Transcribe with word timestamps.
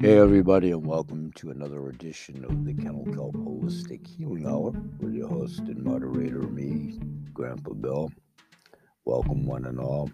Hey, 0.00 0.16
everybody, 0.16 0.70
and 0.70 0.86
welcome 0.86 1.32
to 1.32 1.50
another 1.50 1.88
edition 1.88 2.44
of 2.44 2.64
the 2.64 2.72
Kennel 2.72 3.04
Kelp 3.06 3.34
Holistic 3.34 4.06
Healing 4.06 4.46
Hour 4.46 4.70
with 5.00 5.12
your 5.12 5.26
host 5.26 5.58
and 5.58 5.82
moderator, 5.82 6.42
me, 6.42 7.00
Grandpa 7.32 7.72
Bill. 7.72 8.12
Welcome, 9.04 9.44
one 9.44 9.64
and 9.64 9.80
all. 9.80 10.08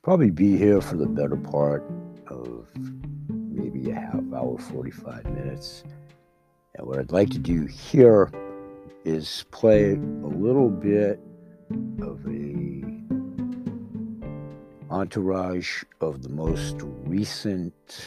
Probably 0.00 0.30
be 0.30 0.56
here 0.56 0.80
for 0.80 0.96
the 0.96 1.04
better 1.04 1.36
part 1.36 1.84
of 2.28 2.70
maybe 3.28 3.90
a 3.90 3.96
half 3.96 4.22
hour, 4.34 4.56
45 4.56 5.26
minutes. 5.26 5.84
And 6.76 6.86
what 6.86 6.98
I'd 6.98 7.12
like 7.12 7.28
to 7.28 7.38
do 7.38 7.66
here 7.66 8.30
is 9.04 9.44
play 9.50 9.92
a 9.92 9.96
little 9.96 10.70
bit 10.70 11.20
of 12.00 12.26
a 12.26 12.82
entourage 14.90 15.84
of 16.00 16.22
the 16.22 16.30
most 16.30 16.76
recent 16.80 18.06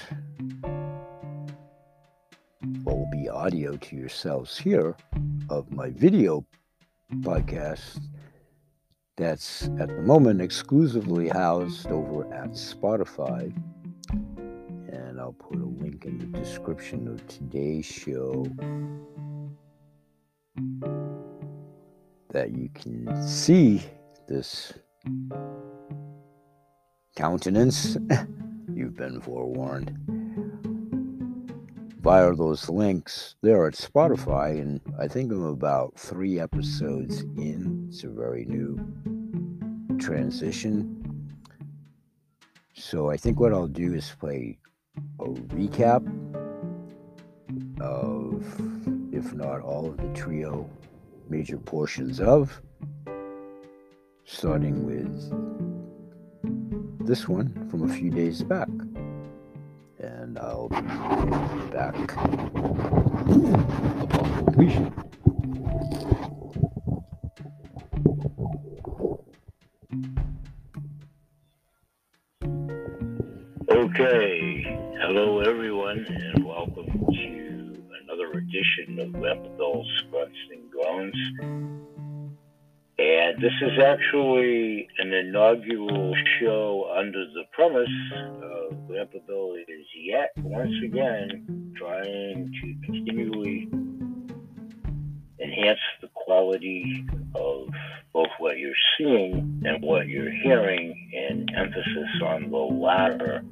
audio 3.42 3.76
to 3.76 3.96
yourselves 3.96 4.56
here 4.56 4.96
of 5.50 5.72
my 5.72 5.90
video 5.90 6.46
podcast 7.22 8.00
that's 9.18 9.64
at 9.80 9.88
the 9.88 10.02
moment 10.04 10.40
exclusively 10.40 11.28
housed 11.28 11.88
over 11.88 12.32
at 12.32 12.52
Spotify. 12.52 13.52
And 14.94 15.20
I'll 15.20 15.34
put 15.34 15.58
a 15.58 15.66
link 15.66 16.06
in 16.06 16.20
the 16.20 16.28
description 16.38 17.08
of 17.08 17.28
today's 17.28 17.88
show 17.88 18.46
that 22.30 22.52
you 22.52 22.70
can 22.76 23.28
see 23.28 23.82
this 24.28 24.72
countenance. 27.16 27.98
You've 28.72 28.96
been 28.96 29.20
forewarned 29.20 29.98
via 32.02 32.34
those 32.34 32.68
links 32.68 33.36
there 33.42 33.68
at 33.68 33.74
mm-hmm. 33.74 33.98
Spotify. 33.98 34.60
And 34.60 34.82
I 35.00 35.08
think 35.08 35.32
I'm 35.32 35.44
about 35.44 35.94
three 35.98 36.40
episodes 36.40 37.22
in. 37.38 37.88
It's 37.90 38.04
a 38.04 38.10
very 38.10 38.46
new 38.46 38.80
transition. 40.00 40.98
So 42.74 43.12
I 43.12 43.18
think 43.18 43.40
what 43.40 43.54
I'll 43.54 43.68
do 43.68 43.94
is 43.94 44.16
play 44.20 44.58
a 45.20 45.26
recap 45.26 46.04
of, 47.80 48.44
if 49.14 49.34
not 49.34 49.62
all 49.62 49.88
of 49.88 49.98
the 49.98 50.08
trio 50.20 50.70
major 51.30 51.58
portions 51.58 52.20
of, 52.20 52.62
starting 54.26 54.86
with 54.86 55.30
this 57.06 57.28
one 57.28 57.68
from 57.70 57.90
a 57.90 57.94
few 57.94 58.10
days 58.10 58.42
back 58.42 58.70
and 60.32 60.40
I'll 60.40 60.70
be 60.70 60.80
back 61.74 61.94
upon 64.02 64.46
completion. 64.46 64.94
Okay, 73.70 74.64
hello 75.02 75.42
everyone, 75.42 76.06
and 76.08 76.46
welcome 76.46 76.86
to 76.86 77.84
another 78.04 78.32
edition 78.32 79.00
of 79.02 79.10
Lepidol's 79.22 80.04
Grunts 80.10 80.38
and 80.52 80.72
Groans. 80.72 81.16
And 82.98 83.42
this 83.42 83.54
is 83.62 83.80
actually 83.84 84.88
an 85.00 85.12
inaugural 85.12 86.14
show 86.40 86.90
under 86.96 87.26
the 87.26 87.44
premise 87.52 87.90
of 88.14 88.88
Grandpa 88.88 89.18
yet. 90.02 90.32
Once 90.38 90.74
again 90.84 91.74
trying 91.78 92.52
to 92.62 92.86
continually 92.86 93.68
enhance 95.42 95.80
the 96.02 96.08
quality 96.14 97.06
of 97.36 97.68
both 98.14 98.28
what 98.40 98.58
you're 98.58 98.74
seeing 98.98 99.62
and 99.66 99.82
what 99.82 100.08
you're 100.08 100.32
hearing, 100.44 101.10
and 101.14 101.52
emphasis 101.58 102.22
on 102.26 102.50
the 102.52 102.58
latter 102.58 103.44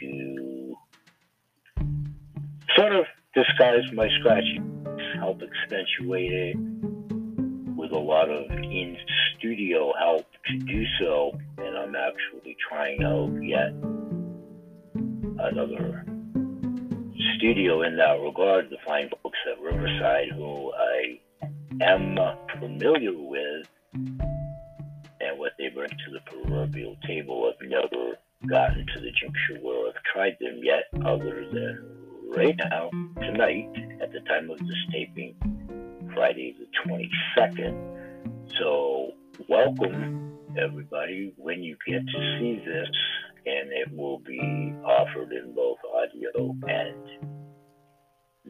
to 0.00 0.76
sort 2.76 2.92
of 2.94 3.04
disguise 3.34 3.82
my 3.92 4.08
scratching, 4.20 4.86
help 5.18 5.42
accentuate 5.42 6.32
it 6.32 6.56
with 7.76 7.92
a 7.92 7.98
lot 7.98 8.30
of 8.30 8.50
in 8.50 8.96
studio 9.36 9.92
help 9.98 10.26
to 10.46 10.58
do 10.58 10.84
so, 11.00 11.32
and 11.58 11.76
I'm 11.76 11.96
actually 11.96 12.56
trying 12.68 13.02
out 13.02 13.32
yet 13.42 13.72
another 15.62 16.04
studio 17.36 17.82
in 17.82 17.96
that 17.96 18.20
regard. 18.20 18.68
The 18.70 18.76
fine 18.86 19.08
folks 19.22 19.38
at 19.50 19.62
Riverside, 19.62 20.30
who 20.34 20.72
I 20.72 21.20
am 21.82 22.18
familiar 22.58 23.12
with, 23.16 23.66
and 23.94 25.38
what 25.38 25.52
they 25.58 25.68
bring 25.68 25.88
to 25.88 26.10
the 26.12 26.20
proverbial 26.26 26.96
table. 27.06 27.52
I've 27.52 27.68
never 27.68 28.16
gotten 28.48 28.86
to 28.86 29.00
the 29.00 29.12
juncture 29.12 29.64
where 29.64 29.88
I've 29.88 30.02
tried 30.12 30.36
them 30.40 30.60
yet, 30.62 30.84
other 31.04 31.46
than 31.52 31.84
right 32.36 32.56
now, 32.58 32.90
tonight, 33.20 33.68
at 34.02 34.12
the 34.12 34.20
time 34.20 34.50
of 34.50 34.58
this 34.58 34.86
taping 34.90 35.36
Friday 36.12 36.56
the 36.58 36.66
22nd. 37.38 38.50
So, 38.58 39.12
welcome 39.48 40.38
everybody 40.58 41.32
when 41.36 41.62
you 41.62 41.76
get 41.86 42.04
to 42.04 42.38
see 42.38 42.62
this, 42.66 42.88
and 43.46 43.72
it 43.72 43.96
will 43.96 44.18
be 44.18 44.74
offered 44.84 45.32
in 45.32 45.54
both 45.54 45.78
audio 45.94 46.56
and 46.68 47.32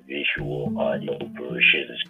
visual 0.07 0.79
audio 0.79 1.19
versions. 1.39 2.03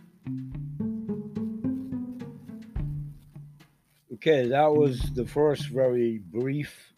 Okay, 4.15 4.48
that 4.48 4.72
was 4.72 5.00
the 5.15 5.26
first 5.26 5.69
very 5.69 6.19
brief 6.19 6.93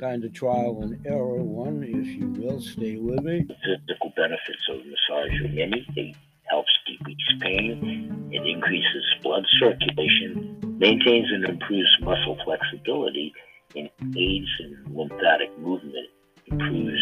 kind 0.00 0.24
of 0.24 0.32
trial 0.32 0.80
and 0.82 1.06
error 1.06 1.42
one, 1.42 1.82
if 1.82 2.06
you 2.06 2.28
will. 2.28 2.60
Stay 2.60 2.96
with 2.96 3.22
me. 3.22 3.46
Physical 3.64 4.12
benefits 4.16 4.68
of 4.68 4.78
massage 4.84 5.40
are 5.40 5.48
many. 5.48 5.86
It 5.96 6.16
helps 6.50 6.70
decrease 6.86 7.16
pain, 7.40 8.28
it 8.30 8.46
increases 8.46 9.04
blood 9.22 9.44
circulation, 9.58 10.76
maintains 10.78 11.30
and 11.32 11.44
improves 11.44 11.88
muscle 12.02 12.36
flexibility, 12.44 13.32
and 13.74 13.88
aids 14.16 14.48
in 14.60 14.76
lymphatic 14.94 15.56
movement, 15.58 16.08
improves 16.46 17.00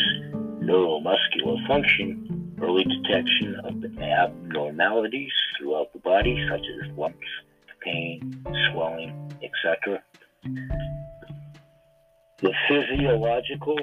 neuromuscular 0.63 1.67
function, 1.67 2.55
early 2.61 2.85
detection 2.85 3.57
of 3.65 4.01
abnormalities 4.01 5.33
throughout 5.59 5.93
the 5.93 5.99
body, 5.99 6.47
such 6.49 6.61
as 6.61 6.97
lumps, 6.97 7.19
pain, 7.81 8.45
swelling, 8.71 9.33
etc. 9.43 10.03
The 12.39 12.53
physiological 12.69 13.79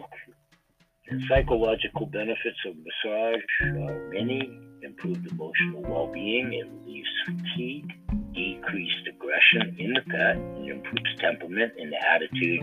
and 1.09 1.21
psychological 1.27 2.05
benefits 2.05 2.57
of 2.65 2.75
massage 2.77 3.41
are 3.61 4.09
many 4.13 4.59
improved 4.81 5.29
emotional 5.31 5.81
well 5.81 6.07
being, 6.07 6.53
it 6.53 6.67
relieves 6.85 7.09
fatigue, 7.25 7.93
decreased 8.39 9.07
aggression 9.07 9.75
in 9.79 9.93
the 9.93 10.01
pet, 10.09 10.37
improves 10.65 11.15
temperament 11.19 11.73
and 11.77 11.93
attitude, 11.93 12.61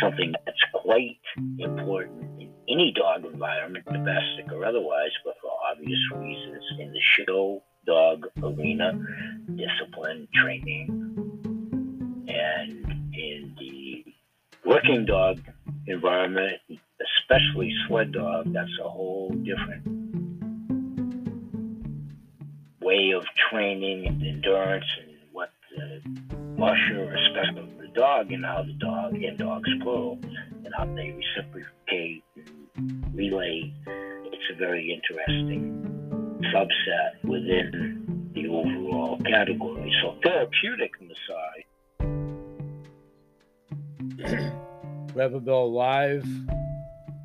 something 0.00 0.32
that's 0.46 0.64
quite 0.72 1.20
important 1.58 2.40
in 2.40 2.50
any 2.68 2.92
dog 2.96 3.24
environment, 3.24 3.84
domestic 3.84 4.50
or 4.50 4.64
otherwise, 4.64 5.10
but 5.24 5.34
for 5.42 5.50
obvious 5.70 5.98
reasons 6.16 6.64
in 6.78 6.92
the 6.92 7.00
show 7.00 7.62
dog 7.86 8.26
arena, 8.42 8.92
discipline, 9.56 10.26
training, 10.34 10.88
and 12.28 12.86
in 13.14 13.54
the 13.58 14.04
working 14.64 15.04
dog 15.04 15.40
environment, 15.86 16.56
especially 16.70 17.72
sled 17.86 18.12
dog, 18.12 18.52
that's 18.52 18.70
a 18.82 18.88
whole 18.88 19.30
different 19.42 20.00
way 22.80 23.10
of 23.10 23.24
training 23.50 24.06
and 24.06 24.22
endurance 24.22 24.84
and 25.00 25.09
the 25.90 26.36
musher 26.58 27.06
respect 27.06 27.58
of 27.58 27.66
the 27.78 27.88
dog 27.94 28.30
and 28.32 28.44
how 28.44 28.62
the 28.62 28.72
dog 28.74 29.14
and 29.14 29.38
dogs 29.38 29.68
grow 29.80 30.18
and 30.22 30.68
how 30.76 30.84
they 30.84 31.10
reciprocate 31.10 32.22
and 32.36 33.14
relay. 33.14 33.72
It's 33.86 34.50
a 34.54 34.56
very 34.56 34.92
interesting 34.92 35.80
subset 36.54 37.24
within 37.24 38.30
the 38.34 38.48
overall 38.48 39.18
category. 39.26 39.92
So 40.02 40.16
therapeutic 40.22 40.92
massage. 41.00 41.64
Rebel 45.14 45.72
Live. 45.72 46.26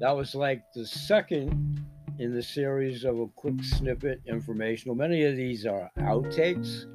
That 0.02 0.16
was 0.16 0.36
like 0.36 0.64
the 0.74 0.86
second 0.86 1.86
in 2.20 2.34
the 2.34 2.42
series 2.42 3.04
of 3.04 3.20
a 3.20 3.28
quick 3.28 3.64
snippet 3.64 4.22
informational. 4.26 4.96
Many 4.96 5.24
of 5.24 5.36
these 5.36 5.66
are 5.66 5.92
outtakes, 6.00 6.86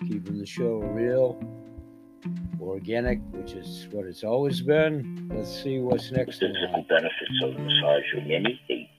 keeping 0.00 0.38
the 0.38 0.46
show 0.46 0.78
real, 0.78 1.40
organic, 2.60 3.20
which 3.32 3.52
is 3.52 3.88
what 3.90 4.06
it's 4.06 4.24
always 4.24 4.60
been. 4.60 5.30
Let's 5.34 5.62
see 5.62 5.78
what's 5.78 6.10
next. 6.10 6.40
The 6.40 6.84
benefits 6.88 7.42
of 7.42 7.58
massage 7.58 8.14
are 8.14 8.26
many. 8.26 8.60
They 8.68 8.90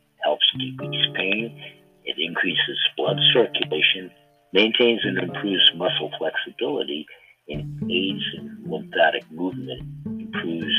decrease 0.57 1.07
pain, 1.15 1.61
it 2.05 2.15
increases 2.17 2.77
blood 2.95 3.17
circulation, 3.33 4.11
maintains 4.53 5.01
and 5.03 5.17
improves 5.17 5.71
muscle 5.75 6.11
flexibility, 6.17 7.05
and 7.49 7.91
aids 7.91 8.23
in 8.37 8.63
lymphatic 8.65 9.29
movement, 9.31 9.81
improves 10.05 10.75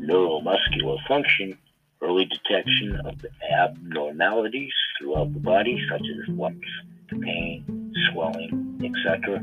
neuromuscular 0.00 0.98
function, 1.06 1.56
early 2.02 2.26
detection 2.26 3.00
of 3.04 3.14
abnormalities 3.60 4.72
throughout 4.98 5.32
the 5.32 5.40
body, 5.40 5.80
such 5.90 6.02
as 6.02 6.28
lumps, 6.34 6.68
the 7.10 7.18
pain, 7.18 7.81
swelling, 8.10 8.80
etc. 8.82 9.42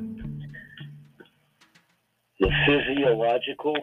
The 2.39 2.49
physiological 2.65 3.75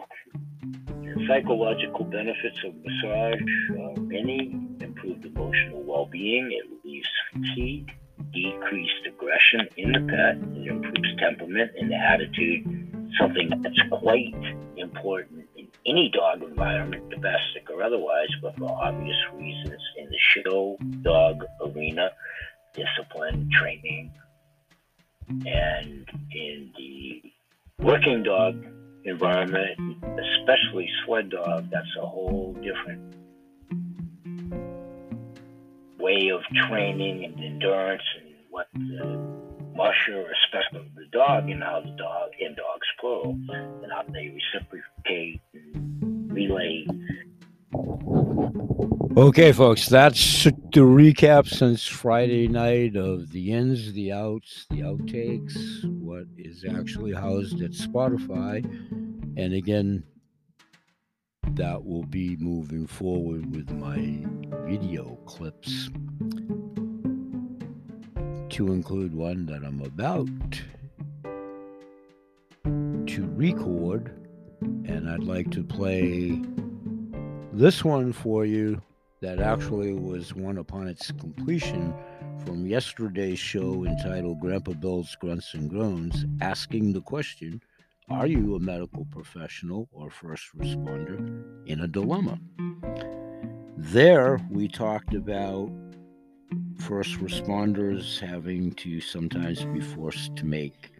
and 0.63 1.27
psychological 1.27 2.05
benefits 2.05 2.57
of 2.63 2.73
massage 2.83 3.41
are 3.79 4.01
many 4.01 4.59
improved 4.81 5.25
emotional 5.25 5.83
well 5.83 6.07
being, 6.07 6.51
it 6.51 6.65
relieves 6.83 7.09
fatigue, 7.31 7.91
decreased 8.33 9.07
aggression 9.07 9.67
in 9.77 9.91
the 9.91 9.99
pet, 9.99 10.37
it 10.57 10.67
improves 10.67 11.15
temperament 11.19 11.71
and 11.77 11.93
attitude, 11.93 13.11
something 13.19 13.49
that's 13.61 13.81
quite 13.89 14.33
important 14.75 15.45
in 15.55 15.67
any 15.85 16.09
dog 16.13 16.43
environment, 16.43 17.09
domestic 17.09 17.69
or 17.69 17.83
otherwise, 17.83 18.29
but 18.41 18.57
for 18.57 18.69
obvious 18.69 19.17
reasons 19.33 19.81
in 19.97 20.09
the 20.09 20.17
show 20.19 20.77
dog 21.01 21.43
arena, 21.61 22.09
discipline, 22.73 23.49
training, 23.51 24.11
and 25.29 26.07
in 26.31 26.71
the 26.77 27.21
working 27.79 28.23
dog 28.23 28.65
environment, 29.03 29.79
especially 30.03 30.89
sled 31.05 31.29
dog, 31.29 31.69
that's 31.71 31.87
a 32.01 32.05
whole 32.05 32.53
different 32.61 33.15
way 35.99 36.29
of 36.29 36.41
training 36.67 37.25
and 37.25 37.43
endurance 37.43 38.03
and 38.21 38.35
what 38.49 38.67
the 38.73 39.37
musher 39.75 40.25
especially 40.45 40.89
the 40.95 41.05
dog 41.11 41.49
and 41.49 41.61
how 41.61 41.81
the 41.81 41.91
dog 41.97 42.31
and 42.39 42.55
dogs 42.55 42.87
plural 42.99 43.37
and 43.51 43.91
how 43.91 44.03
they 44.11 44.33
reciprocate 44.33 45.41
and 45.53 46.31
relay. 46.31 46.85
Okay, 49.17 49.51
folks, 49.51 49.87
that's 49.87 50.43
the 50.43 50.81
recap 50.81 51.47
since 51.47 51.87
Friday 51.87 52.47
night 52.47 52.95
of 52.95 53.31
the 53.31 53.51
ins, 53.51 53.91
the 53.93 54.11
outs, 54.11 54.67
the 54.69 54.81
outtakes, 54.81 55.83
what 55.99 56.25
is 56.37 56.63
actually 56.69 57.13
housed 57.13 57.61
at 57.61 57.71
Spotify. 57.71 58.63
And 59.37 59.53
again, 59.53 60.03
that 61.55 61.83
will 61.83 62.03
be 62.03 62.37
moving 62.37 62.85
forward 62.85 63.55
with 63.55 63.71
my 63.71 64.23
video 64.67 65.15
clips 65.25 65.89
to 68.49 68.71
include 68.71 69.15
one 69.15 69.47
that 69.47 69.63
I'm 69.63 69.81
about 69.81 70.27
to 73.07 73.27
record. 73.35 74.13
And 74.61 75.09
I'd 75.09 75.23
like 75.23 75.49
to 75.51 75.63
play 75.63 76.39
this 77.57 77.83
one 77.83 78.13
for 78.13 78.45
you 78.45 78.79
that 79.19 79.39
actually 79.39 79.91
was 79.91 80.35
one 80.35 80.59
upon 80.59 80.87
its 80.87 81.11
completion 81.11 81.91
from 82.45 82.67
yesterday's 82.67 83.39
show 83.39 83.83
entitled 83.83 84.39
Grandpa 84.39 84.73
Bill's 84.73 85.17
Grunts 85.19 85.55
and 85.55 85.67
Groans, 85.67 86.23
asking 86.39 86.93
the 86.93 87.01
question 87.01 87.59
Are 88.11 88.27
you 88.27 88.55
a 88.55 88.59
medical 88.59 89.05
professional 89.05 89.89
or 89.91 90.11
first 90.11 90.55
responder 90.55 91.17
in 91.65 91.79
a 91.79 91.87
dilemma? 91.87 92.39
There, 93.75 94.39
we 94.51 94.67
talked 94.67 95.15
about 95.15 95.71
first 96.77 97.15
responders 97.15 98.19
having 98.19 98.73
to 98.73 99.01
sometimes 99.01 99.65
be 99.65 99.81
forced 99.81 100.35
to 100.35 100.45
make 100.45 100.91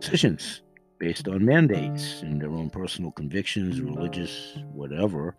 decisions 0.00 0.60
based 0.98 1.28
on 1.28 1.44
mandates 1.44 2.22
and 2.22 2.40
their 2.40 2.50
own 2.50 2.70
personal 2.70 3.10
convictions, 3.10 3.80
religious, 3.80 4.58
whatever. 4.72 5.36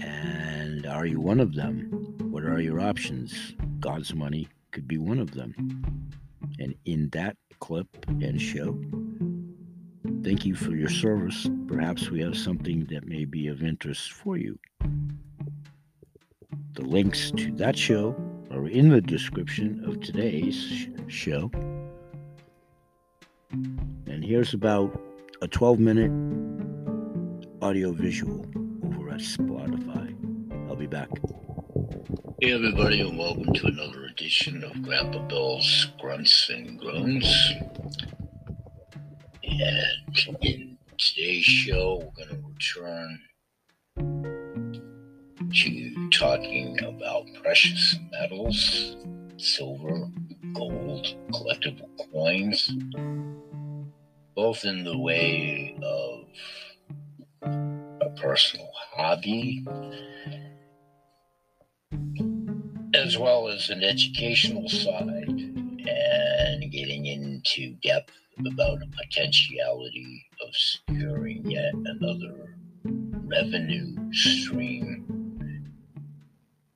And 0.00 0.86
are 0.86 1.06
you 1.06 1.20
one 1.20 1.40
of 1.40 1.54
them? 1.54 1.90
What 2.30 2.44
are 2.44 2.60
your 2.60 2.80
options? 2.80 3.54
God's 3.80 4.14
money 4.14 4.48
could 4.72 4.88
be 4.88 4.98
one 4.98 5.18
of 5.18 5.32
them. 5.32 5.54
And 6.58 6.74
in 6.84 7.08
that 7.10 7.36
clip 7.60 7.88
and 8.08 8.40
show, 8.40 8.78
thank 10.22 10.44
you 10.44 10.54
for 10.54 10.74
your 10.74 10.88
service. 10.88 11.48
Perhaps 11.66 12.10
we 12.10 12.20
have 12.22 12.36
something 12.36 12.86
that 12.90 13.06
may 13.06 13.24
be 13.24 13.48
of 13.48 13.62
interest 13.62 14.12
for 14.12 14.36
you. 14.36 14.58
The 16.74 16.82
links 16.82 17.30
to 17.32 17.52
that 17.52 17.78
show 17.78 18.16
are 18.50 18.66
in 18.66 18.88
the 18.88 19.00
description 19.00 19.84
of 19.86 20.00
today's 20.00 20.88
show. 21.06 21.50
And 23.54 24.24
here's 24.24 24.52
about 24.52 25.00
a 25.40 25.46
12 25.46 25.78
minute 25.78 26.10
audio 27.62 27.92
visual 27.92 28.44
over 28.84 29.10
at 29.10 29.20
Spotify. 29.20 30.12
I'll 30.68 30.74
be 30.74 30.88
back. 30.88 31.08
Hey, 32.40 32.52
everybody, 32.52 33.00
and 33.00 33.16
welcome 33.16 33.52
to 33.52 33.66
another 33.66 34.06
edition 34.06 34.64
of 34.64 34.82
Grandpa 34.82 35.20
Bill's 35.28 35.86
Grunts 36.00 36.50
and 36.50 36.80
Groans. 36.80 37.52
And 39.44 40.36
in 40.40 40.76
today's 40.98 41.44
show, 41.44 42.02
we're 42.16 42.24
going 42.26 42.42
to 42.42 42.48
return 42.48 43.20
to 45.52 46.10
talking 46.10 46.76
about 46.84 47.22
precious 47.40 47.96
metals, 48.10 48.96
silver, 49.36 50.08
gold, 50.54 51.06
collectible 51.30 51.88
coins, 52.12 52.72
both 54.34 54.64
in 54.64 54.84
the 54.84 54.98
way 54.98 55.76
of 55.82 56.26
a 58.00 58.10
personal 58.16 58.68
hobby 58.92 59.64
as 62.94 63.18
well 63.18 63.48
as 63.48 63.70
an 63.70 63.82
educational 63.82 64.68
side 64.68 65.28
and 65.28 66.72
getting 66.72 67.06
into 67.06 67.74
depth 67.82 68.12
about 68.38 68.78
the 68.80 68.86
potentiality 69.02 70.26
of 70.46 70.54
securing 70.54 71.48
yet 71.50 71.72
another 71.74 72.56
revenue 72.84 73.94
stream 74.12 75.04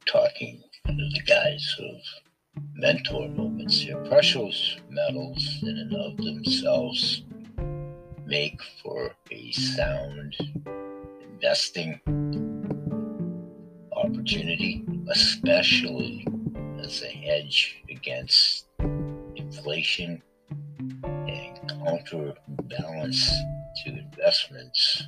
talking 0.06 0.62
under 0.86 1.04
the 1.14 1.22
guise 1.26 1.76
of 1.78 2.62
mentor 2.74 3.28
moments 3.28 3.80
here. 3.80 3.96
Precious 4.04 4.76
metals 4.88 5.58
in 5.62 5.76
and 5.76 5.94
of 5.94 6.16
themselves 6.16 7.22
make 8.28 8.60
for 8.82 9.10
a 9.30 9.50
sound 9.52 10.36
investing 11.22 11.98
opportunity, 13.96 14.84
especially 15.10 16.26
as 16.78 17.02
a 17.02 17.08
hedge 17.08 17.82
against 17.88 18.66
inflation 19.36 20.22
and 21.02 21.70
counterbalance 21.82 23.30
to 23.82 23.98
investments 23.98 25.04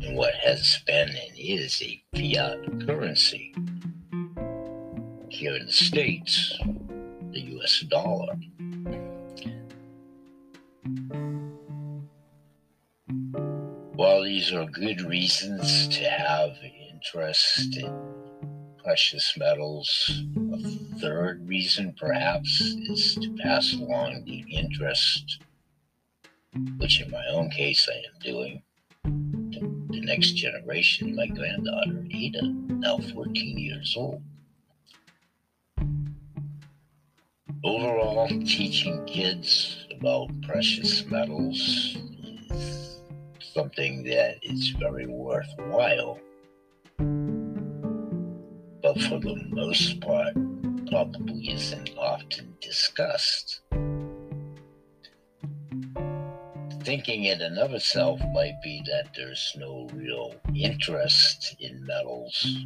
in 0.00 0.14
what 0.14 0.34
has 0.34 0.78
been 0.86 1.08
and 1.08 1.32
is 1.36 1.82
a 1.82 2.02
fiat 2.14 2.86
currency 2.86 3.54
here 5.28 5.54
in 5.54 5.66
the 5.66 5.72
States, 5.72 6.58
the 7.30 7.40
US 7.40 7.80
dollar. 7.80 8.34
While 14.00 14.22
these 14.22 14.50
are 14.50 14.64
good 14.64 15.02
reasons 15.02 15.86
to 15.88 16.08
have 16.08 16.56
interest 16.90 17.76
in 17.76 18.74
precious 18.82 19.34
metals, 19.36 20.22
a 20.54 20.98
third 21.00 21.46
reason 21.46 21.94
perhaps 22.00 22.62
is 22.62 23.16
to 23.16 23.36
pass 23.42 23.74
along 23.74 24.24
the 24.24 24.42
interest, 24.50 25.40
which 26.78 27.02
in 27.02 27.10
my 27.10 27.26
own 27.26 27.50
case 27.50 27.86
I 27.92 27.96
am 27.96 28.18
doing, 28.22 28.62
to 29.04 29.86
the 29.90 30.00
next 30.00 30.32
generation, 30.32 31.14
my 31.14 31.26
granddaughter 31.26 32.06
Ada, 32.10 32.40
now 32.70 32.96
14 32.96 33.58
years 33.58 33.94
old. 33.98 34.22
Overall, 37.62 38.28
teaching 38.46 39.04
kids 39.04 39.84
about 39.94 40.30
precious 40.40 41.04
metals 41.04 41.98
something 43.52 44.04
that 44.04 44.38
is 44.42 44.70
very 44.78 45.06
worthwhile. 45.06 46.18
But 48.82 49.00
for 49.02 49.20
the 49.20 49.36
most 49.50 50.00
part, 50.00 50.34
probably 50.88 51.50
isn't 51.50 51.90
often 51.96 52.54
discussed. 52.60 53.62
thinking 56.82 57.24
in 57.24 57.40
and 57.42 57.58
of 57.58 57.72
itself 57.72 58.20
might 58.32 58.60
be 58.62 58.82
that 58.86 59.08
there's 59.14 59.54
no 59.56 59.86
real 59.92 60.34
interest 60.54 61.54
in 61.60 61.84
metals 61.86 62.64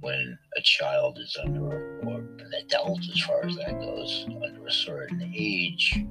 when 0.00 0.38
a 0.56 0.60
child 0.62 1.18
is 1.18 1.36
under, 1.42 2.00
or 2.00 2.18
an 2.18 2.52
adult 2.58 3.00
as 3.00 3.20
far 3.20 3.46
as 3.46 3.54
that 3.56 3.78
goes, 3.80 4.26
under 4.44 4.66
a 4.66 4.72
certain 4.72 5.32
age, 5.34 6.04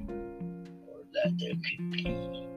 or 0.88 1.02
that 1.14 1.38
there 1.38 1.54
could 1.54 1.92
be 1.92 2.49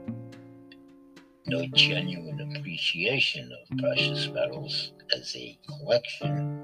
no 1.53 1.67
genuine 1.75 2.57
appreciation 2.57 3.53
of 3.53 3.79
precious 3.79 4.27
metals 4.29 4.95
as 5.15 5.37
a 5.37 5.59
collection 5.69 6.59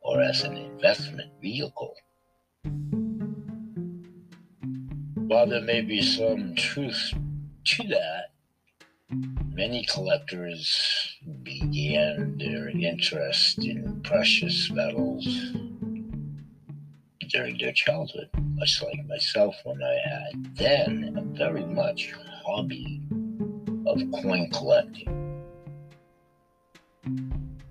or 0.00 0.20
as 0.20 0.42
an 0.42 0.56
investment 0.56 1.30
vehicle. 1.40 1.94
While 5.28 5.46
there 5.46 5.60
may 5.60 5.80
be 5.82 6.02
some 6.02 6.56
truth 6.56 7.12
to 7.66 7.82
that, 7.84 8.32
many 9.52 9.84
collectors 9.84 11.16
began 11.44 12.38
their 12.38 12.68
interest 12.70 13.58
in 13.60 14.00
precious 14.02 14.72
metals 14.72 15.24
during 17.28 17.58
their 17.58 17.72
childhood, 17.72 18.28
much 18.54 18.82
like 18.82 19.06
myself 19.06 19.54
when 19.62 19.80
I 19.84 19.98
had 20.04 20.56
then 20.56 21.14
a 21.16 21.22
very 21.38 21.64
much 21.64 22.12
hobby 22.44 23.06
of 23.86 24.02
coin 24.22 24.50
collecting. 24.50 25.12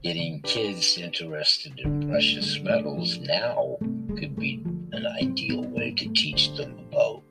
Getting 0.03 0.41
kids 0.41 0.97
interested 0.97 1.79
in 1.79 2.09
precious 2.09 2.59
metals 2.61 3.17
now 3.19 3.77
could 4.17 4.35
be 4.37 4.63
an 4.91 5.05
ideal 5.21 5.63
way 5.63 5.91
to 5.91 6.07
teach 6.13 6.55
them 6.55 6.77
about 6.87 7.23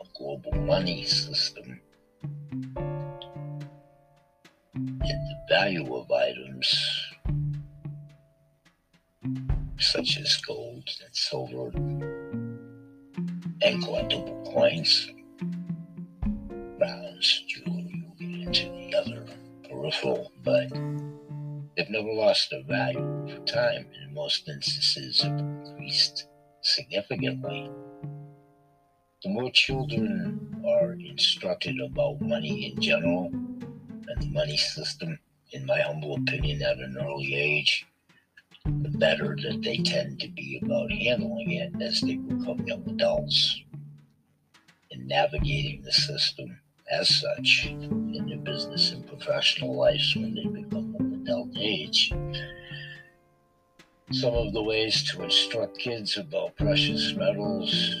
a 0.00 0.04
global 0.18 0.52
money 0.62 1.04
system 1.04 1.80
and 4.74 4.98
the 5.04 5.36
value 5.48 5.94
of 5.94 6.10
items 6.10 7.00
such 9.78 10.18
as 10.18 10.36
gold 10.46 10.88
and 11.04 11.14
silver 11.14 11.68
and 13.62 13.82
collectible 13.82 14.52
coins, 14.52 15.10
rounds, 16.80 17.44
jewelry, 17.48 17.79
peripheral, 19.80 20.30
but 20.44 20.68
they've 21.76 21.90
never 21.90 22.12
lost 22.12 22.50
their 22.50 22.62
value 22.64 23.24
over 23.24 23.44
time. 23.44 23.86
In 24.02 24.14
most 24.14 24.48
instances, 24.48 25.22
have 25.22 25.38
increased 25.38 26.26
significantly 26.62 27.70
the 29.22 29.28
more 29.28 29.50
children 29.50 30.62
are 30.66 30.92
instructed 30.92 31.78
about 31.78 32.22
money 32.22 32.72
in 32.72 32.80
general 32.80 33.26
and 33.26 34.22
the 34.22 34.30
money 34.30 34.56
system, 34.56 35.18
in 35.52 35.66
my 35.66 35.78
humble 35.78 36.14
opinion, 36.14 36.62
at 36.62 36.78
an 36.78 36.96
early 36.98 37.34
age, 37.34 37.86
the 38.64 38.96
better 38.96 39.36
that 39.42 39.60
they 39.62 39.76
tend 39.76 40.20
to 40.20 40.28
be 40.28 40.58
about 40.62 40.90
handling 40.90 41.50
it 41.50 41.82
as 41.82 42.00
they 42.00 42.16
become 42.16 42.66
young 42.66 42.82
adults 42.88 43.60
and 44.90 45.06
navigating 45.06 45.82
the 45.82 45.92
system 45.92 46.58
as 46.90 47.20
such 47.20 47.66
in 47.66 48.26
their 48.28 48.38
business 48.38 48.92
and 48.92 49.06
professional 49.06 49.76
lives 49.76 50.14
when 50.16 50.34
they 50.34 50.46
become 50.46 50.94
of 50.98 51.12
adult 51.22 51.50
age. 51.58 52.12
Some 54.12 54.34
of 54.34 54.52
the 54.52 54.62
ways 54.62 55.02
to 55.12 55.22
instruct 55.22 55.78
kids 55.78 56.18
about 56.18 56.56
precious 56.56 57.14
metals 57.14 57.94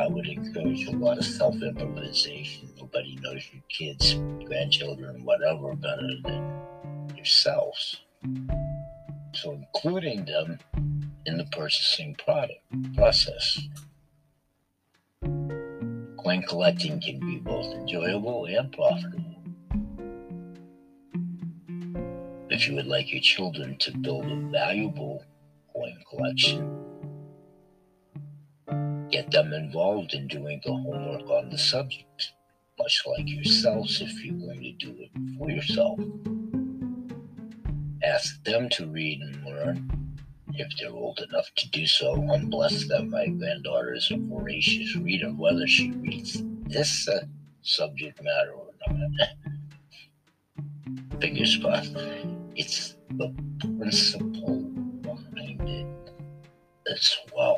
I 0.00 0.06
would 0.06 0.28
encourage 0.28 0.86
a 0.86 0.92
lot 0.92 1.18
of 1.18 1.24
self 1.24 1.60
improvisation. 1.60 2.70
Nobody 2.78 3.18
knows 3.20 3.42
your 3.52 3.62
kids, 3.68 4.14
grandchildren, 4.44 5.24
whatever 5.24 5.74
better 5.74 6.08
than 6.22 6.62
yourselves. 7.16 8.02
So, 9.34 9.52
including 9.52 10.24
them 10.24 10.58
in 11.26 11.36
the 11.36 11.46
purchasing 11.46 12.14
product 12.14 12.60
process. 12.94 13.60
Coin 16.18 16.42
collecting 16.42 17.00
can 17.00 17.20
be 17.20 17.38
both 17.38 17.72
enjoyable 17.74 18.44
and 18.46 18.72
profitable. 18.72 19.24
If 22.50 22.68
you 22.68 22.74
would 22.74 22.86
like 22.86 23.12
your 23.12 23.22
children 23.22 23.76
to 23.78 23.96
build 23.96 24.26
a 24.26 24.36
valuable 24.50 25.24
coin 25.72 25.96
collection, 26.10 26.88
Get 29.10 29.30
them 29.30 29.54
involved 29.54 30.12
in 30.12 30.28
doing 30.28 30.60
the 30.62 30.72
homework 30.72 31.30
on 31.30 31.48
the 31.48 31.56
subject, 31.56 32.34
much 32.78 33.02
like 33.06 33.26
yourselves 33.26 34.02
if 34.02 34.22
you're 34.22 34.34
going 34.34 34.62
to 34.62 34.72
do 34.72 34.94
it 34.98 35.10
for 35.38 35.50
yourself. 35.50 35.98
Ask 38.04 38.44
them 38.44 38.68
to 38.70 38.86
read 38.86 39.22
and 39.22 39.44
learn 39.46 39.97
if 40.60 40.68
they're 40.78 40.90
old 40.90 41.20
enough 41.20 41.46
to 41.56 41.70
do 41.70 41.86
so. 41.86 42.14
I'm 42.32 42.50
blessed 42.50 42.88
that 42.88 43.06
my 43.06 43.26
granddaughter 43.26 43.94
is 43.94 44.10
a 44.10 44.16
voracious 44.16 44.96
reader, 44.96 45.30
whether 45.30 45.66
she 45.66 45.90
reads 45.92 46.42
this 46.66 47.08
uh, 47.08 47.20
subject 47.62 48.22
matter 48.22 48.52
or 48.52 48.66
not. 48.88 49.28
Fingers 51.20 51.56
crossed. 51.56 51.96
It's 52.54 52.96
the 53.10 53.34
principle 53.78 54.60
behind 55.02 55.68
it 55.68 55.86
as 56.90 57.16
well. 57.34 57.56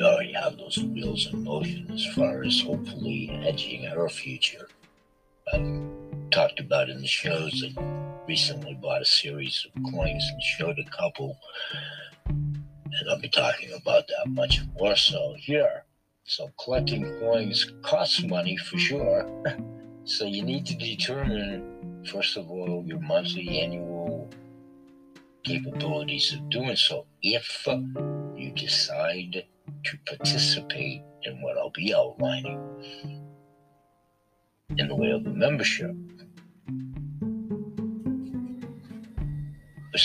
we 0.00 0.06
already 0.06 0.32
have 0.32 0.56
those 0.56 0.78
wheels 0.78 1.28
in 1.30 1.44
motion 1.44 1.86
as 1.92 2.06
far 2.14 2.42
as 2.42 2.62
hopefully 2.62 3.30
edging 3.44 3.86
our 3.88 4.08
future. 4.08 4.66
I've 5.52 6.30
talked 6.30 6.58
about 6.58 6.88
in 6.88 7.02
the 7.02 7.06
shows 7.06 7.52
that 7.60 8.09
recently 8.26 8.74
bought 8.74 9.02
a 9.02 9.04
series 9.04 9.66
of 9.66 9.82
coins 9.92 10.28
and 10.32 10.42
showed 10.42 10.78
a 10.78 10.90
couple, 10.90 11.36
and 12.26 13.10
I'll 13.10 13.20
be 13.20 13.28
talking 13.28 13.72
about 13.72 14.08
that 14.08 14.30
much 14.30 14.60
more 14.78 14.96
so 14.96 15.34
here. 15.38 15.84
So 16.24 16.50
collecting 16.62 17.04
coins 17.18 17.72
costs 17.82 18.22
money 18.22 18.56
for 18.56 18.78
sure. 18.78 19.28
so 20.04 20.24
you 20.24 20.42
need 20.42 20.66
to 20.66 20.76
determine, 20.76 22.04
first 22.10 22.36
of 22.36 22.50
all, 22.50 22.84
your 22.86 23.00
monthly, 23.00 23.60
annual 23.60 24.30
capabilities 25.44 26.32
of 26.34 26.48
doing 26.50 26.76
so. 26.76 27.06
If 27.22 27.66
you 28.36 28.52
decide 28.52 29.44
to 29.84 29.98
participate 30.06 31.02
in 31.24 31.42
what 31.42 31.58
I'll 31.58 31.70
be 31.70 31.94
outlining 31.94 32.58
in 34.78 34.88
the 34.88 34.94
way 34.94 35.10
of 35.10 35.26
a 35.26 35.30
membership. 35.30 35.94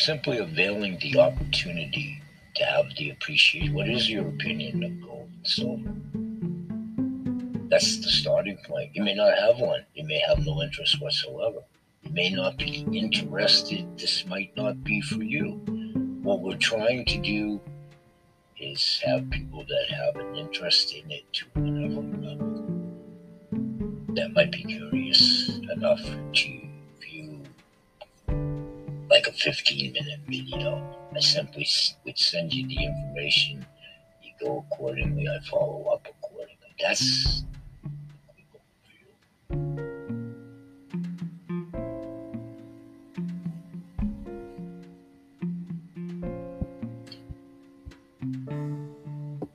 Simply 0.04 0.38
availing 0.38 1.00
the 1.00 1.20
opportunity 1.20 2.22
to 2.56 2.66
have 2.66 2.86
the 2.98 3.10
appreciation. 3.10 3.74
What 3.74 3.90
is 3.90 4.10
your 4.10 4.28
opinion 4.28 4.84
of 4.84 5.02
gold 5.02 5.30
and 5.34 5.48
silver? 5.48 5.94
That's 7.70 7.98
the 7.98 8.10
starting 8.10 8.58
point. 8.68 8.92
You 8.94 9.04
may 9.04 9.16
not 9.16 9.38
have 9.40 9.58
one. 9.58 9.86
You 9.96 10.06
may 10.06 10.20
have 10.28 10.46
no 10.46 10.62
interest 10.62 11.02
whatsoever. 11.02 11.60
You 12.04 12.12
may 12.12 12.30
not 12.30 12.58
be 12.58 12.86
interested. 12.92 13.98
This 13.98 14.26
might 14.28 14.56
not 14.56 14.84
be 14.84 15.02
for 15.02 15.24
you. 15.24 15.54
What 16.22 16.42
we're 16.42 16.58
trying 16.58 17.06
to 17.06 17.18
do 17.18 17.60
is 18.60 19.02
have 19.06 19.30
people 19.32 19.66
that 19.66 19.90
have 19.90 20.18
an 20.18 20.36
interest 20.36 20.94
in 20.94 21.10
it 21.10 21.24
to 21.34 21.46
whatever 21.56 22.02
level 22.02 22.66
that 24.16 24.34
might 24.34 24.52
be 24.52 24.64
curious 24.64 25.60
enough 25.74 26.02
to 26.34 26.62
like 29.16 29.28
a 29.28 29.32
15 29.32 29.94
minute 29.94 30.20
video. 30.28 30.84
I 31.16 31.20
simply 31.22 31.66
would 32.06 32.18
send 32.18 32.54
you 32.54 32.68
the 32.68 32.84
information, 32.84 33.66
you 34.22 34.32
go 34.42 34.66
accordingly, 34.70 35.26
I 35.30 35.40
follow 35.50 35.86
up 35.94 36.06
accordingly. 36.06 36.76
That's 36.82 37.46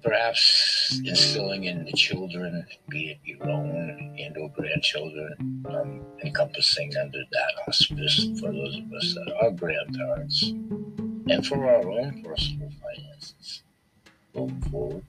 perhaps 0.03 0.80
instilling 0.99 1.65
in 1.65 1.85
the 1.85 1.93
children, 1.93 2.67
be 2.89 3.11
it 3.11 3.19
your 3.25 3.49
own 3.49 4.17
and 4.19 4.37
or 4.37 4.51
grandchildren, 4.51 5.65
um, 5.69 6.03
encompassing 6.25 6.93
under 6.97 7.21
that 7.33 7.53
auspice 7.69 8.29
for 8.41 8.53
those 8.53 8.79
of 8.79 8.93
us 8.93 9.15
that 9.15 9.33
are 9.41 9.51
grandparents, 9.51 10.49
and 11.29 11.47
for 11.47 11.65
our 11.67 11.89
own 11.91 12.23
personal 12.23 12.71
finances 12.83 13.63
going 14.35 14.61
forward. 14.63 15.05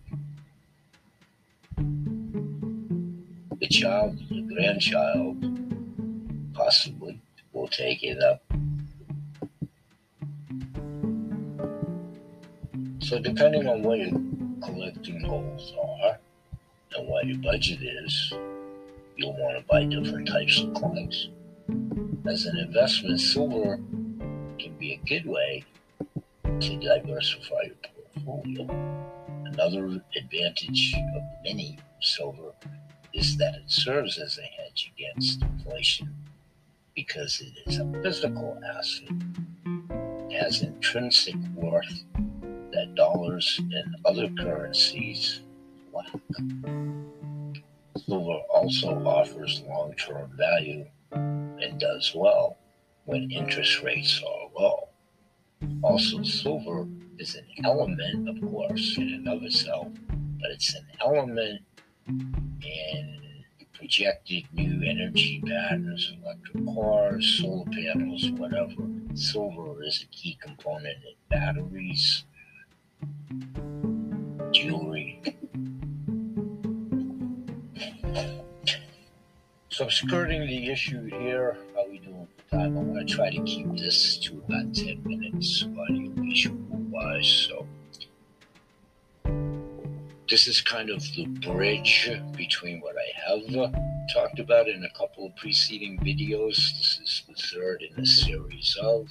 The 3.60 3.68
child, 3.68 4.18
the 4.30 4.42
grandchild, 4.42 5.38
possibly 6.54 7.20
will 7.54 7.68
take 7.68 8.04
it 8.04 8.22
up. 8.22 8.44
So 13.00 13.20
depending 13.20 13.68
on 13.68 13.84
what 13.84 14.00
you 14.00 14.31
collecting 14.62 15.20
holes 15.22 15.74
are 15.82 16.18
and 16.96 17.08
what 17.08 17.26
your 17.26 17.38
budget 17.38 17.80
is, 17.82 18.34
you'll 19.16 19.34
want 19.34 19.58
to 19.58 19.66
buy 19.66 19.84
different 19.86 20.28
types 20.28 20.62
of 20.62 20.74
coins. 20.74 21.30
As 22.28 22.46
an 22.46 22.58
investment, 22.58 23.20
silver 23.20 23.78
can 24.60 24.76
be 24.78 24.94
a 24.94 25.08
good 25.08 25.26
way 25.26 25.64
to 26.60 26.80
diversify 26.80 27.64
your 27.64 27.76
portfolio. 28.24 28.68
Another 29.46 30.02
advantage 30.16 30.94
of 31.16 31.24
mini 31.44 31.78
silver 32.02 32.54
is 33.14 33.38
that 33.38 33.56
it 33.56 33.70
serves 33.70 34.18
as 34.18 34.38
a 34.38 34.42
hedge 34.42 34.92
against 34.96 35.42
inflation 35.42 36.14
because 36.96 37.42
it 37.42 37.70
is 37.70 37.80
a 37.80 38.02
physical 38.04 38.60
asset. 38.66 39.10
It 40.30 40.42
has 40.42 40.62
intrinsic 40.62 41.36
worth 41.56 42.04
dollars 42.96 43.60
and 43.60 43.96
other 44.06 44.30
currencies. 44.40 45.42
Silver 48.06 48.40
also 48.54 49.04
offers 49.06 49.64
long 49.68 49.94
term 49.96 50.32
value 50.38 50.86
and 51.12 51.80
does 51.80 52.14
well 52.16 52.58
when 53.06 53.32
interest 53.32 53.84
rates 53.84 54.22
are 54.24 54.50
low. 54.60 54.88
Also, 55.84 56.24
silver 56.24 56.88
is 57.18 57.36
an 57.36 57.46
element, 57.64 58.28
of 58.30 58.50
course, 58.50 58.98
in 58.98 59.14
and 59.14 59.28
of 59.28 59.44
itself, 59.44 59.88
but 60.40 60.50
it's 60.52 60.74
an 60.74 60.86
element 61.02 61.62
in 62.08 63.22
projected 63.74 64.44
new 64.54 64.82
energy 64.88 65.42
patterns, 65.46 66.14
electric 66.24 66.66
cars, 66.76 67.40
solar 67.40 67.66
panels, 67.66 68.30
whatever. 68.32 68.74
Silver 69.14 69.84
is 69.84 70.04
a 70.04 70.16
key 70.16 70.38
component 70.42 70.98
in 71.04 71.14
batteries, 71.30 72.24
So, 79.74 79.88
skirting 79.88 80.46
the 80.48 80.70
issue 80.70 81.06
here, 81.06 81.56
how 81.74 81.88
we 81.88 82.00
doing 82.00 82.28
for 82.36 82.58
time? 82.58 82.78
I'm 82.78 82.94
going 82.94 83.08
to 83.08 83.14
try 83.14 83.30
to 83.30 83.42
keep 83.44 83.70
this 83.78 84.18
to 84.18 84.44
about 84.46 84.76
10 84.76 85.02
minutes 85.06 85.64
audio 85.64 86.12
visual 86.12 86.58
wise. 86.90 87.48
So, 87.48 87.66
this 90.30 90.48
is 90.48 90.60
kind 90.60 90.90
of 90.90 91.02
the 91.16 91.26
bridge 91.26 92.12
between 92.36 92.82
what 92.82 92.96
I 92.98 93.30
have 93.30 93.74
talked 94.14 94.40
about 94.40 94.68
in 94.68 94.84
a 94.84 94.90
couple 94.90 95.26
of 95.26 95.38
preceding 95.38 95.98
videos. 96.00 96.58
This 96.58 97.00
is 97.02 97.24
the 97.30 97.36
third 97.36 97.82
in 97.82 97.98
a 97.98 98.06
series 98.06 98.78
of. 98.82 99.08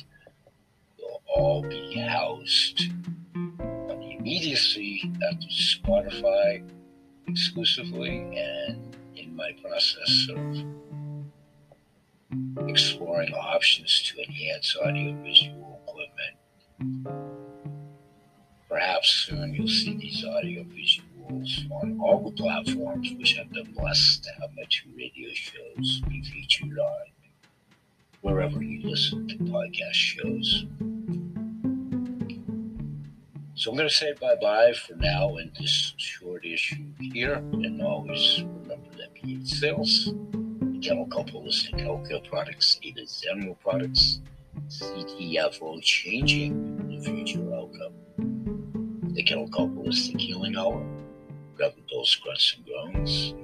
They'll 0.98 1.22
all 1.34 1.62
be 1.62 1.94
housed 1.94 2.82
on 3.34 3.98
the 3.98 4.16
immediacy 4.18 5.10
at 5.26 5.40
Spotify 5.40 6.62
exclusively 7.26 8.18
and 8.36 8.89
my 9.40 9.52
process 9.66 10.28
of 10.36 10.64
exploring 12.68 13.32
options 13.32 14.02
to 14.02 14.22
enhance 14.22 14.76
audiovisual 14.76 15.80
equipment. 15.88 16.36
Perhaps 18.68 19.08
soon 19.08 19.54
you'll 19.54 19.66
see 19.66 19.96
these 19.96 20.22
audiovisual 20.26 21.06
on 21.82 21.98
all 22.00 22.22
the 22.22 22.36
platforms 22.36 23.12
which 23.16 23.32
have 23.32 23.50
been 23.50 23.72
blessed 23.72 24.24
to 24.24 24.30
have 24.42 24.50
my 24.54 24.64
two 24.68 24.90
radio 24.94 25.30
shows 25.32 26.02
be 26.06 26.22
featured 26.22 26.78
on 26.78 27.06
wherever 28.20 28.62
you 28.62 28.86
listen 28.90 29.26
to 29.26 29.36
podcast 29.36 29.94
shows. 29.94 30.66
So 33.60 33.70
I'm 33.70 33.76
going 33.76 33.90
to 33.90 33.94
say 33.94 34.14
bye 34.18 34.36
bye 34.40 34.72
for 34.72 34.94
now 34.94 35.36
in 35.36 35.52
this 35.60 35.92
short 35.98 36.46
issue 36.46 36.82
here, 36.98 37.34
and 37.34 37.82
always 37.82 38.42
remember 38.42 38.88
that 38.96 39.14
BH 39.14 39.46
Sales, 39.48 40.14
Kennel 40.82 41.06
Kelp 41.12 41.28
Holistic 41.28 41.74
Healthcare 41.74 42.26
Products, 42.26 42.80
Ada 42.82 43.02
Zenmo 43.02 43.60
Products, 43.60 44.22
CTFO 44.68 45.82
Changing 45.82 46.88
the 46.88 47.04
Future 47.04 47.54
Outcome, 47.54 47.92
the 49.12 49.22
Kennel 49.24 49.50
Kelp 49.50 49.72
Holistic 49.72 50.18
Healing 50.18 50.56
Hour, 50.56 50.82
Grab 51.54 51.74
those 51.92 52.14
grunts 52.14 52.56
and 52.56 52.64
groans, 52.64 53.34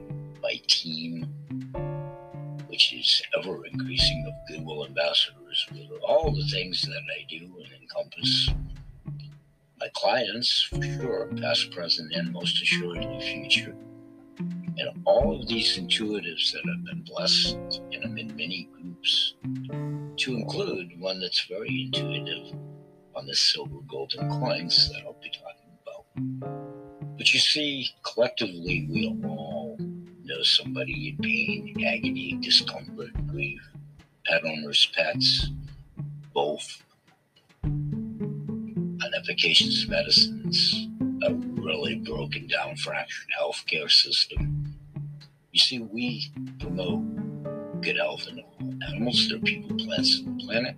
my 0.42 0.58
team, 0.66 1.24
which 2.68 2.94
is 2.94 3.20
ever 3.38 3.66
increasing 3.66 4.24
of 4.26 4.32
Goodwill 4.48 4.86
ambassadors, 4.86 5.66
with 5.72 5.90
all 6.02 6.30
the 6.34 6.46
things 6.46 6.80
that 6.80 7.02
I 7.14 7.26
do 7.28 7.52
and 7.62 7.82
encompass 7.82 8.48
clients, 9.96 10.68
for 10.70 10.82
sure, 10.82 11.28
past, 11.40 11.70
present, 11.70 12.12
and 12.12 12.30
most 12.32 12.60
assuredly 12.62 13.18
future. 13.20 13.74
And 14.38 15.02
all 15.06 15.40
of 15.40 15.48
these 15.48 15.78
intuitives 15.78 16.52
that 16.52 16.62
have 16.66 16.84
been 16.84 17.02
blessed, 17.02 17.56
and 17.92 18.04
I'm 18.04 18.18
in 18.18 18.28
many 18.36 18.68
groups, 18.74 19.36
to 20.18 20.36
include 20.36 21.00
one 21.00 21.18
that's 21.18 21.46
very 21.46 21.84
intuitive 21.86 22.58
on 23.14 23.26
the 23.26 23.34
silver 23.34 23.80
golden 23.88 24.28
coins 24.38 24.90
that 24.90 25.02
I'll 25.06 25.16
be 25.22 25.30
talking 25.30 25.72
about. 25.82 27.16
But 27.16 27.32
you 27.32 27.40
see, 27.40 27.88
collectively, 28.02 28.86
we 28.90 29.16
all 29.24 29.78
know 29.78 30.42
somebody 30.42 31.08
in 31.08 31.16
pain, 31.22 31.74
agony, 31.86 32.38
discomfort, 32.42 33.12
grief, 33.28 33.62
pet 34.26 34.44
owners, 34.44 34.92
pets, 34.94 35.48
both 36.34 36.82
unefficacious 39.16 39.88
medicines, 39.88 40.88
a 41.22 41.32
really 41.34 41.96
broken 41.96 42.46
down, 42.46 42.76
fractured 42.76 43.28
healthcare 43.40 43.90
system. 43.90 44.74
You 45.52 45.60
see, 45.60 45.78
we 45.78 46.30
promote 46.60 47.02
good 47.82 47.96
health 47.96 48.26
in 48.28 48.40
all 48.40 48.74
animals. 48.88 49.26
There 49.28 49.38
are 49.38 49.40
people, 49.40 49.76
plants, 49.76 50.18
and 50.18 50.38
the 50.38 50.44
planet. 50.44 50.76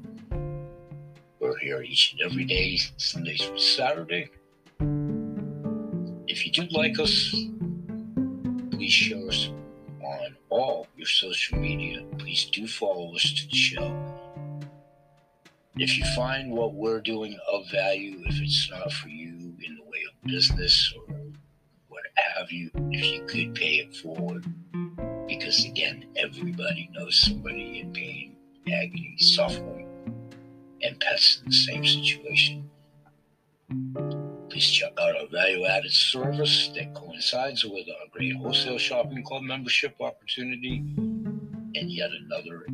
We're 1.40 1.58
here 1.58 1.82
each 1.82 2.12
and 2.12 2.30
every 2.30 2.44
day, 2.44 2.78
Sundays 2.96 3.42
through 3.44 3.58
Saturday. 3.58 4.30
If 6.28 6.46
you 6.46 6.52
do 6.52 6.66
like 6.70 6.98
us, 6.98 7.34
please 8.70 8.92
share 8.92 9.26
us 9.26 9.50
on 10.00 10.36
all 10.50 10.86
your 10.96 11.06
social 11.06 11.58
media. 11.58 12.04
Please 12.18 12.44
do 12.52 12.66
follow 12.66 13.14
us 13.14 13.32
to 13.32 13.48
the 13.48 13.56
show. 13.56 14.18
If 15.80 15.96
you 15.96 16.04
find 16.16 16.50
what 16.50 16.74
we're 16.74 17.00
doing 17.00 17.38
of 17.52 17.70
value, 17.70 18.20
if 18.26 18.40
it's 18.40 18.68
not 18.68 18.92
for 18.92 19.08
you 19.08 19.54
in 19.64 19.76
the 19.76 19.84
way 19.84 20.00
of 20.10 20.28
business 20.28 20.92
or 20.96 21.14
what 21.86 22.02
have 22.16 22.50
you, 22.50 22.68
if 22.90 23.06
you 23.06 23.24
could 23.26 23.54
pay 23.54 23.76
it 23.76 23.94
forward, 23.94 24.44
because 25.28 25.64
again, 25.64 26.06
everybody 26.16 26.90
knows 26.92 27.20
somebody 27.20 27.78
in 27.78 27.92
pain, 27.92 28.34
agony, 28.66 29.14
suffering, 29.18 29.86
and 30.82 30.98
pets 30.98 31.42
in 31.44 31.48
the 31.48 31.54
same 31.54 31.86
situation. 31.86 32.68
Please 34.50 34.68
check 34.68 34.94
out 35.00 35.16
our 35.16 35.28
value 35.28 35.64
added 35.64 35.92
service 35.92 36.72
that 36.74 36.92
coincides 36.92 37.64
with 37.64 37.86
our 37.88 38.06
great 38.10 38.34
wholesale 38.34 38.78
shopping 38.78 39.22
club 39.22 39.44
membership 39.44 39.94
opportunity 40.00 40.82
and 41.78 41.92
yet 41.92 42.10
another 42.10 42.66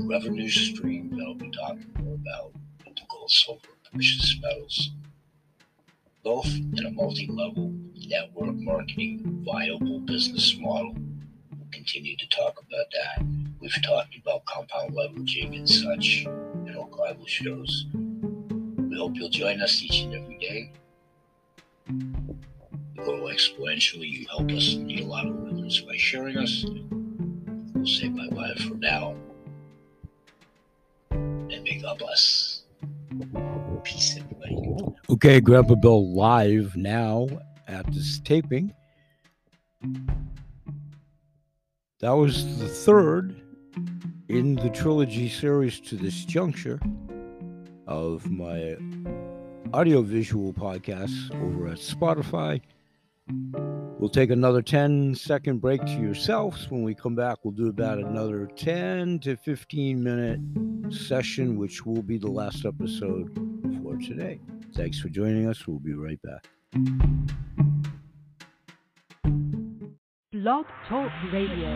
revenue 0.00 0.48
stream 0.48 1.10
that 1.10 1.24
I'll 1.24 1.34
be 1.34 1.50
talking 1.50 1.92
more 2.00 2.14
about 2.14 2.52
the 2.84 3.02
gold, 3.10 3.30
silver, 3.30 3.60
precious 3.92 4.38
metals. 4.40 4.90
Both 6.24 6.46
in 6.46 6.86
a 6.86 6.90
multi 6.90 7.26
level 7.30 7.74
network 7.94 8.56
marketing 8.56 9.42
viable 9.44 10.00
business 10.00 10.56
model. 10.58 10.94
We'll 10.94 11.68
continue 11.70 12.16
to 12.16 12.28
talk 12.28 12.54
about 12.58 12.86
that. 12.92 13.26
We've 13.60 13.82
talked 13.82 14.16
about 14.16 14.44
compound 14.46 14.92
leveraging 14.92 15.56
and 15.56 15.68
such 15.68 16.24
in 16.24 16.74
archival 16.74 17.28
shows. 17.28 17.86
We 17.92 18.96
hope 18.96 19.12
you'll 19.16 19.28
join 19.28 19.60
us 19.60 19.82
each 19.82 20.00
and 20.00 20.14
every 20.14 20.38
day. 20.38 20.72
Grow 22.96 23.24
exponentially. 23.24 24.08
You 24.08 24.26
help 24.30 24.50
us 24.50 24.74
in 24.74 24.86
the 24.86 25.02
algorithms 25.02 25.86
by 25.86 25.96
sharing 25.96 26.38
us 26.38 26.64
say 27.86 28.08
bye 28.08 28.28
bye 28.32 28.54
for 28.68 28.74
now. 28.76 29.14
And 31.10 31.62
may 31.62 31.80
God 31.80 31.98
bless. 31.98 32.62
Peace, 33.84 34.18
everybody. 34.18 34.56
Okay, 35.08 35.40
Grandpa 35.40 35.76
Bill 35.76 36.12
live 36.12 36.76
now 36.76 37.28
at 37.68 37.86
this 37.92 38.18
taping. 38.20 38.74
That 42.00 42.10
was 42.10 42.58
the 42.58 42.68
third 42.68 43.40
in 44.28 44.56
the 44.56 44.70
trilogy 44.70 45.28
series 45.28 45.80
to 45.80 45.96
this 45.96 46.24
juncture 46.24 46.80
of 47.86 48.28
my 48.30 48.76
audiovisual 49.72 50.52
podcasts 50.52 51.32
over 51.42 51.68
at 51.68 51.78
Spotify 51.78 52.60
We'll 53.98 54.10
take 54.10 54.30
another 54.30 54.60
10 54.60 55.14
second 55.14 55.62
break 55.62 55.80
to 55.80 55.92
yourselves. 55.92 56.66
When 56.70 56.82
we 56.82 56.94
come 56.94 57.14
back, 57.14 57.38
we'll 57.42 57.54
do 57.54 57.68
about 57.68 57.98
another 57.98 58.46
10 58.56 59.20
to 59.20 59.36
15 59.36 60.02
minute 60.02 60.40
session, 60.94 61.56
which 61.56 61.86
will 61.86 62.02
be 62.02 62.18
the 62.18 62.28
last 62.28 62.66
episode 62.66 63.30
for 63.82 63.96
today. 63.96 64.38
Thanks 64.74 64.98
for 65.00 65.08
joining 65.08 65.48
us. 65.48 65.66
We'll 65.66 65.78
be 65.78 65.94
right 65.94 66.20
back. 66.22 66.46
Blog 70.30 70.66
Talk 70.88 71.10
Radio. 71.32 71.70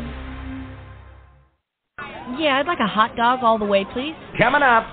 Yeah, 2.39 2.59
I'd 2.61 2.67
like 2.67 2.81
a 2.81 2.87
hot 2.87 3.17
dog 3.17 3.41
all 3.43 3.59
the 3.59 3.65
way, 3.65 3.87
please. 3.95 4.15
Coming 4.39 4.63
up. 4.63 4.85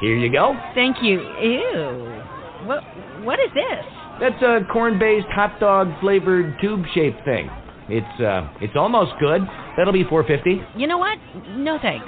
Here 0.00 0.16
you 0.16 0.30
go. 0.30 0.54
Thank 0.74 0.98
you. 1.02 1.20
Ew. 1.20 2.22
What 2.64 2.84
what 3.24 3.40
is 3.40 3.50
this? 3.54 3.91
That's 4.20 4.40
a 4.42 4.60
corn-based 4.72 5.28
hot 5.28 5.58
dog 5.60 5.88
flavored 6.00 6.56
tube-shaped 6.60 7.24
thing. 7.24 7.50
It's 7.88 8.20
uh 8.20 8.48
it's 8.60 8.76
almost 8.76 9.12
good. 9.20 9.42
That'll 9.76 9.92
be 9.92 10.04
450. 10.04 10.80
You 10.80 10.86
know 10.86 10.98
what? 10.98 11.18
No 11.56 11.78
thanks. 11.80 12.06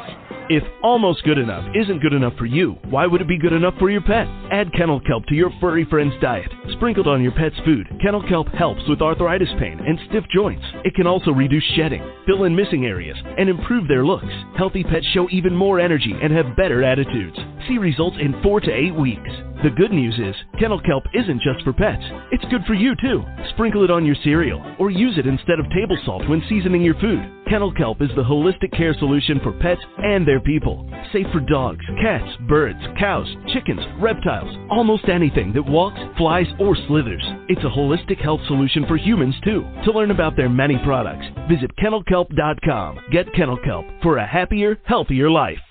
If 0.48 0.62
almost 0.82 1.24
good 1.24 1.38
enough 1.38 1.64
isn't 1.74 2.00
good 2.00 2.12
enough 2.12 2.34
for 2.36 2.44
you, 2.44 2.72
why 2.90 3.06
would 3.06 3.22
it 3.22 3.28
be 3.28 3.38
good 3.38 3.54
enough 3.54 3.74
for 3.78 3.90
your 3.90 4.02
pet? 4.02 4.26
Add 4.52 4.72
kennel 4.74 5.00
kelp 5.00 5.24
to 5.26 5.34
your 5.34 5.50
furry 5.60 5.86
friend's 5.86 6.14
diet. 6.20 6.50
Sprinkled 6.72 7.06
on 7.06 7.22
your 7.22 7.32
pet's 7.32 7.58
food, 7.64 7.88
kennel 8.02 8.22
kelp 8.28 8.48
helps 8.48 8.82
with 8.88 9.00
arthritis 9.00 9.48
pain 9.58 9.80
and 9.80 9.98
stiff 10.08 10.24
joints. 10.32 10.64
It 10.84 10.94
can 10.94 11.06
also 11.06 11.30
reduce 11.30 11.64
shedding, 11.76 12.02
fill 12.26 12.44
in 12.44 12.54
missing 12.54 12.84
areas, 12.84 13.16
and 13.38 13.48
improve 13.48 13.88
their 13.88 14.04
looks. 14.04 14.32
Healthy 14.56 14.84
pets 14.84 15.06
show 15.14 15.28
even 15.30 15.56
more 15.56 15.80
energy 15.80 16.14
and 16.22 16.32
have 16.32 16.56
better 16.56 16.84
attitudes. 16.84 17.38
See 17.66 17.78
results 17.78 18.16
in 18.20 18.40
4 18.42 18.60
to 18.60 18.70
8 18.70 18.94
weeks. 18.94 19.30
The 19.64 19.70
good 19.70 19.92
news 19.92 20.18
is, 20.18 20.36
kennel 20.60 20.78
kelp 20.78 21.04
isn't 21.14 21.40
just 21.40 21.64
for 21.64 21.72
pets. 21.72 22.02
It's 22.30 22.44
good 22.50 22.66
for 22.66 22.74
you 22.74 22.94
too. 22.96 23.24
Sprinkle 23.54 23.82
it 23.82 23.90
on 23.90 24.04
your 24.04 24.14
cereal 24.22 24.60
or 24.78 24.90
use 24.90 25.16
it 25.16 25.26
instead 25.26 25.58
of 25.58 25.64
table 25.70 25.96
salt 26.04 26.28
when 26.28 26.42
seasoning 26.50 26.82
your 26.82 27.00
food. 27.00 27.24
Kennel 27.48 27.72
kelp 27.72 28.02
is 28.02 28.10
the 28.14 28.22
holistic 28.22 28.76
care 28.76 28.92
solution 28.98 29.40
for 29.42 29.52
pets 29.52 29.80
and 29.96 30.28
their 30.28 30.40
people. 30.40 30.86
Safe 31.14 31.26
for 31.32 31.40
dogs, 31.40 31.82
cats, 32.02 32.28
birds, 32.46 32.78
cows, 33.00 33.26
chickens, 33.54 33.80
reptiles, 33.98 34.54
almost 34.70 35.08
anything 35.08 35.54
that 35.54 35.64
walks, 35.64 35.98
flies, 36.18 36.46
or 36.60 36.76
slithers. 36.86 37.24
It's 37.48 37.64
a 37.64 37.74
holistic 37.74 38.20
health 38.20 38.42
solution 38.46 38.84
for 38.86 38.98
humans 38.98 39.34
too. 39.44 39.64
To 39.86 39.92
learn 39.92 40.10
about 40.10 40.36
their 40.36 40.50
many 40.50 40.76
products, 40.84 41.24
visit 41.48 41.74
kennelkelp.com. 41.76 42.98
Get 43.10 43.32
Kennel 43.32 43.58
Kelp 43.64 43.86
for 44.02 44.18
a 44.18 44.26
happier, 44.26 44.76
healthier 44.84 45.30
life. 45.30 45.63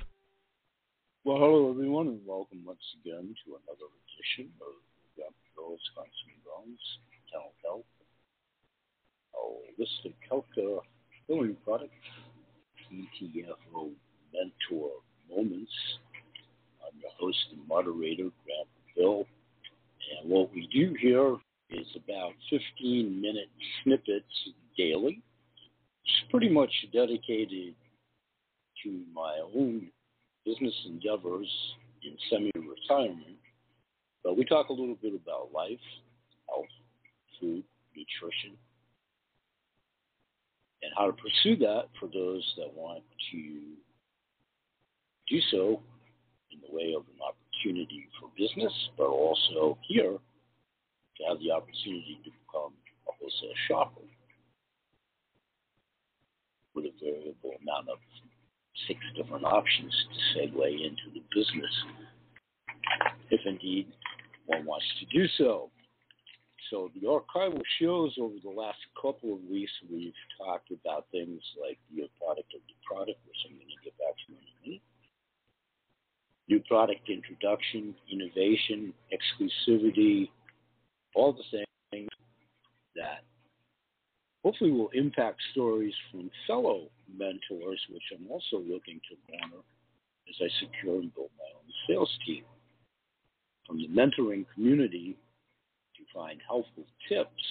Well, 1.26 1.38
hello 1.38 1.70
everyone, 1.70 2.10
and 2.10 2.20
welcome 2.28 2.66
once 2.66 2.84
again 3.00 3.34
to 3.46 3.56
another 3.56 3.88
edition 3.96 4.52
of 4.60 4.76
Girls 5.56 5.80
Wisconsin 5.80 6.36
Bones, 6.44 6.84
Kennel 7.32 7.54
Kelp, 7.64 7.86
oh, 9.34 9.62
a 9.64 9.72
holistic 9.80 10.16
healthcare 10.30 10.80
filling 11.26 11.56
product, 11.64 11.94
CTFO 12.92 13.92
Mentor 14.34 14.90
Moments. 15.30 15.72
I'm 16.86 17.00
your 17.00 17.12
host 17.18 17.40
and 17.54 17.66
moderator, 17.70 18.28
Grandpa 18.44 18.84
Bill, 18.98 19.26
and 20.20 20.30
what 20.30 20.54
we 20.54 20.68
do 20.74 20.94
here 21.00 21.38
is 21.70 21.88
about 22.04 22.34
15 22.50 23.22
minute 23.22 23.48
snippets 23.82 24.50
daily. 24.78 25.22
It's 26.04 26.30
pretty 26.30 26.50
much 26.50 26.74
dedicated 26.92 27.76
to 28.84 29.04
my 29.16 29.40
own 29.56 29.88
business 30.46 30.74
endeavors 30.86 31.48
in 32.04 32.16
semi 32.30 32.52
retirement. 32.56 33.38
But 34.24 34.38
we 34.38 34.46
talk 34.46 34.70
a 34.70 34.74
little 34.74 34.98
bit 35.02 35.14
about 35.14 35.52
life, 35.54 35.84
health, 36.48 36.66
food, 37.40 37.64
nutrition, 37.96 38.58
and 40.82 40.92
how 40.98 41.08
to 41.08 41.14
pursue 41.14 41.56
that 41.58 41.88
for 42.00 42.08
those 42.08 42.44
that 42.58 42.74
want 42.74 43.04
to 43.32 43.62
do 45.30 45.40
so 45.52 45.82
in 46.52 46.60
the 46.60 46.76
way 46.76 46.94
of 46.96 47.04
an 47.08 47.20
opportunity 47.24 48.08
for 48.20 48.30
business, 48.38 48.74
but 48.98 49.08
also 49.08 49.78
here 49.88 50.18
to 51.18 51.24
have 51.28 51.40
the 51.40 51.52
opportunity 51.52 52.20
to 52.24 52.32
become 52.32 52.74
a 53.08 53.12
wholesale 53.20 53.58
shopper 53.68 54.02
with 56.76 56.86
a 56.86 56.94
variable 57.00 57.54
amount 57.62 57.88
of 57.90 57.98
six 58.88 59.00
different 59.16 59.46
options 59.46 59.94
to 60.12 60.40
segue 60.40 60.74
into 60.74 61.14
the 61.14 61.22
business, 61.34 61.72
if 63.30 63.42
indeed 63.46 63.88
one 64.46 64.66
wants 64.66 64.86
to 65.00 65.06
do 65.18 65.28
so. 65.38 65.70
So 66.70 66.90
the 66.96 67.08
archival 67.08 67.62
shows 67.80 68.16
over 68.20 68.36
the 68.44 68.50
last 68.50 68.80
couple 69.00 69.34
of 69.34 69.44
weeks 69.50 69.72
we've 69.92 70.14
talked 70.38 70.72
about 70.72 71.06
things 71.12 71.42
like 71.62 71.78
the 71.94 72.10
product 72.20 72.54
of 72.54 72.62
the 72.68 72.74
product, 72.86 73.20
which 73.28 73.38
I'm 73.46 73.56
going 73.56 73.68
to 73.68 73.84
get 73.84 73.98
back 73.98 74.16
to 74.26 74.34
in 74.34 74.38
a 74.40 74.68
minute. 74.68 74.82
New 76.48 76.60
product 76.62 77.10
introduction, 77.10 77.94
innovation, 78.12 78.94
exclusivity, 79.14 80.30
all 81.16 81.34
the 81.34 81.44
things 81.92 82.10
that 82.96 83.24
hopefully 84.44 84.72
will 84.72 84.90
impact 84.94 85.40
stories 85.52 85.94
from 86.12 86.30
fellow 86.48 86.90
mentors, 87.18 87.80
which 87.90 88.04
I'm 88.14 88.30
also 88.30 88.58
looking 88.58 89.00
to 89.10 89.16
garner 89.32 89.64
as 90.30 90.36
I 90.42 90.50
secure 90.60 91.00
and 91.00 91.14
build 91.14 91.30
my 91.38 91.50
own 91.58 91.70
sales 91.88 92.12
team. 92.26 92.44
From 93.68 93.78
the 93.78 93.88
mentoring 93.88 94.46
community 94.54 95.16
to 95.96 96.04
find 96.14 96.40
helpful 96.48 96.86
tips 97.08 97.44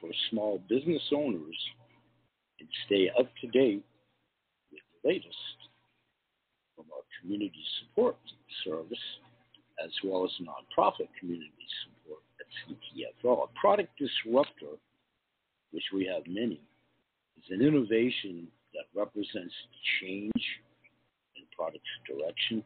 for 0.00 0.10
small 0.30 0.62
business 0.68 1.02
owners 1.14 1.58
and 2.58 2.68
stay 2.86 3.10
up 3.18 3.28
to 3.40 3.46
date 3.48 3.84
with 4.72 4.80
the 5.02 5.08
latest 5.08 5.36
from 6.74 6.86
our 6.92 7.02
community 7.20 7.64
support 7.80 8.16
service 8.64 8.98
as 9.82 9.90
well 10.04 10.24
as 10.24 10.30
nonprofit 10.40 11.08
community 11.18 11.66
support 11.84 12.22
at 12.40 12.46
CTFO. 12.66 13.44
A 13.44 13.60
product 13.60 13.90
disruptor 13.98 14.76
which 15.72 15.84
we 15.94 16.06
have 16.06 16.22
many, 16.26 16.60
is 17.38 17.44
an 17.50 17.62
innovation 17.62 18.48
that 18.74 18.84
represents 18.94 19.54
change 20.00 20.32
in 21.36 21.44
product's 21.56 21.84
direction, 22.06 22.64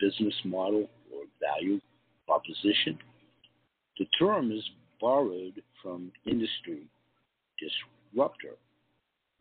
business 0.00 0.34
model, 0.44 0.88
or 1.12 1.24
value 1.40 1.80
proposition. 2.26 2.98
The 3.98 4.06
term 4.18 4.52
is 4.52 4.62
borrowed 5.00 5.62
from 5.82 6.12
industry 6.26 6.82
disruptor. 7.58 8.56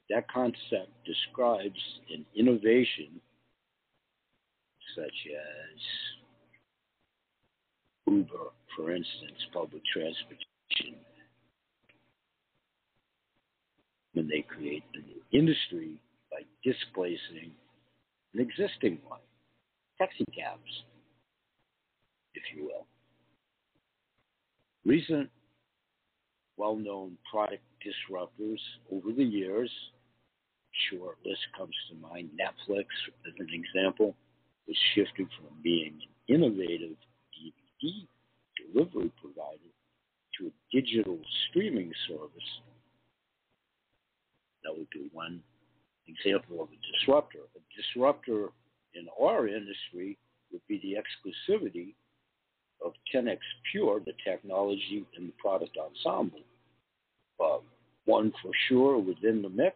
That 0.10 0.28
concept 0.32 0.90
describes 1.06 1.80
an 2.14 2.26
innovation 2.36 3.20
such 4.96 5.06
as 5.06 5.80
Uber, 8.08 8.52
for 8.76 8.92
instance, 8.92 9.38
public 9.54 9.82
transportation, 9.94 10.96
when 14.18 14.28
they 14.28 14.42
create 14.42 14.84
a 14.96 14.98
new 14.98 15.22
industry 15.32 16.02
by 16.32 16.40
displacing 16.64 17.52
an 18.34 18.40
existing 18.40 18.98
one, 19.08 19.20
taxi 20.00 20.26
cabs, 20.36 20.84
if 22.34 22.42
you 22.56 22.64
will. 22.64 22.88
Recent 24.86 25.30
well 26.58 26.76
known 26.76 27.16
product 27.32 27.62
disruptors 27.86 28.58
over 28.92 29.12
the 29.12 29.24
years, 29.24 29.70
short 30.90 31.18
list 31.24 31.42
comes 31.56 31.76
to 31.90 31.96
mind. 31.96 32.32
Netflix, 32.34 32.86
as 33.28 33.34
an 33.38 33.50
example, 33.54 34.16
was 34.68 34.78
shifted 34.96 35.28
from 35.38 35.62
being 35.62 35.94
an 36.28 36.36
innovative 36.36 36.98
DVD 37.38 38.08
delivery 38.74 39.12
provider 39.22 39.72
to 40.40 40.48
a 40.48 40.52
digital 40.72 41.20
streaming 41.50 41.92
service 42.08 42.62
that 44.68 44.78
would 44.78 44.90
be 44.90 45.10
one 45.14 45.42
example 46.08 46.62
of 46.62 46.68
a 46.70 47.00
disruptor. 47.00 47.40
A 47.56 47.60
disruptor 47.82 48.50
in 48.96 49.08
our 49.22 49.48
industry 49.48 50.18
would 50.52 50.62
be 50.68 50.80
the 50.80 50.98
exclusivity 50.98 51.94
of 52.86 52.94
10x 53.14 53.38
Pure, 53.72 54.02
the 54.06 54.14
technology 54.26 55.06
and 55.16 55.30
the 55.30 55.34
product 55.40 55.78
ensemble. 55.78 56.42
Uh, 57.44 57.60
one 58.06 58.32
for 58.42 58.52
sure 58.68 58.98
within 59.00 59.42
the 59.42 59.50
mix, 59.50 59.76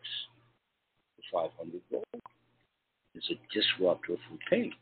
the 1.17 1.23
500 1.31 1.81
volt, 1.91 2.05
is 3.15 3.23
a 3.31 3.53
disruptor 3.53 4.15
for 4.15 4.37
paint. 4.49 4.73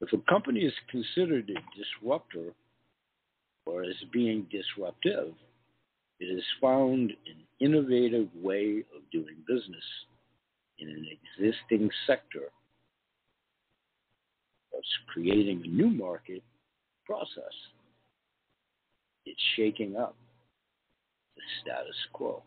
If 0.00 0.12
a 0.12 0.30
company 0.30 0.60
is 0.60 0.72
considered 0.90 1.50
a 1.50 1.78
disruptor 1.78 2.52
or 3.66 3.84
as 3.84 3.94
being 4.12 4.46
disruptive, 4.50 5.34
it 6.22 6.32
has 6.32 6.44
found 6.60 7.10
an 7.10 7.42
innovative 7.58 8.28
way 8.40 8.84
of 8.94 9.02
doing 9.10 9.36
business 9.46 9.84
in 10.78 10.88
an 10.88 11.06
existing 11.38 11.90
sector 12.06 12.50
thus 14.72 14.82
creating 15.12 15.62
a 15.64 15.68
new 15.68 15.88
market 15.88 16.42
process. 17.04 17.54
It's 19.26 19.40
shaking 19.56 19.96
up 19.96 20.16
the 21.36 21.42
status 21.60 21.96
quo. 22.12 22.42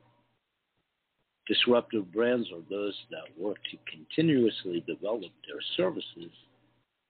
Disruptive 1.48 2.12
brands 2.12 2.48
are 2.52 2.64
those 2.70 2.96
that 3.12 3.42
work 3.42 3.58
to 3.72 3.78
continuously 3.90 4.84
develop 4.88 5.32
their 5.48 5.62
services 5.78 6.32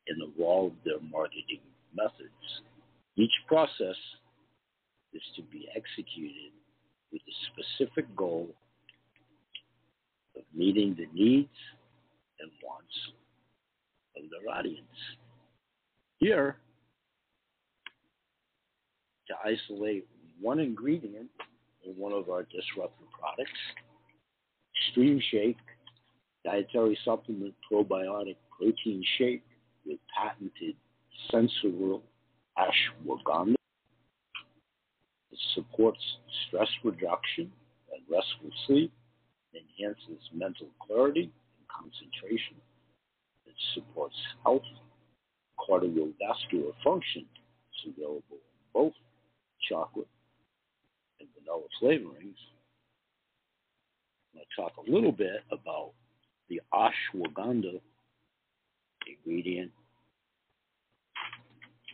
and 0.07 0.21
evolve 0.21 0.73
their 0.83 0.99
marketing 1.09 1.61
methods. 1.95 2.61
Each 3.15 3.31
process 3.47 3.95
is 5.13 5.21
to 5.37 5.41
be 5.43 5.67
executed 5.73 6.51
with 7.15 7.21
the 7.25 7.63
specific 7.79 8.13
goal 8.13 8.49
of 10.35 10.43
meeting 10.53 10.93
the 10.97 11.07
needs 11.17 11.47
and 12.41 12.51
wants 12.61 12.93
of 14.17 14.23
their 14.29 14.53
audience. 14.53 14.83
Here, 16.17 16.57
to 19.29 19.33
isolate 19.45 20.05
one 20.41 20.59
ingredient 20.59 21.29
in 21.85 21.93
one 21.93 22.11
of 22.11 22.29
our 22.29 22.43
disruptive 22.43 23.07
products, 23.17 23.59
Extreme 24.75 25.21
Shake 25.31 25.57
dietary 26.43 26.97
supplement 27.05 27.53
probiotic 27.71 28.35
protein 28.57 29.03
shake 29.17 29.43
with 29.85 29.99
patented 30.15 30.75
sensoril 31.31 32.01
ashwagandha. 32.57 33.55
Supports 35.53 35.99
stress 36.47 36.67
reduction 36.83 37.51
and 37.93 38.01
restful 38.09 38.49
sleep, 38.67 38.91
enhances 39.53 40.21
mental 40.33 40.67
clarity 40.85 41.31
and 41.57 41.67
concentration. 41.67 42.57
It 43.45 43.53
supports 43.73 44.15
health, 44.43 44.63
cardiovascular 45.59 46.73
function. 46.83 47.25
It's 47.71 47.95
available 47.95 48.23
in 48.31 48.63
both 48.73 48.93
chocolate 49.69 50.07
and 51.19 51.29
vanilla 51.37 51.67
flavorings. 51.81 52.39
I'm 54.33 54.39
going 54.39 54.45
to 54.45 54.61
talk 54.61 54.73
a 54.77 54.91
little 54.91 55.11
bit 55.11 55.43
about 55.51 55.91
the 56.49 56.61
ashwagandha 56.73 57.79
ingredient, 59.07 59.71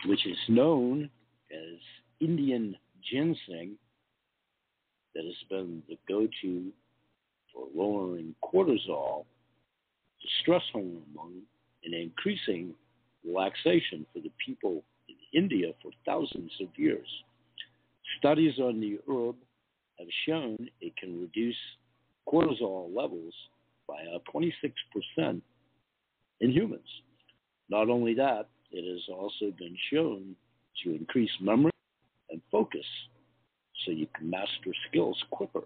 which 0.06 0.26
is 0.26 0.38
known 0.48 1.10
as 1.52 1.78
Indian 2.20 2.76
ginseng, 3.10 3.78
that 5.14 5.26
has 5.26 5.36
been 5.50 5.84
the 5.90 5.98
go 6.08 6.28
to 6.42 6.72
for 7.54 7.68
lowering 7.76 8.34
cortisol, 8.44 9.26
the 10.22 10.30
stress 10.42 10.64
hormone, 10.72 11.42
and 11.84 11.94
increasing 11.94 12.74
relaxation 13.26 14.06
for 14.14 14.20
the 14.20 14.32
people 14.46 14.84
in 15.10 15.16
India 15.34 15.74
for 15.82 15.92
thousands 16.06 16.52
of 16.62 16.68
years. 16.78 17.08
Studies 18.20 18.60
on 18.60 18.80
the 18.80 19.00
herb 19.10 19.36
have 20.00 20.08
shown 20.26 20.58
it 20.80 20.96
can 20.98 21.22
reduce 21.22 21.56
cortisol 22.28 22.94
levels 22.96 23.34
by 23.88 24.04
uh, 24.16 24.20
26% 24.34 25.42
in 26.40 26.52
humans. 26.52 26.88
Not 27.70 27.90
only 27.90 28.14
that, 28.16 28.48
it 28.72 28.90
has 28.90 29.04
also 29.10 29.52
been 29.58 29.76
shown 29.92 30.36
to 30.84 30.96
increase 30.96 31.32
memory 31.42 31.71
and 32.32 32.42
focus 32.52 32.86
so 33.86 33.92
you 33.92 34.08
can 34.16 34.30
master 34.30 34.74
skills 34.88 35.22
quicker. 35.32 35.64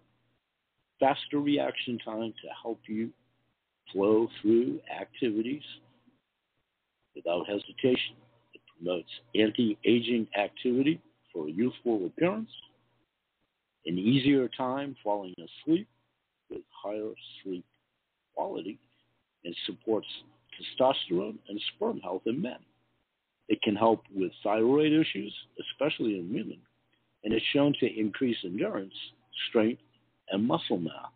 Faster 0.99 1.39
reaction 1.39 1.99
time 1.99 2.33
to 2.41 2.47
help 2.61 2.79
you 2.87 3.09
flow 3.91 4.27
through 4.41 4.79
activities 4.99 5.63
without 7.15 7.47
hesitation. 7.47 8.15
It 8.53 8.61
promotes 8.77 9.09
anti 9.35 9.77
aging 9.85 10.27
activity 10.37 11.01
for 11.33 11.49
youthful 11.49 12.05
appearance, 12.05 12.49
an 13.85 13.97
easier 13.97 14.49
time 14.57 14.95
falling 15.03 15.33
asleep 15.37 15.87
with 16.49 16.61
higher 16.83 17.11
sleep 17.43 17.65
quality, 18.33 18.79
and 19.43 19.55
supports 19.65 20.07
testosterone 20.79 21.37
and 21.49 21.61
sperm 21.75 21.99
health 21.99 22.23
in 22.25 22.41
men. 22.41 22.59
It 23.47 23.61
can 23.61 23.75
help 23.75 24.03
with 24.13 24.31
thyroid 24.43 24.91
issues, 24.91 25.33
especially 25.59 26.17
in 26.17 26.33
women, 26.33 26.57
and 27.23 27.33
it's 27.33 27.45
shown 27.53 27.73
to 27.79 27.99
increase 27.99 28.37
endurance, 28.43 28.93
strength, 29.49 29.81
and 30.31 30.45
muscle 30.45 30.79
mass. 30.79 31.11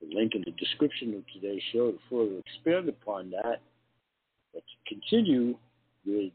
The 0.00 0.14
link 0.14 0.34
in 0.34 0.42
the 0.46 0.52
description 0.52 1.14
of 1.14 1.24
today's 1.32 1.62
show 1.72 1.92
to 1.92 1.98
further 2.08 2.38
expand 2.38 2.88
upon 2.88 3.30
that, 3.32 3.60
but 4.54 4.62
to 4.62 4.94
continue 4.94 5.56
with 6.06 6.32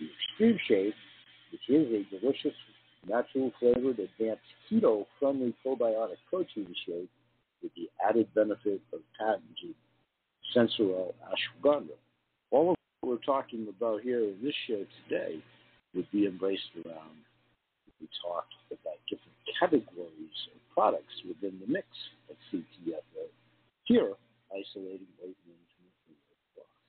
the 0.00 0.06
extreme 0.06 0.58
shake, 0.66 0.94
which 1.52 1.68
is 1.68 1.86
a 1.92 2.18
delicious 2.18 2.54
natural 3.06 3.52
flavored, 3.60 3.98
advanced 3.98 4.42
keto 4.68 5.06
friendly 5.18 5.54
probiotic 5.64 6.16
protein 6.28 6.74
shake 6.86 7.08
with 7.62 7.72
the 7.76 7.88
added 8.06 8.26
benefit 8.34 8.80
of 8.92 9.00
patented 9.18 9.74
sensoril 10.54 11.14
uh, 11.22 11.34
ashwagandha. 11.34 11.96
All 12.50 12.70
of 12.70 12.76
what 13.00 13.10
we're 13.10 13.24
talking 13.24 13.66
about 13.68 14.02
here 14.02 14.20
in 14.20 14.36
this 14.42 14.54
show 14.66 14.84
today 15.08 15.42
would 15.94 16.10
be 16.10 16.26
embraced 16.26 16.70
around 16.84 17.20
we 18.00 18.08
talk 18.24 18.48
about 18.72 18.96
different 19.08 19.36
categories 19.60 20.38
of 20.54 20.60
products 20.72 21.12
within 21.28 21.60
the 21.60 21.70
mix 21.70 21.86
of 22.30 22.36
CTFO. 22.48 23.28
Here, 23.84 24.12
isolating 24.50 25.12
weight 25.20 25.36
management 25.44 25.92
weight 26.08 26.24
loss. 26.56 26.80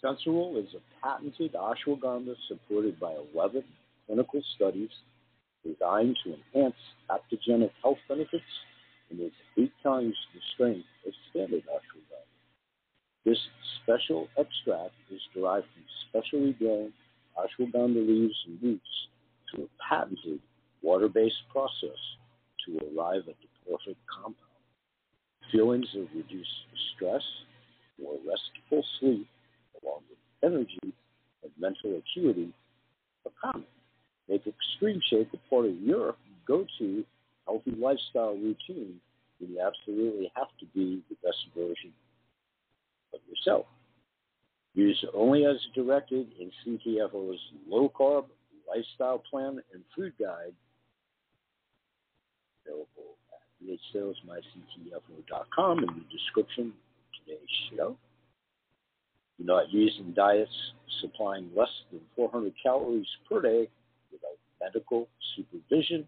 Sensoril 0.00 0.56
is 0.64 0.74
a 0.74 0.80
patented 1.04 1.52
ashwagandha 1.54 2.34
supported 2.48 2.98
by 2.98 3.14
11 3.34 3.62
clinical 4.06 4.42
studies 4.56 4.90
designed 5.62 6.16
to 6.24 6.34
enhance 6.34 6.76
adaptogenic 7.10 7.70
health 7.82 7.98
benefits 8.08 8.44
and 9.10 9.20
is 9.20 9.32
eight 9.58 9.72
times 9.82 10.14
the 10.34 10.40
strength 10.54 10.86
of 11.06 11.12
standard 11.30 11.62
ashwagandha. 11.62 12.24
This 13.24 13.38
special 13.82 14.28
extract 14.38 14.92
is 15.10 15.20
derived 15.34 15.66
from 15.72 15.84
specially 16.08 16.52
grown 16.52 16.92
ashwagandha 17.38 18.06
leaves 18.06 18.36
and 18.46 18.62
roots 18.62 19.08
through 19.50 19.64
a 19.64 19.82
patented 19.88 20.40
water-based 20.82 21.48
process 21.50 21.98
to 22.66 22.78
arrive 22.78 23.22
at 23.28 23.36
the 23.40 23.70
perfect 23.70 24.00
compound. 24.06 24.36
Feelings 25.52 25.88
of 25.96 26.08
reduced 26.14 26.50
stress, 26.94 27.22
more 28.00 28.16
restful 28.26 28.84
sleep, 29.00 29.26
along 29.82 30.00
with 30.08 30.18
energy 30.42 30.92
and 31.42 31.52
mental 31.58 31.98
acuity 31.98 32.52
are 33.24 33.32
common. 33.40 33.66
Make 34.28 34.46
extreme 34.46 35.00
shake 35.10 35.28
a 35.32 35.50
part 35.50 35.66
of 35.66 35.80
your 35.80 36.14
go-to 36.46 37.04
healthy 37.46 37.72
lifestyle 37.78 38.34
routine 38.34 39.00
when 39.38 39.50
you 39.50 39.60
absolutely 39.60 40.30
have 40.36 40.48
to 40.60 40.66
be 40.74 41.02
the 41.08 41.16
best 41.22 41.46
version 41.56 41.92
of 43.12 43.20
yourself. 43.28 43.66
Use 44.74 45.04
only 45.14 45.44
as 45.44 45.56
directed 45.74 46.26
in 46.40 46.50
CTFO's 46.66 47.40
low 47.68 47.88
carb 47.88 48.26
lifestyle 48.68 49.18
plan 49.30 49.60
and 49.72 49.82
food 49.94 50.12
guide 50.18 50.52
available 52.66 53.16
at 53.32 53.42
bhsalesmyctfo.com 53.94 55.78
in 55.78 55.86
the 55.86 56.04
description 56.10 56.72
of 56.72 56.72
today's 57.26 57.54
show. 57.70 57.96
You're 59.38 59.46
not 59.46 59.72
using 59.72 60.12
diets 60.12 60.72
supplying 61.00 61.50
less 61.56 61.68
than 61.90 62.00
400 62.16 62.52
calories 62.62 63.06
per 63.28 63.40
day 63.42 63.68
without 64.12 64.38
medical 64.60 65.08
supervision. 65.36 66.06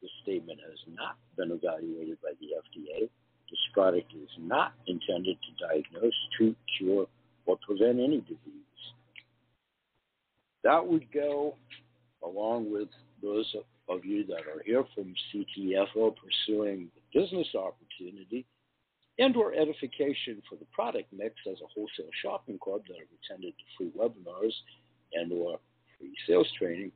This 0.00 0.10
statement 0.22 0.60
has 0.60 0.78
not 0.94 1.16
been 1.36 1.50
evaluated 1.50 2.18
by 2.22 2.30
the 2.40 2.48
FDA. 2.62 3.08
This 3.50 3.60
product 3.72 4.12
is 4.14 4.30
not 4.38 4.74
intended 4.86 5.36
to 5.42 5.66
diagnose, 5.66 6.14
treat, 6.36 6.56
cure, 6.76 7.06
or 7.46 7.58
prevent 7.66 7.98
any 7.98 8.20
disease. 8.20 8.92
That 10.62 10.86
would 10.86 11.10
go 11.12 11.56
along 12.22 12.70
with 12.70 12.88
those 13.22 13.52
of 13.88 14.04
you 14.04 14.24
that 14.26 14.46
are 14.46 14.62
here 14.64 14.84
from 14.94 15.14
CTFO 15.32 16.14
pursuing 16.14 16.90
the 16.94 17.20
business 17.20 17.48
opportunity 17.54 18.44
and 19.18 19.34
or 19.36 19.52
edification 19.54 20.42
for 20.48 20.56
the 20.56 20.66
product 20.72 21.12
mix 21.12 21.34
as 21.50 21.58
a 21.60 21.66
wholesale 21.74 22.10
shopping 22.22 22.58
club 22.58 22.82
that 22.88 22.98
have 22.98 23.08
attended 23.24 23.54
free 23.76 23.90
webinars 23.98 24.52
and 25.14 25.32
or 25.32 25.58
free 25.98 26.14
sales 26.26 26.48
training 26.58 26.92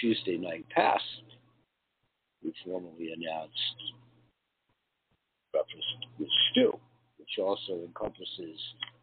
Tuesday 0.00 0.36
night 0.36 0.64
pass 0.70 1.00
we 2.42 2.52
formally 2.64 3.12
announced 3.12 3.78
breakfast 5.52 6.06
with 6.18 6.28
Stu, 6.50 6.72
which 7.18 7.38
also 7.38 7.84
encompasses 7.84 8.58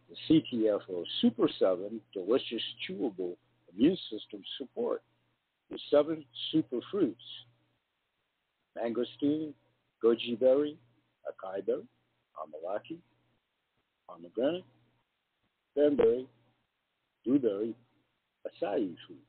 the 0.10 0.16
CTFO 0.54 1.04
Super 1.22 1.50
7 1.60 2.00
delicious 2.14 2.62
chewable 2.88 3.36
immune 3.74 3.98
system 4.10 4.42
support 4.58 5.02
with 5.70 5.82
seven 5.90 6.24
super 6.52 6.80
fruits 6.92 7.24
mangosteen, 8.78 9.54
goji 10.04 10.40
berry, 10.40 10.78
acai 11.28 11.66
berry, 11.66 11.84
amalaki, 12.38 12.98
pomegranate, 14.08 14.64
cranberry, 15.74 16.28
blueberry, 17.26 17.76
acai 18.46 18.96
fruit. 19.08 19.24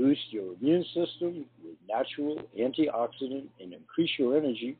Boost 0.00 0.20
your 0.30 0.54
immune 0.58 0.84
system 0.94 1.44
with 1.62 1.76
natural 1.86 2.38
antioxidant 2.58 3.48
and 3.60 3.74
increase 3.74 4.10
your 4.18 4.36
energy, 4.36 4.76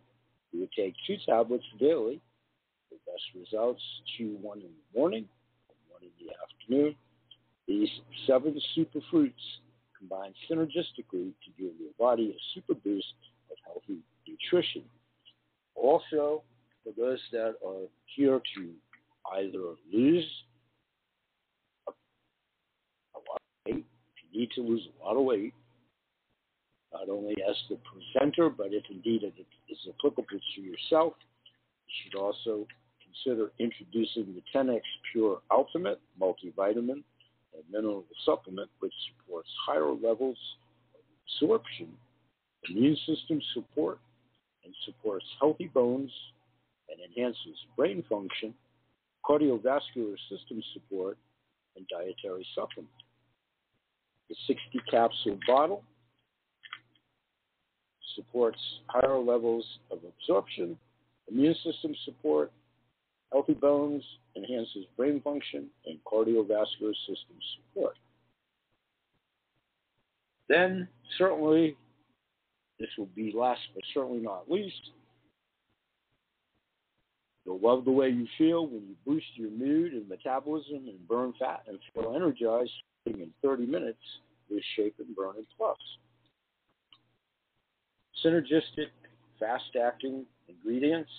You 0.52 0.60
would 0.60 0.72
take 0.72 0.94
two 1.06 1.16
tablets 1.26 1.64
daily. 1.78 2.20
For 2.88 2.96
best 3.06 3.22
results, 3.36 3.82
chew 4.16 4.38
one 4.40 4.58
in 4.58 4.64
the 4.64 4.98
morning 4.98 5.26
and 5.68 5.78
one 5.88 6.02
in 6.02 6.10
the 6.18 6.32
afternoon. 6.42 6.96
These 7.68 7.90
seven 8.26 8.58
super 8.74 9.00
fruits 9.10 9.42
combine 9.96 10.32
synergistically 10.50 11.32
to 11.44 11.50
give 11.56 11.72
your 11.78 11.92
body 11.98 12.34
a 12.34 12.40
super 12.54 12.74
boost 12.74 13.14
of 13.50 13.56
healthy 13.64 14.00
nutrition. 14.26 14.82
Also, 15.74 16.42
for 16.82 16.92
those 16.96 17.20
that 17.32 17.54
are 17.64 17.86
here 18.16 18.40
to 18.56 18.70
either 19.36 19.74
lose 19.92 20.26
a, 21.86 21.92
a 23.14 23.18
lot 23.18 23.36
of 23.36 23.72
weight, 23.72 23.84
if 24.16 24.19
you 24.19 24.19
need 24.34 24.50
to 24.54 24.62
lose 24.62 24.86
a 24.86 25.04
lot 25.04 25.16
of 25.16 25.24
weight, 25.24 25.54
not 26.92 27.08
only 27.08 27.36
as 27.48 27.56
the 27.68 27.78
presenter, 27.84 28.50
but 28.50 28.68
if 28.70 28.84
indeed 28.90 29.22
it 29.22 29.34
is 29.68 29.78
applicable 29.88 30.38
to 30.54 30.60
yourself, 30.60 31.14
you 31.86 31.92
should 32.02 32.18
also 32.18 32.66
consider 33.02 33.50
introducing 33.58 34.34
the 34.34 34.42
10x 34.54 34.80
Pure 35.12 35.40
Ultimate 35.50 36.00
multivitamin 36.20 37.02
and 37.54 37.64
mineral 37.70 38.04
supplement, 38.24 38.70
which 38.80 38.92
supports 39.08 39.48
higher 39.66 39.90
levels 39.92 40.38
of 40.94 41.00
absorption, 41.24 41.88
immune 42.68 42.96
system 43.06 43.40
support, 43.54 43.98
and 44.64 44.74
supports 44.84 45.24
healthy 45.40 45.66
bones 45.66 46.10
and 46.88 46.98
enhances 47.00 47.56
brain 47.76 48.04
function, 48.08 48.54
cardiovascular 49.24 50.16
system 50.28 50.62
support, 50.74 51.16
and 51.76 51.86
dietary 51.88 52.46
supplement. 52.54 52.88
The 54.30 54.36
60 54.46 54.80
capsule 54.88 55.38
bottle 55.44 55.82
supports 58.14 58.60
higher 58.86 59.18
levels 59.18 59.64
of 59.90 59.98
absorption, 60.04 60.78
immune 61.28 61.56
system 61.64 61.96
support, 62.04 62.52
healthy 63.32 63.54
bones, 63.54 64.04
enhances 64.36 64.84
brain 64.96 65.20
function, 65.20 65.66
and 65.84 65.98
cardiovascular 66.04 66.94
system 67.08 67.36
support. 67.56 67.96
Then, 70.48 70.86
certainly, 71.18 71.76
this 72.78 72.88
will 72.96 73.10
be 73.16 73.32
last 73.36 73.60
but 73.74 73.82
certainly 73.92 74.20
not 74.20 74.48
least, 74.48 74.90
you'll 77.44 77.58
love 77.58 77.84
the 77.84 77.90
way 77.90 78.10
you 78.10 78.28
feel 78.38 78.68
when 78.68 78.82
you 78.82 78.94
boost 79.04 79.26
your 79.34 79.50
mood 79.50 79.92
and 79.92 80.08
metabolism 80.08 80.86
and 80.86 81.08
burn 81.08 81.34
fat 81.40 81.64
and 81.66 81.80
feel 81.92 82.14
energized 82.14 82.70
in 83.06 83.30
30 83.42 83.66
minutes 83.66 83.98
with 84.50 84.62
Shape 84.76 84.94
and 84.98 85.14
Burn 85.16 85.36
and 85.36 85.46
Plus 85.56 85.76
synergistic, 88.24 88.90
fast 89.38 89.76
acting 89.82 90.24
ingredients 90.48 91.10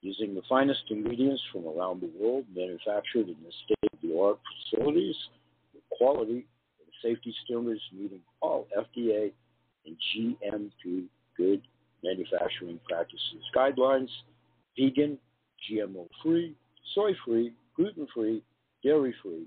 using 0.00 0.34
the 0.34 0.42
finest 0.48 0.82
ingredients 0.90 1.42
from 1.52 1.66
around 1.66 2.00
the 2.00 2.10
world 2.18 2.44
manufactured 2.54 3.26
in 3.26 3.36
the 3.44 3.52
state 3.64 3.92
of 3.92 3.98
the 4.00 4.16
art 4.16 4.38
facilities 4.70 5.16
with 5.74 5.82
quality 5.90 6.46
and 6.78 6.88
safety 7.02 7.34
standards 7.44 7.80
meeting 7.92 8.20
all 8.40 8.68
FDA 8.76 9.32
and 9.86 9.96
GMP 10.14 11.06
good 11.36 11.62
manufacturing 12.04 12.78
practices 12.88 13.42
guidelines, 13.56 14.08
vegan, 14.78 15.18
GMO 15.68 16.06
free, 16.22 16.54
soy 16.94 17.12
free, 17.24 17.52
gluten 17.74 18.06
free, 18.14 18.42
dairy 18.84 19.14
free. 19.20 19.46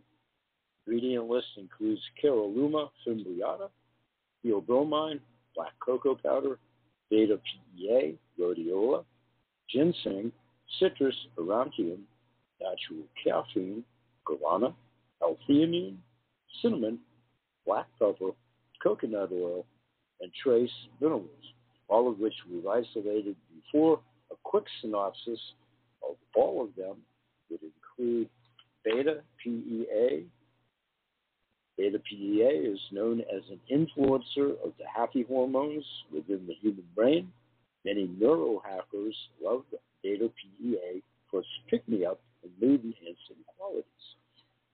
Ingredient 0.88 1.28
list 1.28 1.48
includes 1.58 2.02
Caralluma 2.22 2.90
fimbriata, 3.06 3.70
theobromine, 4.44 5.20
black 5.56 5.74
cocoa 5.80 6.16
powder, 6.16 6.58
beta 7.10 7.40
PEA, 7.78 8.18
rhodiola, 8.40 9.04
ginseng, 9.70 10.32
citrus 10.80 11.16
aurantium, 11.38 12.00
natural 12.60 13.06
caffeine, 13.24 13.84
guarana, 14.26 14.74
L-theanine, 15.22 15.98
cinnamon, 16.62 17.00
black 17.66 17.86
pepper, 18.00 18.32
coconut 18.82 19.30
oil, 19.32 19.66
and 20.22 20.32
trace 20.44 20.72
minerals, 21.00 21.28
all 21.90 22.10
of 22.10 22.20
which 22.20 22.34
we've 22.52 22.66
isolated 22.66 23.36
before. 23.54 24.00
A 24.32 24.36
quick 24.44 24.64
synopsis 24.82 25.40
of 26.08 26.16
all 26.36 26.64
of 26.64 26.76
them 26.76 26.98
would 27.50 27.60
include 27.62 28.30
beta 28.84 29.22
PEA, 29.44 30.26
Beta 31.78 32.00
PEA 32.00 32.44
is 32.44 32.80
known 32.92 33.22
as 33.22 33.42
an 33.50 33.60
influencer 33.72 34.52
of 34.64 34.74
the 34.78 34.86
happy 34.94 35.24
hormones 35.28 35.86
within 36.14 36.46
the 36.48 36.54
human 36.54 36.86
brain. 36.96 37.32
Many 37.86 38.08
neurohackers 38.08 39.16
love 39.42 39.64
beta 40.04 40.30
PEA 40.30 41.02
for 41.30 41.40
its 41.40 41.50
pick 41.70 41.88
me 41.88 42.06
up 42.06 42.20
and 42.44 42.52
mood 42.62 42.84
enhancing 42.84 43.44
qualities. 43.58 43.86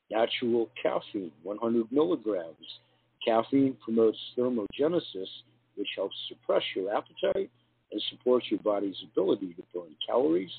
Natural 0.10 0.70
caffeine, 0.82 1.32
100 1.44 1.92
milligrams. 1.92 2.80
Caffeine 3.26 3.78
promotes 3.84 4.18
thermogenesis, 4.38 5.28
which 5.76 5.90
helps 5.96 6.16
suppress 6.28 6.64
your 6.76 6.96
appetite 6.96 7.50
and 7.92 8.02
supports 8.10 8.48
your 8.50 8.60
body's 8.62 8.98
ability 9.12 9.54
to 9.54 9.64
burn 9.74 9.96
calories 10.06 10.52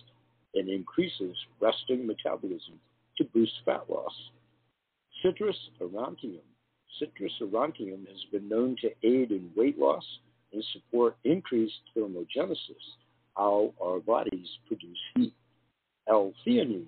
and 0.55 0.69
increases 0.69 1.37
resting 1.61 2.07
metabolism 2.07 2.81
to 3.17 3.25
boost 3.25 3.53
fat 3.65 3.85
loss. 3.89 4.13
Citrus 5.23 5.57
aurantium. 5.81 6.43
Citrus 6.99 7.33
aurantium 7.43 8.07
has 8.07 8.25
been 8.31 8.49
known 8.49 8.77
to 8.81 8.89
aid 9.03 9.33
in 9.33 9.51
weight 9.57 9.77
loss 9.77 10.05
and 10.53 10.65
support 10.73 11.17
increased 11.25 11.81
thermogenesis, 11.97 12.97
how 13.37 13.75
our 13.83 13.99
bodies 13.99 14.47
produce 14.69 14.99
heat. 15.17 15.35
L-theanine 16.09 16.87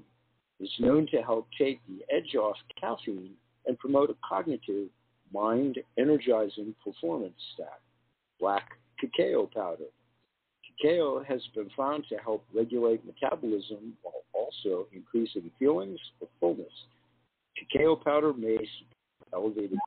is 0.60 0.70
known 0.78 1.08
to 1.08 1.22
help 1.22 1.48
take 1.58 1.80
the 1.88 2.04
edge 2.14 2.36
off 2.36 2.56
caffeine 2.80 3.32
and 3.66 3.78
promote 3.78 4.10
a 4.10 4.16
cognitive, 4.26 4.88
mind-energizing 5.34 6.74
performance 6.84 7.34
stack. 7.54 7.80
Black 8.38 8.68
cacao 9.00 9.50
powder. 9.52 9.90
Cacao 10.80 11.22
has 11.26 11.42
been 11.54 11.68
found 11.76 12.04
to 12.08 12.16
help 12.16 12.44
regulate 12.54 13.04
metabolism 13.04 13.94
while 14.02 14.22
also 14.32 14.86
increasing 14.92 15.50
feelings 15.58 15.98
of 16.22 16.28
fullness 16.38 16.72
Cacao 17.60 17.96
powder 17.96 18.32
may 18.32 18.56
elevated 19.32 19.78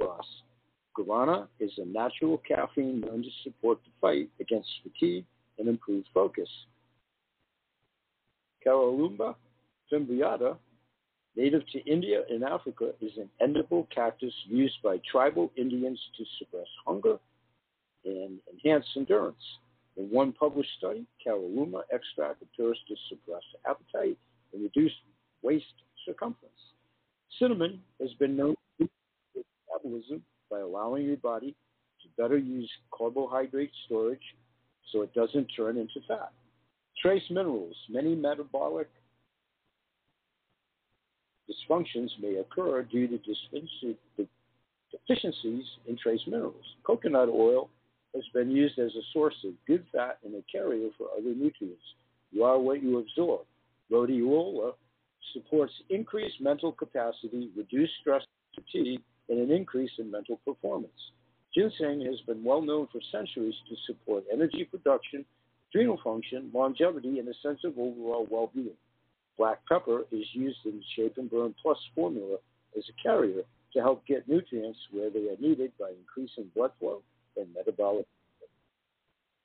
loss. 0.00 0.26
Guarana 0.96 1.48
is 1.58 1.72
a 1.78 1.84
natural 1.84 2.40
caffeine 2.46 3.00
known 3.00 3.22
to 3.22 3.28
support 3.42 3.78
the 3.84 3.90
fight 4.00 4.30
against 4.40 4.68
fatigue 4.82 5.24
and 5.58 5.68
improve 5.68 6.04
focus. 6.14 6.48
Caralluma 8.64 9.34
fimbriata, 9.92 10.56
native 11.36 11.62
to 11.72 11.84
India 11.84 12.22
and 12.30 12.44
Africa, 12.44 12.92
is 13.00 13.12
an 13.18 13.28
edible 13.40 13.88
cactus 13.94 14.32
used 14.46 14.76
by 14.82 15.00
tribal 15.10 15.50
Indians 15.56 16.00
to 16.16 16.24
suppress 16.38 16.68
hunger 16.86 17.18
and 18.04 18.38
enhance 18.52 18.86
endurance. 18.96 19.36
In 19.96 20.10
one 20.10 20.32
published 20.32 20.70
study, 20.78 21.06
Caralluma 21.26 21.82
extract 21.92 22.42
appears 22.42 22.78
to 22.88 22.94
suppress 23.08 23.42
appetite 23.68 24.16
and 24.52 24.62
reduce 24.62 24.92
waist 25.42 25.64
circumference. 26.06 26.54
Cinnamon 27.38 27.80
has 28.00 28.12
been 28.14 28.36
known 28.36 28.54
to 28.78 28.88
metabolism 29.68 30.22
by 30.50 30.60
allowing 30.60 31.06
your 31.06 31.16
body 31.16 31.54
to 32.02 32.22
better 32.22 32.38
use 32.38 32.70
carbohydrate 32.92 33.72
storage 33.86 34.22
so 34.92 35.02
it 35.02 35.12
doesn't 35.14 35.48
turn 35.56 35.76
into 35.76 36.00
fat. 36.06 36.32
Trace 37.00 37.22
minerals. 37.30 37.74
Many 37.90 38.14
metabolic 38.14 38.88
dysfunctions 41.50 42.10
may 42.20 42.36
occur 42.36 42.82
due 42.82 43.08
to 43.08 43.18
deficiencies 44.92 45.64
in 45.88 45.98
trace 46.00 46.20
minerals. 46.26 46.64
Coconut 46.84 47.28
oil 47.28 47.68
has 48.14 48.24
been 48.32 48.50
used 48.50 48.78
as 48.78 48.92
a 48.94 49.02
source 49.12 49.34
of 49.44 49.52
good 49.66 49.84
fat 49.92 50.18
and 50.24 50.34
a 50.34 50.42
carrier 50.50 50.88
for 50.96 51.08
other 51.18 51.34
nutrients. 51.34 51.82
You 52.30 52.44
are 52.44 52.58
what 52.58 52.82
you 52.82 52.98
absorb. 52.98 53.40
Rhodiola 53.90 54.74
supports 55.32 55.72
increased 55.90 56.40
mental 56.40 56.72
capacity, 56.72 57.50
reduced 57.56 57.92
stress 58.00 58.22
fatigue, 58.54 59.00
and 59.28 59.38
an 59.38 59.50
increase 59.50 59.90
in 59.98 60.10
mental 60.10 60.38
performance. 60.44 60.92
Ginseng 61.54 62.04
has 62.06 62.20
been 62.26 62.42
well 62.42 62.60
known 62.60 62.88
for 62.92 63.00
centuries 63.12 63.54
to 63.68 63.76
support 63.86 64.24
energy 64.32 64.64
production, 64.64 65.24
adrenal 65.70 66.00
function, 66.02 66.50
longevity, 66.52 67.18
and 67.18 67.28
a 67.28 67.34
sense 67.42 67.60
of 67.64 67.78
overall 67.78 68.26
well 68.30 68.50
being. 68.54 68.76
Black 69.38 69.60
pepper 69.68 70.02
is 70.12 70.26
used 70.32 70.58
in 70.64 70.72
the 70.72 70.84
Shape 70.96 71.16
and 71.16 71.30
Burn 71.30 71.54
Plus 71.60 71.78
formula 71.94 72.36
as 72.76 72.84
a 72.88 73.02
carrier 73.02 73.42
to 73.72 73.80
help 73.80 74.06
get 74.06 74.28
nutrients 74.28 74.78
where 74.92 75.10
they 75.10 75.28
are 75.28 75.36
needed 75.40 75.72
by 75.78 75.90
increasing 75.90 76.50
blood 76.54 76.70
flow 76.78 77.02
and 77.36 77.46
metabolic. 77.54 78.06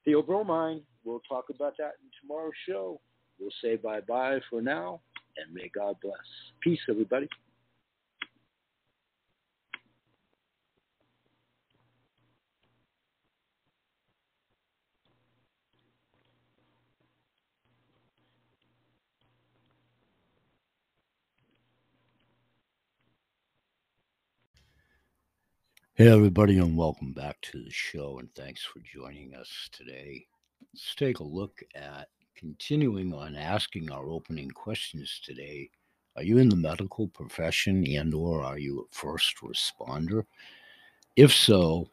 Theobromine, 0.07 0.82
we'll 1.03 1.21
talk 1.27 1.45
about 1.49 1.75
that 1.77 1.95
in 2.01 2.09
tomorrow's 2.21 2.53
show. 2.67 2.99
We'll 3.39 3.49
say 3.63 3.75
bye 3.77 4.01
bye 4.01 4.39
for 4.49 4.61
now 4.61 4.99
and 5.45 5.53
may 5.53 5.69
God 5.73 5.97
bless. 6.01 6.17
Peace, 6.61 6.81
everybody. 6.89 7.29
Hey, 25.95 26.07
everybody, 26.09 26.57
and 26.57 26.77
welcome 26.77 27.13
back 27.13 27.41
to 27.41 27.63
the 27.63 27.71
show, 27.71 28.19
and 28.19 28.29
thanks 28.33 28.63
for 28.63 28.79
joining 28.79 29.35
us 29.35 29.49
today. 29.71 30.25
Let's 30.73 30.95
take 30.95 31.19
a 31.19 31.23
look 31.23 31.59
at 31.75 32.07
continuing 32.39 33.13
on 33.13 33.35
asking 33.35 33.91
our 33.91 34.09
opening 34.09 34.49
questions 34.49 35.19
today. 35.25 35.69
Are 36.15 36.23
you 36.23 36.37
in 36.37 36.47
the 36.47 36.55
medical 36.55 37.09
profession 37.09 37.85
and 37.85 38.13
or 38.13 38.43
are 38.43 38.57
you 38.57 38.79
a 38.79 38.95
first 38.95 39.35
responder? 39.43 40.23
If 41.17 41.33
so, 41.33 41.89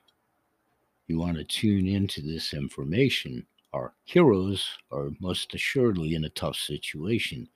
you 1.09 1.18
want 1.18 1.36
to 1.36 1.44
tune 1.44 1.88
into 1.88 2.22
this 2.22 2.55
information. 2.55 3.44
Our 3.72 3.92
heroes 4.05 4.64
are 4.92 5.11
most 5.18 5.53
assuredly 5.53 6.14
in 6.14 6.24
a 6.26 6.30
tough 6.30 6.57
situation. 6.57 7.49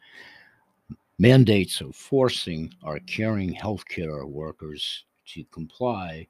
Mandates 1.18 1.80
are 1.80 1.92
forcing 1.92 2.74
our 2.82 2.98
caring 3.00 3.54
healthcare 3.54 4.28
workers 4.28 5.04
to 5.26 5.44
comply 5.52 6.26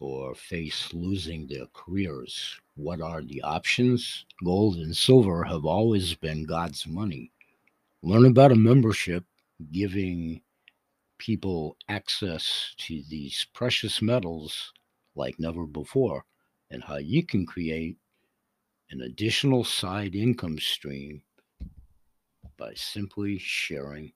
or 0.00 0.34
face 0.34 0.92
losing 0.92 1.46
their 1.46 1.66
careers. 1.72 2.60
What 2.74 3.00
are 3.00 3.22
the 3.22 3.42
options? 3.42 4.24
Gold 4.44 4.76
and 4.76 4.96
silver 4.96 5.44
have 5.44 5.64
always 5.64 6.14
been 6.14 6.44
God's 6.44 6.86
money. 6.86 7.32
Learn 8.02 8.26
about 8.26 8.52
a 8.52 8.56
membership 8.56 9.24
giving 9.72 10.42
people 11.18 11.76
access 11.88 12.74
to 12.78 13.02
these 13.08 13.46
precious 13.54 14.02
metals 14.02 14.72
like 15.14 15.38
never 15.38 15.66
before 15.66 16.24
and 16.70 16.84
how 16.84 16.96
you 16.96 17.24
can 17.24 17.46
create 17.46 17.96
an 18.90 19.00
additional 19.00 19.64
side 19.64 20.14
income 20.14 20.58
stream 20.58 21.22
by 22.56 22.72
simply 22.74 23.38
sharing 23.38 24.12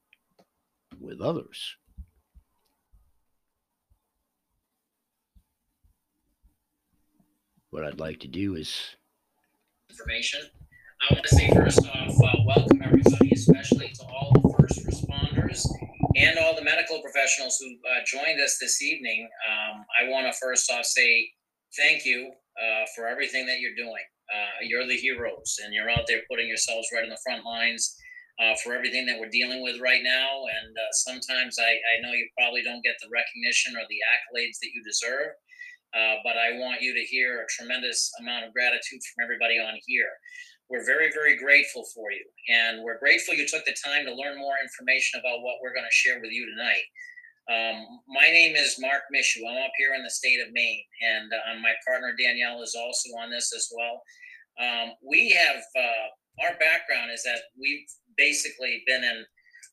with 1.00 1.20
others. 1.20 1.76
What 7.70 7.84
I'd 7.84 8.00
like 8.00 8.18
to 8.20 8.28
do 8.28 8.56
is 8.56 8.96
information. 9.90 10.40
I 11.08 11.14
want 11.14 11.24
to 11.26 11.34
say 11.34 11.50
first 11.54 11.86
off, 11.86 12.10
uh, 12.10 12.42
welcome 12.44 12.82
everybody, 12.84 13.30
especially 13.32 13.88
to 13.88 14.02
all 14.04 14.32
the 14.34 14.54
first 14.58 14.84
responders 14.84 15.66
and 16.16 16.38
all 16.38 16.54
the 16.54 16.64
medical 16.64 17.00
professionals 17.00 17.58
who 17.60 17.70
uh, 17.88 18.00
joined 18.06 18.40
us 18.40 18.58
this 18.60 18.82
evening. 18.82 19.28
Um, 19.48 19.84
I 20.00 20.10
want 20.10 20.26
to 20.26 20.38
first 20.38 20.70
off 20.70 20.84
say 20.84 21.30
thank 21.78 22.04
you 22.04 22.32
uh, 22.60 22.84
for 22.96 23.06
everything 23.06 23.46
that 23.46 23.60
you're 23.60 23.76
doing. 23.76 24.04
Uh, 24.34 24.62
you're 24.62 24.86
the 24.86 24.96
heroes, 24.96 25.58
and 25.64 25.72
you're 25.72 25.90
out 25.90 26.06
there 26.06 26.22
putting 26.30 26.48
yourselves 26.48 26.88
right 26.92 27.04
in 27.04 27.10
the 27.10 27.18
front 27.24 27.44
lines. 27.44 27.96
Uh, 28.40 28.56
for 28.64 28.72
everything 28.72 29.04
that 29.04 29.20
we're 29.20 29.28
dealing 29.28 29.62
with 29.62 29.78
right 29.84 30.00
now. 30.02 30.40
And 30.48 30.72
uh, 30.72 30.92
sometimes 30.92 31.58
I, 31.60 31.76
I 31.76 32.00
know 32.00 32.16
you 32.16 32.26
probably 32.38 32.62
don't 32.62 32.80
get 32.80 32.96
the 33.02 33.12
recognition 33.12 33.76
or 33.76 33.84
the 33.84 34.00
accolades 34.00 34.56
that 34.64 34.72
you 34.72 34.80
deserve. 34.82 35.36
Uh, 35.94 36.22
but 36.22 36.36
I 36.36 36.58
want 36.58 36.82
you 36.82 36.94
to 36.94 37.00
hear 37.00 37.42
a 37.42 37.50
tremendous 37.50 38.10
amount 38.20 38.46
of 38.46 38.52
gratitude 38.52 39.00
from 39.02 39.24
everybody 39.24 39.58
on 39.58 39.74
here. 39.86 40.10
We're 40.70 40.86
very, 40.86 41.10
very 41.10 41.36
grateful 41.36 41.84
for 41.94 42.12
you. 42.12 42.24
And 42.48 42.84
we're 42.84 42.98
grateful 42.98 43.34
you 43.34 43.46
took 43.46 43.64
the 43.64 43.74
time 43.84 44.06
to 44.06 44.14
learn 44.14 44.38
more 44.38 44.54
information 44.62 45.18
about 45.18 45.42
what 45.42 45.58
we're 45.62 45.74
going 45.74 45.88
to 45.88 45.94
share 45.94 46.20
with 46.20 46.30
you 46.30 46.46
tonight. 46.46 46.86
Um, 47.50 47.82
my 48.06 48.30
name 48.30 48.54
is 48.54 48.78
Mark 48.78 49.02
Mishu. 49.10 49.42
I'm 49.42 49.58
up 49.64 49.72
here 49.76 49.94
in 49.94 50.04
the 50.04 50.10
state 50.10 50.38
of 50.38 50.52
Maine, 50.52 50.84
and 51.02 51.32
uh, 51.32 51.58
my 51.60 51.72
partner 51.84 52.14
Danielle 52.14 52.62
is 52.62 52.76
also 52.78 53.10
on 53.18 53.30
this 53.30 53.52
as 53.52 53.66
well. 53.74 53.98
Um, 54.62 54.92
we 55.02 55.30
have 55.30 55.56
uh, 55.74 56.46
our 56.46 56.54
background 56.60 57.10
is 57.12 57.24
that 57.24 57.42
we've 57.58 57.86
basically 58.16 58.84
been 58.86 59.02
in 59.02 59.24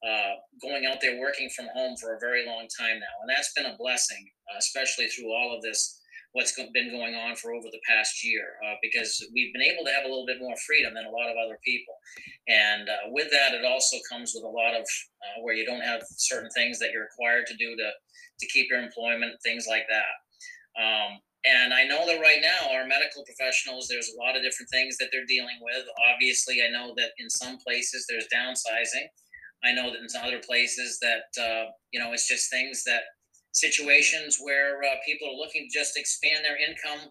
uh, 0.10 0.34
going 0.62 0.88
out 0.88 1.02
there 1.02 1.20
working 1.20 1.50
from 1.56 1.68
home 1.76 1.96
for 1.98 2.16
a 2.16 2.20
very 2.20 2.48
long 2.48 2.68
time 2.80 2.98
now, 2.98 3.16
and 3.22 3.30
that's 3.30 3.54
been 3.54 3.68
a 3.68 3.78
blessing, 3.78 4.26
especially 4.58 5.08
through 5.08 5.32
all 5.32 5.56
of 5.56 5.62
this 5.62 6.02
what's 6.34 6.54
been 6.74 6.92
going 6.92 7.16
on 7.16 7.36
for 7.36 7.54
over 7.54 7.68
the 7.72 7.82
past 7.88 8.24
year 8.24 8.60
uh, 8.66 8.76
because 8.82 9.26
we've 9.34 9.54
been 9.54 9.62
able 9.64 9.84
to 9.86 9.92
have 9.92 10.06
a 10.06 10.08
little 10.08 10.26
bit 10.26 10.38
more 10.40 10.56
freedom 10.68 10.94
than 10.94 11.06
a 11.06 11.10
lot 11.10 11.30
of 11.30 11.38
other 11.38 11.58
people. 11.66 11.96
And 12.48 12.90
uh, 12.90 13.10
with 13.10 13.32
that, 13.32 13.54
it 13.54 13.66
also 13.66 13.98
comes 14.10 14.34
with 14.36 14.44
a 14.44 14.48
lot 14.48 14.76
of 14.76 14.82
uh, 14.82 15.42
where 15.42 15.56
you 15.56 15.66
don't 15.66 15.82
have 15.82 16.02
certain 16.18 16.50
things 16.52 16.80
that 16.80 16.92
you're 16.92 17.10
required 17.10 17.48
to 17.48 17.56
do 17.56 17.76
to, 17.76 17.90
to 17.90 18.48
keep 18.48 18.70
your 18.70 18.82
employment, 18.82 19.34
things 19.42 19.66
like 19.68 19.86
that. 19.90 20.14
Um, 20.78 21.18
and 21.46 21.74
I 21.74 21.86
know 21.86 22.06
that 22.06 22.20
right 22.20 22.42
now, 22.42 22.76
our 22.76 22.86
medical 22.86 23.24
professionals, 23.24 23.88
there's 23.88 24.12
a 24.14 24.20
lot 24.22 24.36
of 24.36 24.44
different 24.44 24.70
things 24.70 24.98
that 24.98 25.10
they're 25.12 25.26
dealing 25.26 25.58
with. 25.62 25.86
Obviously, 26.14 26.62
I 26.62 26.70
know 26.70 26.94
that 26.98 27.12
in 27.20 27.30
some 27.30 27.58
places 27.58 28.06
there's 28.10 28.28
downsizing. 28.34 29.08
I 29.64 29.72
know 29.72 29.90
that 29.90 30.02
in 30.02 30.10
some 30.10 30.26
other 30.26 30.42
places 30.46 31.00
that, 31.02 31.30
uh, 31.42 31.72
you 31.92 32.00
know, 32.00 32.12
it's 32.12 32.28
just 32.28 32.52
things 32.52 32.84
that 32.84 33.02
situations 33.58 34.38
where 34.42 34.84
uh, 34.84 35.02
people 35.06 35.28
are 35.28 35.36
looking 35.36 35.66
to 35.66 35.74
just 35.74 35.98
expand 35.98 36.46
their 36.46 36.62
income 36.62 37.10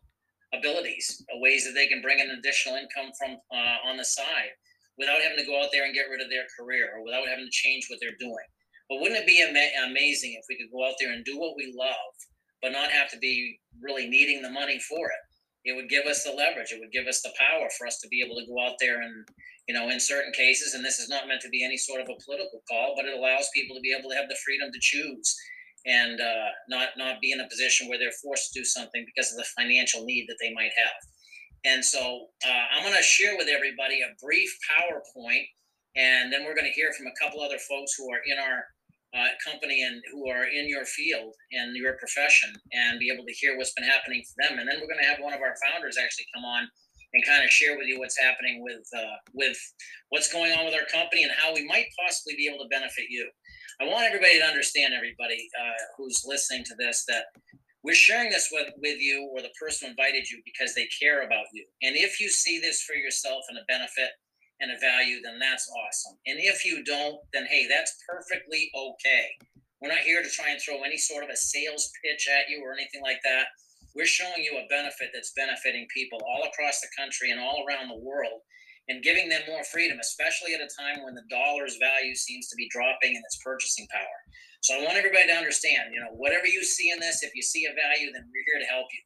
abilities, 0.54 1.24
uh, 1.34 1.38
ways 1.42 1.66
that 1.66 1.74
they 1.74 1.86
can 1.86 2.00
bring 2.00 2.20
in 2.20 2.30
additional 2.30 2.78
income 2.78 3.10
from 3.18 3.36
uh, 3.50 3.90
on 3.90 3.96
the 3.96 4.04
side 4.04 4.54
without 4.96 5.20
having 5.20 5.36
to 5.36 5.44
go 5.44 5.60
out 5.60 5.68
there 5.72 5.84
and 5.84 5.94
get 5.94 6.08
rid 6.08 6.22
of 6.22 6.30
their 6.30 6.46
career 6.58 6.94
or 6.94 7.04
without 7.04 7.28
having 7.28 7.44
to 7.44 7.50
change 7.50 7.86
what 7.90 7.98
they're 8.00 8.16
doing. 8.18 8.46
But 8.88 9.02
wouldn't 9.02 9.20
it 9.20 9.26
be 9.26 9.42
ama- 9.42 9.90
amazing 9.90 10.38
if 10.38 10.46
we 10.48 10.56
could 10.56 10.72
go 10.72 10.86
out 10.86 10.94
there 11.00 11.12
and 11.12 11.24
do 11.24 11.36
what 11.36 11.58
we 11.58 11.74
love, 11.76 12.14
but 12.62 12.72
not 12.72 12.94
have 12.94 13.10
to 13.10 13.18
be 13.18 13.58
really 13.82 14.08
needing 14.08 14.40
the 14.40 14.50
money 14.50 14.78
for 14.78 15.06
it? 15.10 15.22
It 15.66 15.74
would 15.74 15.90
give 15.90 16.06
us 16.06 16.22
the 16.22 16.30
leverage. 16.30 16.70
It 16.70 16.78
would 16.78 16.94
give 16.94 17.10
us 17.10 17.20
the 17.20 17.34
power 17.34 17.66
for 17.76 17.88
us 17.88 17.98
to 17.98 18.08
be 18.08 18.22
able 18.22 18.38
to 18.38 18.46
go 18.46 18.62
out 18.62 18.78
there 18.78 19.02
and, 19.02 19.26
you 19.66 19.74
know, 19.74 19.90
in 19.90 19.98
certain 19.98 20.30
cases, 20.32 20.74
and 20.74 20.84
this 20.84 21.00
is 21.00 21.10
not 21.10 21.26
meant 21.26 21.42
to 21.42 21.50
be 21.50 21.64
any 21.64 21.76
sort 21.76 22.00
of 22.00 22.06
a 22.06 22.22
political 22.24 22.62
call, 22.70 22.94
but 22.96 23.04
it 23.04 23.18
allows 23.18 23.50
people 23.52 23.74
to 23.74 23.82
be 23.82 23.92
able 23.92 24.08
to 24.08 24.16
have 24.16 24.30
the 24.30 24.38
freedom 24.46 24.70
to 24.70 24.78
choose 24.80 25.36
and 25.86 26.20
uh, 26.20 26.48
not 26.68 26.88
not 26.96 27.20
be 27.20 27.32
in 27.32 27.40
a 27.40 27.48
position 27.48 27.88
where 27.88 27.98
they're 27.98 28.22
forced 28.22 28.52
to 28.52 28.60
do 28.60 28.64
something 28.64 29.04
because 29.06 29.30
of 29.30 29.38
the 29.38 29.46
financial 29.56 30.04
need 30.04 30.26
that 30.28 30.36
they 30.40 30.52
might 30.52 30.72
have. 30.76 30.98
And 31.64 31.84
so 31.84 32.26
uh, 32.46 32.64
I'm 32.74 32.82
going 32.82 32.96
to 32.96 33.02
share 33.02 33.36
with 33.36 33.48
everybody 33.48 34.02
a 34.02 34.14
brief 34.22 34.50
PowerPoint, 34.70 35.46
and 35.96 36.32
then 36.32 36.44
we're 36.44 36.54
going 36.54 36.66
to 36.66 36.78
hear 36.78 36.92
from 36.92 37.06
a 37.06 37.16
couple 37.20 37.40
other 37.40 37.58
folks 37.58 37.94
who 37.96 38.12
are 38.12 38.22
in 38.26 38.38
our 38.38 38.64
uh, 39.14 39.30
company 39.44 39.82
and 39.82 40.02
who 40.12 40.28
are 40.28 40.44
in 40.44 40.68
your 40.68 40.84
field 40.84 41.32
and 41.52 41.74
your 41.76 41.94
profession, 41.94 42.52
and 42.72 43.00
be 43.00 43.10
able 43.10 43.24
to 43.24 43.32
hear 43.32 43.56
what's 43.56 43.72
been 43.72 43.88
happening 43.88 44.22
for 44.26 44.46
them. 44.46 44.58
And 44.58 44.68
then 44.68 44.78
we're 44.80 44.90
going 44.90 45.02
to 45.02 45.08
have 45.08 45.22
one 45.22 45.32
of 45.32 45.40
our 45.40 45.54
founders 45.64 45.96
actually 45.98 46.26
come 46.34 46.44
on 46.44 46.68
and 47.14 47.24
kind 47.24 47.44
of 47.44 47.50
share 47.50 47.76
with 47.78 47.86
you 47.86 47.98
what's 47.98 48.18
happening 48.20 48.62
with 48.62 48.84
uh, 48.96 49.16
with 49.32 49.56
what's 50.10 50.32
going 50.32 50.52
on 50.52 50.64
with 50.64 50.74
our 50.74 50.86
company 50.92 51.22
and 51.22 51.32
how 51.32 51.54
we 51.54 51.64
might 51.66 51.86
possibly 51.98 52.34
be 52.36 52.46
able 52.46 52.62
to 52.62 52.68
benefit 52.68 53.06
you. 53.08 53.28
I 53.78 53.84
want 53.84 54.06
everybody 54.06 54.38
to 54.38 54.44
understand, 54.44 54.94
everybody 54.94 55.50
uh, 55.52 55.76
who's 55.96 56.24
listening 56.24 56.64
to 56.64 56.74
this, 56.78 57.04
that 57.08 57.26
we're 57.84 57.94
sharing 57.94 58.30
this 58.30 58.48
with, 58.50 58.72
with 58.80 58.98
you 58.98 59.28
or 59.32 59.42
the 59.42 59.52
person 59.60 59.86
who 59.86 59.90
invited 59.90 60.30
you 60.30 60.40
because 60.46 60.74
they 60.74 60.88
care 60.98 61.26
about 61.26 61.44
you. 61.52 61.64
And 61.82 61.94
if 61.94 62.18
you 62.18 62.30
see 62.30 62.58
this 62.58 62.82
for 62.82 62.94
yourself 62.94 63.44
and 63.50 63.58
a 63.58 63.68
benefit 63.68 64.16
and 64.60 64.72
a 64.72 64.80
value, 64.80 65.20
then 65.22 65.38
that's 65.38 65.68
awesome. 65.68 66.16
And 66.26 66.38
if 66.40 66.64
you 66.64 66.84
don't, 66.84 67.20
then 67.34 67.44
hey, 67.44 67.68
that's 67.68 68.00
perfectly 68.08 68.70
okay. 68.74 69.28
We're 69.82 69.92
not 69.92 70.08
here 70.08 70.22
to 70.22 70.30
try 70.30 70.50
and 70.50 70.60
throw 70.60 70.80
any 70.82 70.96
sort 70.96 71.22
of 71.22 71.28
a 71.28 71.36
sales 71.36 71.92
pitch 72.02 72.28
at 72.32 72.48
you 72.48 72.64
or 72.64 72.72
anything 72.72 73.02
like 73.02 73.20
that. 73.24 73.44
We're 73.94 74.06
showing 74.06 74.40
you 74.42 74.56
a 74.56 74.68
benefit 74.68 75.10
that's 75.12 75.36
benefiting 75.36 75.86
people 75.92 76.20
all 76.24 76.48
across 76.48 76.80
the 76.80 76.88
country 76.96 77.30
and 77.30 77.40
all 77.40 77.64
around 77.68 77.88
the 77.88 78.00
world 78.00 78.40
and 78.88 79.02
giving 79.02 79.28
them 79.28 79.42
more 79.48 79.64
freedom, 79.64 79.98
especially 80.00 80.54
at 80.54 80.60
a 80.60 80.70
time 80.78 81.02
when 81.02 81.14
the 81.14 81.26
dollar's 81.28 81.76
value 81.76 82.14
seems 82.14 82.48
to 82.48 82.56
be 82.56 82.68
dropping 82.70 83.10
in 83.10 83.22
its 83.24 83.38
purchasing 83.42 83.86
power. 83.90 84.18
So 84.62 84.78
I 84.78 84.84
want 84.84 84.96
everybody 84.96 85.26
to 85.26 85.34
understand, 85.34 85.92
you 85.92 86.00
know, 86.00 86.14
whatever 86.14 86.46
you 86.46 86.62
see 86.62 86.90
in 86.90 87.00
this, 87.00 87.22
if 87.22 87.34
you 87.34 87.42
see 87.42 87.66
a 87.66 87.74
value, 87.74 88.12
then 88.12 88.26
we're 88.30 88.46
here 88.46 88.62
to 88.62 88.72
help 88.72 88.86
you. 88.94 89.02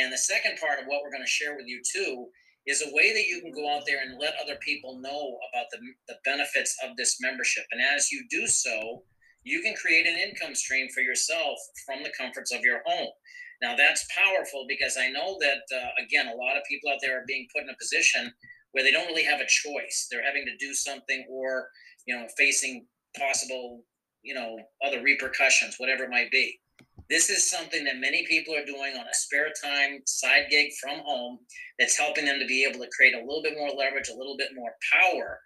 And 0.00 0.12
the 0.12 0.18
second 0.18 0.58
part 0.58 0.80
of 0.80 0.86
what 0.86 1.02
we're 1.02 1.12
going 1.12 1.24
to 1.24 1.30
share 1.30 1.56
with 1.56 1.66
you 1.66 1.80
too 1.82 2.26
is 2.66 2.82
a 2.82 2.94
way 2.94 3.12
that 3.12 3.26
you 3.26 3.40
can 3.40 3.50
go 3.50 3.68
out 3.74 3.82
there 3.86 4.00
and 4.02 4.20
let 4.20 4.34
other 4.40 4.56
people 4.62 5.00
know 5.00 5.38
about 5.50 5.66
the, 5.70 5.78
the 6.08 6.18
benefits 6.24 6.76
of 6.84 6.96
this 6.96 7.18
membership. 7.20 7.64
And 7.72 7.82
as 7.82 8.10
you 8.10 8.24
do 8.30 8.46
so, 8.46 9.02
you 9.44 9.60
can 9.60 9.74
create 9.74 10.06
an 10.06 10.16
income 10.16 10.54
stream 10.54 10.88
for 10.94 11.00
yourself 11.00 11.58
from 11.84 12.02
the 12.02 12.12
comforts 12.16 12.52
of 12.52 12.62
your 12.62 12.80
home. 12.86 13.10
Now, 13.60 13.74
that's 13.76 14.06
powerful 14.16 14.66
because 14.68 14.96
I 14.96 15.08
know 15.10 15.36
that, 15.40 15.62
uh, 15.74 16.02
again, 16.04 16.28
a 16.28 16.36
lot 16.36 16.56
of 16.56 16.62
people 16.68 16.90
out 16.90 16.98
there 17.02 17.18
are 17.18 17.24
being 17.26 17.46
put 17.54 17.62
in 17.64 17.70
a 17.70 17.78
position 17.78 18.32
where 18.72 18.84
they 18.84 18.90
don't 18.90 19.06
really 19.06 19.24
have 19.24 19.40
a 19.40 19.46
choice. 19.46 20.08
They're 20.10 20.24
having 20.24 20.44
to 20.46 20.56
do 20.56 20.74
something 20.74 21.24
or, 21.30 21.68
you 22.06 22.16
know, 22.16 22.26
facing 22.36 22.86
possible, 23.16 23.84
you 24.22 24.34
know, 24.34 24.58
other 24.84 25.02
repercussions, 25.02 25.76
whatever 25.78 26.04
it 26.04 26.10
might 26.10 26.30
be. 26.30 26.58
This 27.10 27.28
is 27.28 27.48
something 27.48 27.84
that 27.84 27.98
many 27.98 28.26
people 28.26 28.54
are 28.54 28.64
doing 28.64 28.96
on 28.96 29.06
a 29.06 29.14
spare 29.14 29.52
time 29.62 30.00
side 30.06 30.46
gig 30.50 30.70
from 30.80 31.00
home 31.04 31.38
that's 31.78 31.98
helping 31.98 32.24
them 32.24 32.38
to 32.38 32.46
be 32.46 32.64
able 32.64 32.80
to 32.80 32.90
create 32.96 33.14
a 33.14 33.20
little 33.20 33.42
bit 33.42 33.54
more 33.56 33.70
leverage, 33.70 34.08
a 34.08 34.16
little 34.16 34.36
bit 34.36 34.50
more 34.54 34.72
power 34.92 35.40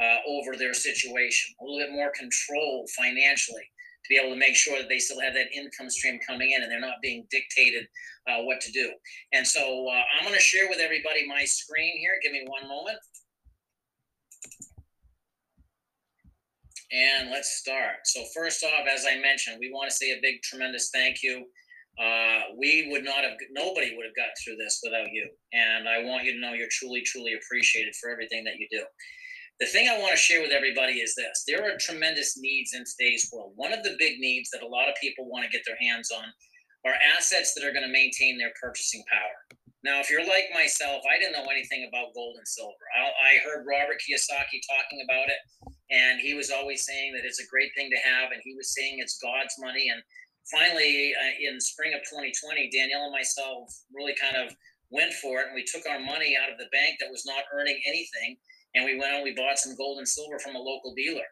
uh, 0.00 0.16
over 0.26 0.56
their 0.56 0.74
situation, 0.74 1.54
a 1.60 1.64
little 1.64 1.78
bit 1.78 1.92
more 1.92 2.10
control 2.18 2.86
financially 2.96 3.71
to 4.04 4.08
be 4.08 4.16
able 4.16 4.34
to 4.34 4.38
make 4.38 4.56
sure 4.56 4.78
that 4.78 4.88
they 4.88 4.98
still 4.98 5.20
have 5.20 5.34
that 5.34 5.52
income 5.54 5.90
stream 5.90 6.18
coming 6.26 6.52
in 6.52 6.62
and 6.62 6.70
they're 6.70 6.80
not 6.80 7.00
being 7.02 7.26
dictated 7.30 7.86
uh, 8.28 8.42
what 8.42 8.60
to 8.60 8.72
do. 8.72 8.90
And 9.32 9.46
so 9.46 9.60
uh, 9.88 10.02
I'm 10.18 10.24
going 10.24 10.34
to 10.34 10.40
share 10.40 10.68
with 10.68 10.78
everybody 10.80 11.26
my 11.26 11.44
screen 11.44 11.98
here. 11.98 12.12
Give 12.22 12.32
me 12.32 12.44
one 12.46 12.68
moment. 12.68 12.98
and 16.92 17.30
let's 17.30 17.56
start. 17.56 18.04
So, 18.04 18.22
first 18.34 18.62
off, 18.62 18.86
as 18.92 19.06
I 19.10 19.18
mentioned, 19.18 19.56
we 19.58 19.72
want 19.72 19.90
to 19.90 19.96
say 19.96 20.10
a 20.10 20.20
big, 20.20 20.42
tremendous 20.42 20.90
thank 20.92 21.22
you. 21.22 21.46
Uh, 22.00 22.40
we 22.58 22.88
would 22.90 23.04
not 23.04 23.24
have, 23.24 23.32
nobody 23.50 23.94
would 23.96 24.06
have 24.06 24.16
gotten 24.16 24.32
through 24.42 24.56
this 24.56 24.80
without 24.82 25.08
you. 25.12 25.28
And 25.52 25.88
I 25.88 26.04
want 26.04 26.24
you 26.24 26.32
to 26.32 26.40
know 26.40 26.52
you're 26.52 26.68
truly, 26.70 27.02
truly 27.02 27.34
appreciated 27.34 27.94
for 27.96 28.10
everything 28.10 28.44
that 28.44 28.56
you 28.58 28.66
do. 28.70 28.84
The 29.62 29.70
thing 29.70 29.86
I 29.86 30.02
want 30.02 30.10
to 30.10 30.18
share 30.18 30.42
with 30.42 30.50
everybody 30.50 30.98
is 30.98 31.14
this 31.14 31.46
there 31.46 31.62
are 31.62 31.78
tremendous 31.78 32.34
needs 32.34 32.74
in 32.74 32.82
today's 32.82 33.30
world. 33.30 33.52
One 33.54 33.70
of 33.70 33.86
the 33.86 33.94
big 33.94 34.18
needs 34.18 34.50
that 34.50 34.66
a 34.66 34.66
lot 34.66 34.90
of 34.90 34.98
people 34.98 35.30
want 35.30 35.46
to 35.46 35.54
get 35.54 35.62
their 35.62 35.78
hands 35.78 36.10
on 36.10 36.26
are 36.82 36.98
assets 36.98 37.54
that 37.54 37.62
are 37.62 37.70
going 37.70 37.86
to 37.86 37.94
maintain 37.94 38.34
their 38.34 38.50
purchasing 38.58 39.06
power. 39.06 39.38
Now, 39.86 40.02
if 40.02 40.10
you're 40.10 40.26
like 40.26 40.50
myself, 40.50 41.06
I 41.06 41.14
didn't 41.14 41.38
know 41.38 41.46
anything 41.46 41.86
about 41.86 42.10
gold 42.10 42.42
and 42.42 42.48
silver. 42.48 42.74
I, 42.90 43.06
I 43.06 43.32
heard 43.46 43.62
Robert 43.62 44.02
Kiyosaki 44.02 44.58
talking 44.66 45.06
about 45.06 45.30
it, 45.30 45.38
and 45.94 46.18
he 46.18 46.34
was 46.34 46.50
always 46.50 46.82
saying 46.82 47.14
that 47.14 47.22
it's 47.22 47.38
a 47.38 47.46
great 47.46 47.70
thing 47.78 47.86
to 47.94 48.02
have, 48.02 48.34
and 48.34 48.42
he 48.42 48.58
was 48.58 48.74
saying 48.74 48.98
it's 48.98 49.22
God's 49.22 49.54
money. 49.62 49.94
And 49.94 50.02
finally, 50.50 51.14
uh, 51.14 51.38
in 51.38 51.62
spring 51.62 51.94
of 51.94 52.02
2020, 52.10 52.66
Danielle 52.74 53.06
and 53.06 53.14
myself 53.14 53.70
really 53.94 54.18
kind 54.18 54.34
of 54.34 54.50
went 54.90 55.14
for 55.22 55.38
it, 55.38 55.46
and 55.46 55.54
we 55.54 55.62
took 55.62 55.86
our 55.86 56.02
money 56.02 56.34
out 56.34 56.50
of 56.50 56.58
the 56.58 56.66
bank 56.74 56.98
that 56.98 57.14
was 57.14 57.22
not 57.22 57.46
earning 57.54 57.78
anything, 57.86 58.42
and 58.74 58.84
we 58.84 58.98
went 58.98 59.14
and 59.14 59.24
we 59.24 59.34
bought 59.34 59.58
some 59.58 59.76
gold 59.76 59.98
and 59.98 60.08
silver 60.08 60.38
from 60.38 60.56
a 60.56 60.58
local 60.58 60.94
dealer 60.94 61.26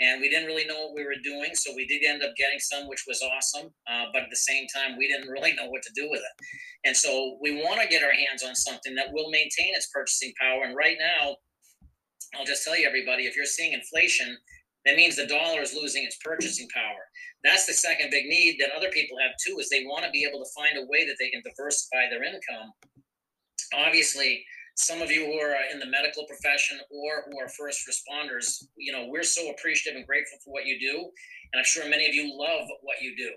and 0.00 0.20
we 0.20 0.28
didn't 0.28 0.46
really 0.46 0.66
know 0.66 0.78
what 0.86 0.94
we 0.94 1.04
were 1.04 1.16
doing. 1.24 1.54
So 1.54 1.72
we 1.74 1.86
did 1.86 2.04
end 2.04 2.22
up 2.22 2.36
getting 2.36 2.58
some, 2.58 2.86
which 2.88 3.04
was 3.08 3.22
awesome. 3.22 3.72
Uh, 3.88 4.06
but 4.12 4.22
at 4.22 4.30
the 4.30 4.36
same 4.36 4.66
time, 4.74 4.98
we 4.98 5.08
didn't 5.08 5.30
really 5.30 5.54
know 5.54 5.68
what 5.68 5.82
to 5.82 5.92
do 5.94 6.08
with 6.10 6.20
it. 6.20 6.44
And 6.84 6.96
so 6.96 7.38
we 7.40 7.62
want 7.62 7.80
to 7.80 7.88
get 7.88 8.02
our 8.02 8.12
hands 8.12 8.44
on 8.44 8.54
something 8.54 8.94
that 8.94 9.12
will 9.12 9.30
maintain 9.30 9.72
its 9.74 9.88
purchasing 9.88 10.32
power. 10.38 10.64
And 10.64 10.76
right 10.76 10.96
now, 11.00 11.36
I'll 12.36 12.44
just 12.44 12.62
tell 12.62 12.78
you, 12.78 12.86
everybody, 12.86 13.24
if 13.24 13.36
you're 13.36 13.46
seeing 13.46 13.72
inflation, 13.72 14.36
that 14.84 14.96
means 14.96 15.16
the 15.16 15.26
dollar 15.26 15.62
is 15.62 15.74
losing 15.74 16.04
its 16.04 16.18
purchasing 16.22 16.68
power. 16.74 17.08
That's 17.42 17.66
the 17.66 17.72
second 17.72 18.10
big 18.10 18.26
need 18.26 18.58
that 18.60 18.76
other 18.76 18.90
people 18.90 19.16
have 19.18 19.32
too, 19.44 19.58
is 19.58 19.70
they 19.70 19.84
want 19.84 20.04
to 20.04 20.10
be 20.10 20.26
able 20.28 20.44
to 20.44 20.50
find 20.54 20.76
a 20.76 20.86
way 20.86 21.06
that 21.06 21.16
they 21.18 21.30
can 21.30 21.42
diversify 21.42 22.10
their 22.10 22.22
income. 22.22 22.72
Obviously, 23.74 24.44
some 24.76 25.00
of 25.00 25.10
you 25.10 25.24
who 25.24 25.40
are 25.40 25.52
uh, 25.52 25.72
in 25.72 25.78
the 25.78 25.86
medical 25.86 26.24
profession 26.26 26.78
or 26.90 27.24
who 27.24 27.40
are 27.40 27.48
first 27.48 27.88
responders, 27.88 28.62
you 28.76 28.92
know, 28.92 29.06
we're 29.08 29.22
so 29.22 29.50
appreciative 29.50 29.96
and 29.96 30.06
grateful 30.06 30.38
for 30.44 30.52
what 30.52 30.66
you 30.66 30.78
do. 30.78 31.10
And 31.52 31.58
I'm 31.58 31.64
sure 31.64 31.88
many 31.88 32.06
of 32.06 32.14
you 32.14 32.38
love 32.38 32.68
what 32.82 33.00
you 33.00 33.16
do. 33.16 33.30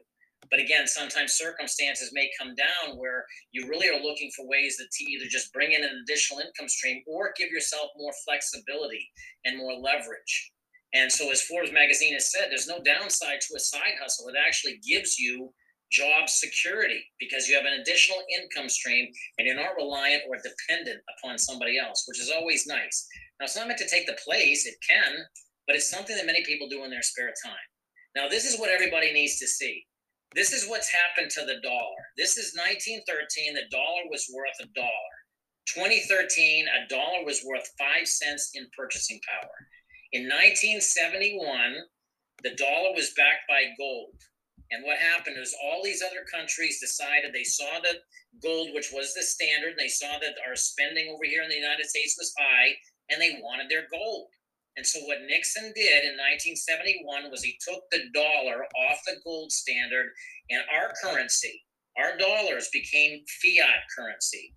But 0.52 0.60
again, 0.60 0.88
sometimes 0.88 1.34
circumstances 1.34 2.12
may 2.14 2.30
come 2.40 2.56
down 2.56 2.98
where 2.98 3.26
you 3.52 3.70
really 3.70 3.88
are 3.88 4.02
looking 4.02 4.32
for 4.36 4.48
ways 4.48 4.78
that 4.78 4.90
to 4.92 5.04
either 5.12 5.26
just 5.30 5.54
bring 5.54 5.72
in 5.72 5.84
an 5.84 6.04
additional 6.04 6.40
income 6.40 6.68
stream 6.68 7.04
or 7.08 7.34
give 7.38 7.52
yourself 7.52 7.92
more 7.98 8.14
flexibility 8.26 9.10
and 9.46 9.58
more 9.58 9.74
leverage. 9.74 10.52
And 10.94 11.12
so, 11.12 11.32
as 11.32 11.42
Forbes 11.44 11.72
magazine 11.72 12.14
has 12.14 12.32
said, 12.32 12.48
there's 12.50 12.68
no 12.68 12.82
downside 12.82 13.42
to 13.42 13.56
a 13.56 13.60
side 13.60 13.94
hustle. 14.02 14.28
It 14.28 14.36
actually 14.44 14.80
gives 14.88 15.20
you 15.20 15.54
job 15.92 16.30
security 16.30 17.04
because 17.20 17.48
you 17.48 17.56
have 17.56 17.66
an 17.66 17.80
additional 17.82 18.20
income 18.42 18.70
stream 18.70 19.08
and 19.38 19.48
you're 19.48 19.56
not 19.56 19.76
reliant 19.78 20.24
or 20.30 20.38
dependent 20.38 21.02
upon 21.18 21.38
somebody 21.38 21.78
else, 21.78 22.06
which 22.08 22.20
is 22.20 22.32
always 22.32 22.68
nice. 22.68 23.08
Now, 23.40 23.46
it's 23.46 23.56
not 23.56 23.68
meant 23.68 23.80
to 23.80 23.90
take 23.90 24.06
the 24.06 24.18
place, 24.26 24.66
it 24.66 24.76
can, 24.88 25.16
but 25.68 25.76
it's 25.76 25.90
something 25.90 26.16
that 26.16 26.26
many 26.26 26.44
people 26.44 26.70
do 26.70 26.84
in 26.84 26.92
their 26.92 27.02
spare 27.02 27.34
time. 27.44 27.68
Now, 28.16 28.28
this 28.28 28.46
is 28.46 28.60
what 28.60 28.70
everybody 28.70 29.14
needs 29.14 29.38
to 29.40 29.48
see. 29.48 29.86
This 30.36 30.54
is 30.54 30.70
what's 30.70 30.92
happened 30.92 31.32
to 31.32 31.42
the 31.42 31.62
dollar. 31.64 32.02
This 32.18 32.38
is 32.38 32.54
1913. 32.54 33.56
The 33.56 33.70
dollar 33.72 34.06
was 34.12 34.30
worth 34.34 34.58
a 34.62 34.68
dollar. 34.76 35.14
2013, 35.74 36.66
a 36.68 36.88
dollar 36.90 37.26
was 37.26 37.44
worth 37.46 37.70
five 37.78 38.08
cents 38.08 38.52
in 38.56 38.68
purchasing 38.78 39.20
power. 39.30 39.54
In 40.14 40.24
1971, 40.24 41.38
the 42.44 42.56
dollar 42.56 42.94
was 42.96 43.14
backed 43.16 43.46
by 43.48 43.74
gold. 43.78 44.18
And 44.72 44.86
what 44.86 44.98
happened 44.98 45.38
is 45.38 45.56
all 45.64 45.82
these 45.84 46.04
other 46.04 46.26
countries 46.32 46.80
decided 46.80 47.34
they 47.34 47.44
saw 47.44 47.80
that 47.82 48.06
gold, 48.42 48.70
which 48.74 48.92
was 48.94 49.14
the 49.14 49.24
standard, 49.24 49.74
they 49.78 49.88
saw 49.88 50.20
that 50.20 50.38
our 50.48 50.56
spending 50.56 51.10
over 51.10 51.26
here 51.26 51.42
in 51.42 51.50
the 51.50 51.56
United 51.56 51.88
States 51.90 52.16
was 52.18 52.34
high, 52.38 52.76
and 53.10 53.20
they 53.20 53.40
wanted 53.42 53.70
their 53.70 53.88
gold. 53.92 54.28
And 54.78 54.86
so 54.86 55.00
what 55.02 55.26
Nixon 55.28 55.74
did 55.76 56.06
in 56.06 56.16
1971 56.16 57.32
was 57.32 57.44
he 57.44 57.58
took 57.60 57.84
the 57.92 58.10
dollar 58.14 58.64
off 58.88 59.00
the 59.06 59.20
gold 59.26 59.52
standard, 59.52 60.12
and 60.50 60.62
our 60.72 60.94
currency, 61.04 61.66
our 61.98 62.16
dollars 62.18 62.70
became 62.72 63.26
fiat 63.42 63.84
currency. 63.98 64.54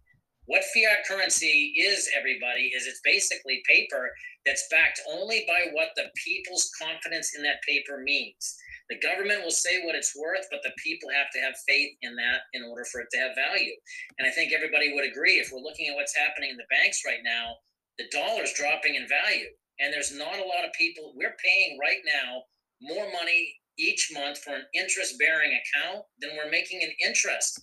What 0.47 0.65
fiat 0.75 1.07
currency 1.09 1.75
is, 1.79 2.11
everybody, 2.17 2.73
is 2.75 2.87
it's 2.87 3.01
basically 3.03 3.63
paper 3.67 4.11
that's 4.45 4.69
backed 4.71 5.01
only 5.11 5.45
by 5.49 5.71
what 5.73 5.91
the 5.97 6.11
people's 6.23 6.71
confidence 6.81 7.35
in 7.37 7.43
that 7.45 7.63
paper 7.67 8.03
means. 8.05 8.59
The 8.93 9.01
government 9.01 9.43
will 9.43 9.51
say 9.51 9.83
what 9.87 9.95
it's 9.95 10.15
worth, 10.15 10.45
but 10.51 10.61
the 10.63 10.73
people 10.77 11.09
have 11.09 11.31
to 11.33 11.41
have 11.41 11.55
faith 11.67 11.97
in 12.03 12.15
that 12.17 12.41
in 12.53 12.63
order 12.63 12.85
for 12.85 13.01
it 13.01 13.09
to 13.13 13.19
have 13.21 13.31
value. 13.35 13.73
And 14.19 14.29
I 14.29 14.31
think 14.31 14.53
everybody 14.53 14.93
would 14.93 15.09
agree 15.09 15.41
if 15.41 15.49
we're 15.51 15.65
looking 15.65 15.89
at 15.89 15.97
what's 15.97 16.15
happening 16.15 16.51
in 16.51 16.59
the 16.59 16.69
banks 16.69 17.01
right 17.07 17.25
now, 17.25 17.57
the 17.97 18.05
dollar's 18.13 18.53
dropping 18.53 18.97
in 18.97 19.09
value. 19.09 19.49
And 19.81 19.95
there's 19.95 20.15
not 20.15 20.35
a 20.35 20.45
lot 20.45 20.67
of 20.67 20.75
people, 20.75 21.15
we're 21.17 21.37
paying 21.43 21.79
right 21.81 22.05
now 22.05 22.43
more 22.83 23.07
money 23.13 23.55
each 23.79 24.11
month 24.13 24.37
for 24.45 24.53
an 24.53 24.65
interest 24.75 25.19
bearing 25.19 25.53
account 25.57 26.05
than 26.21 26.33
we're 26.37 26.51
making 26.51 26.83
in 26.83 26.91
interest. 27.03 27.63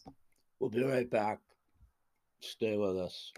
We'll 0.59 0.71
be 0.71 0.83
right 0.83 1.11
back. 1.11 1.37
Stay 2.41 2.75
with 2.75 2.97
us. 2.97 3.31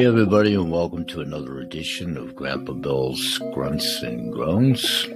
Hey, 0.00 0.06
everybody, 0.06 0.54
and 0.54 0.72
welcome 0.72 1.04
to 1.08 1.20
another 1.20 1.58
edition 1.58 2.16
of 2.16 2.34
Grandpa 2.34 2.72
Bill's 2.72 3.36
Grunts 3.52 4.02
and 4.02 4.32
Groans. 4.32 5.06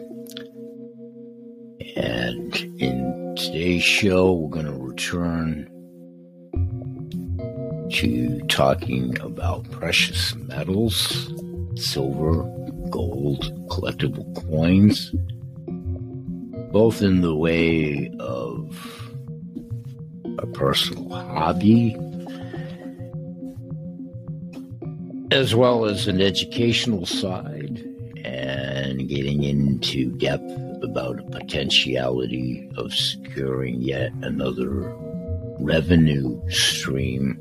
And 1.97 2.55
in 2.78 3.35
today's 3.35 3.82
show, 3.82 4.35
we're 4.35 4.51
going 4.51 4.66
to 4.66 4.72
return 4.72 5.70
to 7.93 8.41
talking 8.49 9.18
about 9.20 9.70
precious 9.70 10.35
metals, 10.35 11.32
silver, 11.76 12.43
gold, 12.91 13.43
collectible 13.70 14.35
coins, 14.47 15.14
both 16.72 17.01
in 17.01 17.22
the 17.22 17.35
way 17.35 18.12
of 18.20 19.11
a 20.37 20.47
personal 20.49 21.09
hobby 21.09 21.97
as 25.35 25.53
well 25.53 25.85
as 25.85 26.07
an 26.07 26.20
educational 26.20 27.05
side 27.05 27.85
and 28.24 29.09
getting 29.09 29.43
into 29.43 30.12
depth 30.12 30.49
about 30.80 31.18
a 31.18 31.24
potentiality 31.24 32.70
of 32.76 32.95
securing 32.95 33.82
yet 33.82 34.12
another 34.22 34.95
revenue 35.59 36.41
stream, 36.49 37.37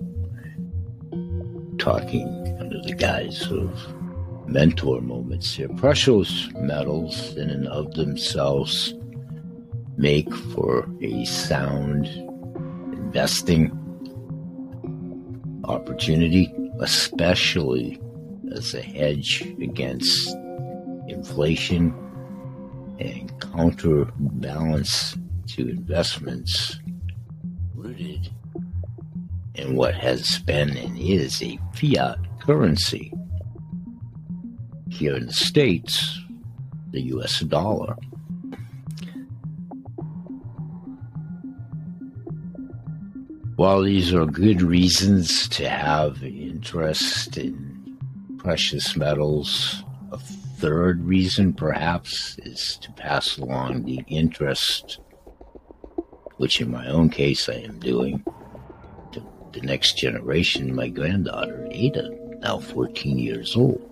talking 1.78 2.58
under 2.60 2.82
the 2.82 2.96
guise 2.96 3.46
of 3.52 4.50
mentor 4.50 5.00
moments 5.00 5.54
here. 5.54 5.70
Precious 5.70 6.50
metals, 6.56 7.36
in 7.38 7.52
and 7.52 7.68
of 7.68 7.94
themselves, 7.94 8.96
make 9.98 10.34
for 10.34 10.89
a 11.04 11.24
sound 11.26 12.08
investing 12.91 13.72
opportunity 15.66 16.52
especially 16.80 18.00
as 18.54 18.74
a 18.74 18.82
hedge 18.82 19.42
against 19.62 20.36
inflation 21.08 21.94
and 23.00 23.32
counterbalance 23.42 25.16
to 25.48 25.70
investments 25.70 26.80
rooted 27.76 28.30
in 29.56 29.76
what 29.76 29.94
has 29.94 30.40
been 30.40 30.76
and 30.78 30.98
is 30.98 31.42
a 31.42 31.60
fiat 31.74 32.18
currency. 32.40 33.12
Here 34.90 35.16
in 35.16 35.28
the 35.28 35.34
States, 35.34 36.20
the 36.92 37.02
US 37.02 37.40
dollar. 37.42 37.96
While 43.56 43.84
these 43.84 44.12
are 44.16 44.26
good 44.26 44.64
reasons 44.64 45.47
to 45.49 45.70
have 45.70 46.24
interest 46.24 47.38
in 47.38 47.97
precious 48.39 48.95
metals, 48.95 49.84
a 50.12 50.18
third 50.18 51.06
reason 51.06 51.54
perhaps 51.54 52.36
is 52.39 52.78
to 52.82 52.91
pass 52.93 53.38
along 53.38 53.84
the 53.84 54.01
interest, 54.08 54.99
which 56.38 56.62
in 56.62 56.72
my 56.72 56.88
own 56.88 57.12
case 57.12 57.47
I 57.47 57.58
am 57.58 57.78
doing, 57.80 58.24
to 59.12 59.24
the 59.51 59.62
next 59.62 59.99
generation, 59.99 60.76
my 60.76 60.88
granddaughter, 60.88 61.68
Ada, 61.70 62.10
now 62.39 62.58
14 62.58 63.20
years 63.20 63.56
old. 63.56 63.88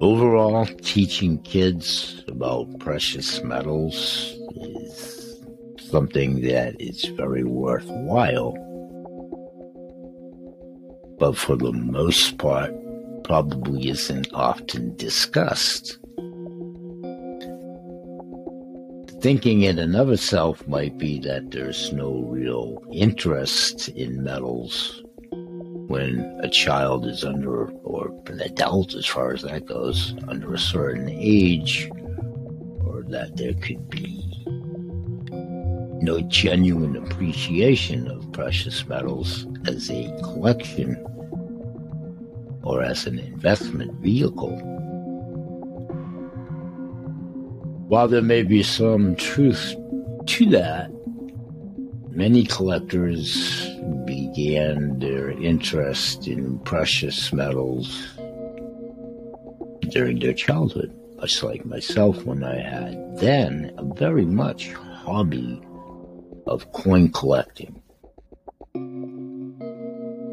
Overall, 0.00 0.64
teaching 0.80 1.42
kids 1.42 2.24
about 2.28 2.78
precious 2.78 3.42
metals 3.42 4.39
something 5.90 6.40
that 6.42 6.80
is 6.80 7.04
very 7.16 7.44
worthwhile, 7.44 8.52
but 11.18 11.36
for 11.36 11.56
the 11.56 11.72
most 11.72 12.38
part, 12.38 12.72
probably 13.24 13.90
isn't 13.90 14.32
often 14.32 14.96
discussed. 14.96 15.98
Thinking 19.20 19.62
in 19.62 19.78
and 19.78 19.96
of 19.96 20.10
itself 20.10 20.66
might 20.66 20.96
be 20.96 21.18
that 21.20 21.50
there's 21.50 21.92
no 21.92 22.20
real 22.20 22.82
interest 22.92 23.88
in 23.90 24.22
metals 24.22 25.02
when 25.88 26.20
a 26.42 26.48
child 26.48 27.04
is 27.04 27.24
under, 27.24 27.66
or 27.82 28.16
an 28.26 28.40
adult 28.40 28.94
as 28.94 29.06
far 29.06 29.34
as 29.34 29.42
that 29.42 29.66
goes, 29.66 30.14
under 30.28 30.54
a 30.54 30.58
certain 30.58 31.08
age, 31.10 31.90
or 32.86 33.02
that 33.08 33.36
there 33.36 33.54
could 33.54 33.90
be 33.90 34.29
no 36.02 36.20
genuine 36.22 36.96
appreciation 36.96 38.08
of 38.08 38.32
precious 38.32 38.86
metals 38.86 39.46
as 39.66 39.90
a 39.90 40.10
collection 40.22 40.96
or 42.62 42.82
as 42.82 43.06
an 43.06 43.18
investment 43.18 43.92
vehicle. 44.00 44.56
While 47.88 48.08
there 48.08 48.22
may 48.22 48.42
be 48.42 48.62
some 48.62 49.16
truth 49.16 49.74
to 50.26 50.46
that, 50.50 50.90
many 52.10 52.44
collectors 52.44 53.68
began 54.06 54.98
their 55.00 55.30
interest 55.30 56.26
in 56.26 56.58
precious 56.60 57.32
metals 57.32 58.06
during 59.90 60.20
their 60.20 60.34
childhood, 60.34 60.94
much 61.16 61.42
like 61.42 61.64
myself 61.66 62.24
when 62.24 62.44
I 62.44 62.58
had 62.60 63.18
then 63.18 63.74
a 63.76 63.84
very 63.94 64.24
much 64.24 64.72
hobby 64.72 65.60
of 66.46 66.72
coin 66.72 67.10
collecting. 67.10 67.82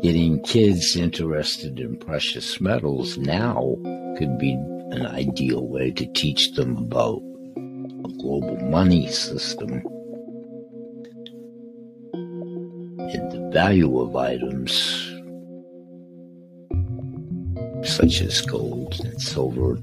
Getting 0.01 0.41
kids 0.43 0.95
interested 0.95 1.79
in 1.79 1.97
precious 1.97 2.61
metals 2.61 3.17
now 3.17 3.75
could 4.17 4.37
be 4.37 4.53
an 4.53 5.05
ideal 5.05 5.67
way 5.67 5.91
to 5.91 6.05
teach 6.13 6.53
them 6.53 6.77
about 6.77 7.21
a 7.57 8.09
global 8.19 8.57
money 8.69 9.07
system 9.11 9.83
and 12.13 13.31
the 13.31 13.49
value 13.51 13.99
of 13.99 14.15
items 14.15 15.13
such 17.83 18.21
as 18.21 18.41
gold 18.41 18.99
and 19.03 19.21
silver 19.21 19.75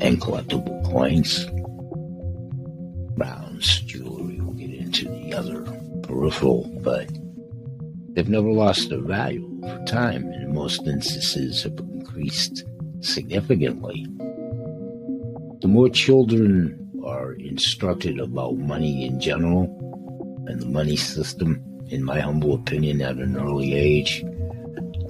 and 0.00 0.20
collectible 0.20 0.84
coins, 0.84 1.46
browns, 3.16 3.80
jewelry. 3.82 4.21
Into 4.92 5.08
the 5.08 5.32
other 5.32 5.62
peripheral, 6.02 6.70
but 6.82 7.08
they've 8.10 8.28
never 8.28 8.52
lost 8.52 8.90
their 8.90 9.00
value 9.00 9.58
over 9.64 9.82
time, 9.86 10.24
and 10.24 10.42
in 10.42 10.54
most 10.54 10.86
instances 10.86 11.62
have 11.62 11.78
increased 11.78 12.64
significantly. 13.00 14.06
The 15.62 15.68
more 15.68 15.88
children 15.88 16.90
are 17.06 17.32
instructed 17.32 18.20
about 18.20 18.58
money 18.58 19.06
in 19.06 19.18
general, 19.18 19.64
and 20.46 20.60
the 20.60 20.66
money 20.66 20.96
system, 20.96 21.64
in 21.88 22.04
my 22.04 22.20
humble 22.20 22.52
opinion, 22.52 23.00
at 23.00 23.16
an 23.16 23.38
early 23.38 23.72
age, 23.72 24.22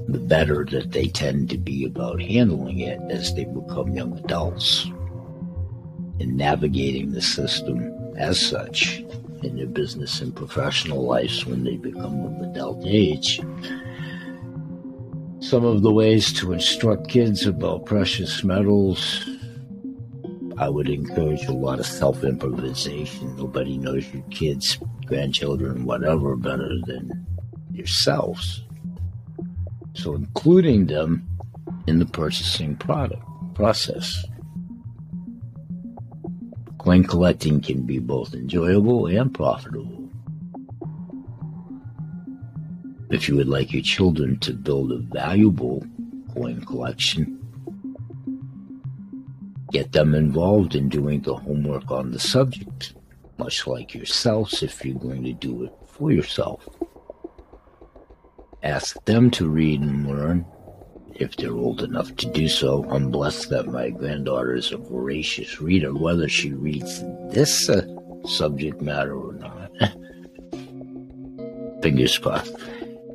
the 0.06 0.24
better 0.28 0.64
that 0.70 0.92
they 0.92 1.08
tend 1.08 1.50
to 1.50 1.58
be 1.58 1.86
about 1.86 2.22
handling 2.22 2.78
it 2.78 3.00
as 3.10 3.34
they 3.34 3.46
become 3.46 3.96
young 3.96 4.16
adults 4.16 4.84
and 6.20 6.36
navigating 6.36 7.10
the 7.10 7.22
system 7.22 7.92
as 8.16 8.38
such 8.38 9.02
in 9.44 9.56
their 9.56 9.66
business 9.66 10.20
and 10.20 10.34
professional 10.34 11.04
lives 11.04 11.46
when 11.46 11.64
they 11.64 11.76
become 11.76 12.24
of 12.24 12.50
adult 12.50 12.84
age. 12.86 13.40
Some 15.40 15.64
of 15.64 15.82
the 15.82 15.92
ways 15.92 16.32
to 16.34 16.52
instruct 16.52 17.08
kids 17.08 17.46
about 17.46 17.86
precious 17.86 18.44
metals 18.44 19.24
I 20.62 20.68
would 20.68 20.88
encourage 20.88 21.44
a 21.46 21.52
lot 21.52 21.80
of 21.80 21.86
self 21.86 22.22
improvisation. 22.22 23.36
Nobody 23.36 23.78
knows 23.78 24.06
your 24.14 24.22
kids, 24.30 24.78
grandchildren, 25.06 25.84
whatever 25.84 26.36
better 26.36 26.70
than 26.86 27.26
yourselves. 27.72 28.62
So 29.94 30.14
including 30.14 30.86
them 30.86 31.26
in 31.88 31.98
the 31.98 32.06
purchasing 32.06 32.76
product 32.76 33.24
process. 33.54 34.24
Coin 36.82 37.04
collecting 37.04 37.60
can 37.60 37.82
be 37.82 37.98
both 37.98 38.34
enjoyable 38.34 39.06
and 39.06 39.32
profitable. 39.32 40.08
If 43.10 43.28
you 43.28 43.36
would 43.36 43.48
like 43.48 43.72
your 43.72 43.82
children 43.82 44.38
to 44.40 44.52
build 44.52 44.92
a 44.92 44.98
valuable 44.98 45.84
coin 46.34 46.64
collection, 46.64 47.42
Get 49.72 49.92
them 49.92 50.14
involved 50.14 50.74
in 50.74 50.90
doing 50.90 51.22
the 51.22 51.34
homework 51.34 51.90
on 51.90 52.10
the 52.10 52.18
subject, 52.18 52.92
much 53.38 53.66
like 53.66 53.94
yourselves 53.94 54.62
if 54.62 54.84
you're 54.84 54.98
going 54.98 55.24
to 55.24 55.32
do 55.32 55.64
it 55.64 55.72
for 55.86 56.12
yourself. 56.12 56.68
Ask 58.62 59.02
them 59.06 59.30
to 59.30 59.48
read 59.48 59.80
and 59.80 60.06
learn 60.06 60.44
if 61.22 61.36
they're 61.36 61.54
old 61.54 61.82
enough 61.82 62.14
to 62.16 62.28
do 62.30 62.48
so. 62.48 62.84
I'm 62.90 63.10
blessed 63.10 63.48
that 63.50 63.68
my 63.68 63.90
granddaughter 63.90 64.54
is 64.54 64.72
a 64.72 64.76
voracious 64.76 65.60
reader, 65.60 65.94
whether 65.94 66.28
she 66.28 66.52
reads 66.52 67.02
this 67.30 67.68
uh, 67.68 67.86
subject 68.26 68.82
matter 68.82 69.14
or 69.14 69.34
not. 69.34 69.70
Fingers 71.82 72.18
crossed. 72.18 72.56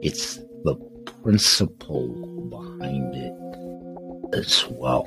It's 0.02 0.38
the 0.64 0.76
principle 1.24 2.08
behind 2.50 3.16
it 3.16 3.34
as 4.34 4.66
well. 4.70 5.06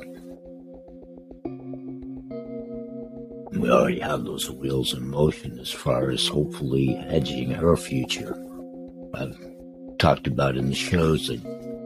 we 3.61 3.70
already 3.70 4.01
have 4.01 4.24
those 4.24 4.51
wheels 4.51 4.94
in 4.94 5.09
motion 5.09 5.59
as 5.59 5.70
far 5.70 6.11
as 6.11 6.26
hopefully 6.26 6.94
hedging 7.09 7.51
her 7.51 7.76
future. 7.76 8.34
I've 9.12 9.36
talked 9.98 10.26
about 10.26 10.57
in 10.57 10.68
the 10.68 10.74
shows. 10.74 11.30
I 11.30 11.36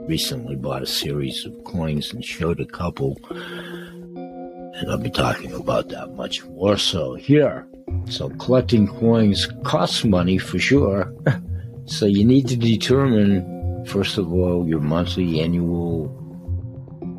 recently 0.06 0.56
bought 0.56 0.82
a 0.82 0.86
series 0.86 1.44
of 1.44 1.64
coins 1.64 2.12
and 2.12 2.24
showed 2.24 2.60
a 2.60 2.66
couple, 2.66 3.18
and 3.30 4.90
I'll 4.90 4.98
be 4.98 5.10
talking 5.10 5.52
about 5.52 5.88
that 5.90 6.14
much 6.14 6.44
more 6.44 6.76
so 6.76 7.14
here. 7.14 7.66
So 8.06 8.28
collecting 8.30 8.86
coins 8.86 9.48
costs 9.64 10.04
money 10.04 10.38
for 10.38 10.58
sure. 10.58 11.12
so 11.86 12.06
you 12.06 12.24
need 12.24 12.48
to 12.48 12.56
determine, 12.56 13.86
first 13.86 14.18
of 14.18 14.32
all, 14.32 14.68
your 14.68 14.80
monthly, 14.80 15.40
annual 15.40 16.10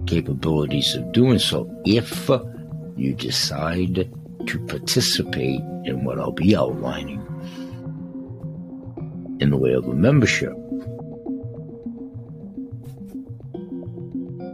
capabilities 0.06 0.96
of 0.96 1.12
doing 1.12 1.40
so. 1.40 1.70
If 1.86 2.30
you 2.96 3.14
decide 3.14 4.10
to 4.48 4.60
participate 4.68 5.62
in 5.86 6.04
what 6.04 6.20
I'll 6.20 6.32
be 6.32 6.56
outlining 6.56 7.22
in 9.40 9.50
the 9.50 9.58
way 9.58 9.74
of 9.74 9.86
a 9.88 9.94
membership. 9.94 10.54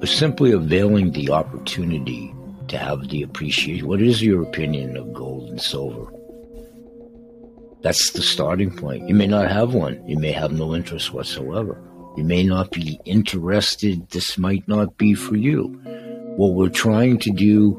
Or 0.01 0.07
simply 0.07 0.51
availing 0.51 1.11
the 1.11 1.29
opportunity 1.29 2.33
to 2.69 2.77
have 2.77 3.09
the 3.09 3.21
appreciation. 3.21 3.87
What 3.87 4.01
is 4.01 4.23
your 4.23 4.41
opinion 4.41 4.97
of 4.97 5.13
gold 5.13 5.49
and 5.49 5.61
silver? 5.61 6.11
That's 7.81 8.11
the 8.11 8.21
starting 8.21 8.75
point. 8.75 9.07
You 9.07 9.15
may 9.15 9.27
not 9.27 9.51
have 9.51 9.73
one. 9.73 10.01
You 10.07 10.17
may 10.17 10.31
have 10.31 10.51
no 10.51 10.75
interest 10.75 11.13
whatsoever. 11.13 11.81
You 12.17 12.23
may 12.23 12.43
not 12.43 12.71
be 12.71 12.99
interested. 13.05 14.09
This 14.09 14.37
might 14.37 14.67
not 14.67 14.97
be 14.97 15.13
for 15.13 15.35
you. 15.35 15.79
What 16.35 16.53
we're 16.53 16.69
trying 16.69 17.19
to 17.19 17.31
do 17.31 17.77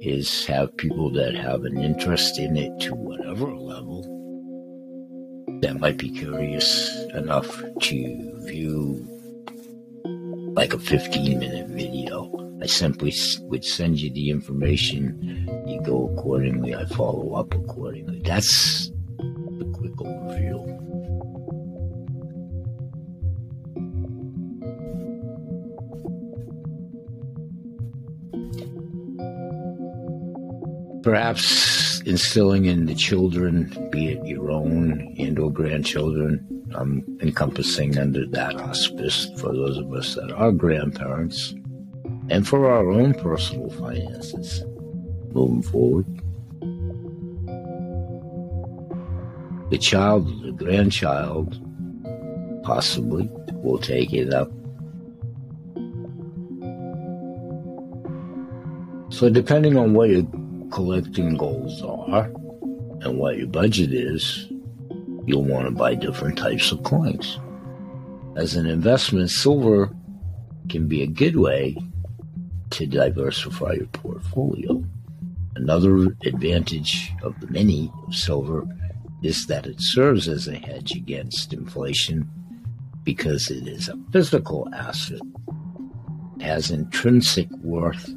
is 0.00 0.46
have 0.46 0.76
people 0.76 1.10
that 1.12 1.34
have 1.34 1.64
an 1.64 1.78
interest 1.78 2.38
in 2.38 2.56
it 2.56 2.78
to 2.80 2.94
whatever 2.94 3.54
level 3.54 4.02
that 5.60 5.80
might 5.80 5.96
be 5.96 6.10
curious 6.10 6.94
enough 7.14 7.62
to 7.80 8.40
view 8.44 9.13
like 10.54 10.72
a 10.72 10.78
15 10.78 11.38
minute 11.38 11.68
video. 11.68 12.30
I 12.62 12.66
simply 12.66 13.12
would 13.40 13.64
send 13.64 14.00
you 14.00 14.10
the 14.12 14.30
information. 14.30 15.46
You 15.66 15.82
go 15.82 16.08
accordingly. 16.08 16.74
I 16.74 16.86
follow 16.86 17.34
up 17.34 17.52
accordingly. 17.54 18.22
That's 18.24 18.90
the 19.18 19.70
quick 19.74 19.92
overview. 19.96 20.84
perhaps 31.02 32.00
instilling 32.06 32.64
in 32.64 32.86
the 32.86 32.94
children, 32.94 33.70
be 33.92 34.08
it 34.08 34.26
your 34.26 34.50
own 34.50 35.14
and 35.18 35.38
or 35.38 35.52
grandchildren, 35.52 36.53
I'm 36.74 37.04
encompassing 37.22 37.98
under 37.98 38.26
that 38.26 38.60
auspice 38.60 39.28
for 39.38 39.52
those 39.52 39.78
of 39.78 39.92
us 39.92 40.14
that 40.14 40.32
are 40.32 40.52
grandparents, 40.52 41.54
and 42.30 42.46
for 42.46 42.70
our 42.70 42.90
own 42.90 43.14
personal 43.14 43.70
finances 43.70 44.64
moving 45.32 45.62
forward. 45.62 46.06
the 49.74 49.78
child 49.78 50.24
the 50.44 50.52
grandchild 50.52 51.60
possibly 52.62 53.28
will 53.54 53.78
take 53.78 54.12
it 54.12 54.32
up. 54.32 54.48
So, 59.10 59.28
depending 59.28 59.76
on 59.76 59.94
what 59.94 60.10
your 60.10 60.22
collecting 60.70 61.36
goals 61.36 61.82
are 61.82 62.26
and 63.00 63.18
what 63.18 63.36
your 63.36 63.48
budget 63.48 63.92
is, 63.92 64.48
you'll 65.26 65.44
want 65.44 65.66
to 65.66 65.70
buy 65.70 65.94
different 65.94 66.38
types 66.38 66.72
of 66.72 66.82
coins. 66.82 67.38
As 68.36 68.56
an 68.56 68.66
investment, 68.66 69.30
silver 69.30 69.90
can 70.68 70.88
be 70.88 71.02
a 71.02 71.06
good 71.06 71.36
way 71.36 71.76
to 72.70 72.86
diversify 72.86 73.72
your 73.74 73.86
portfolio. 73.86 74.82
Another 75.54 76.08
advantage 76.24 77.12
of 77.22 77.38
the 77.40 77.46
many 77.46 77.92
of 78.06 78.14
silver 78.14 78.66
is 79.22 79.46
that 79.46 79.66
it 79.66 79.80
serves 79.80 80.28
as 80.28 80.48
a 80.48 80.56
hedge 80.56 80.92
against 80.92 81.52
inflation 81.52 82.28
because 83.04 83.50
it 83.50 83.68
is 83.68 83.88
a 83.88 83.98
physical 84.10 84.68
asset, 84.74 85.20
it 86.36 86.42
has 86.42 86.70
intrinsic 86.70 87.48
worth 87.62 88.10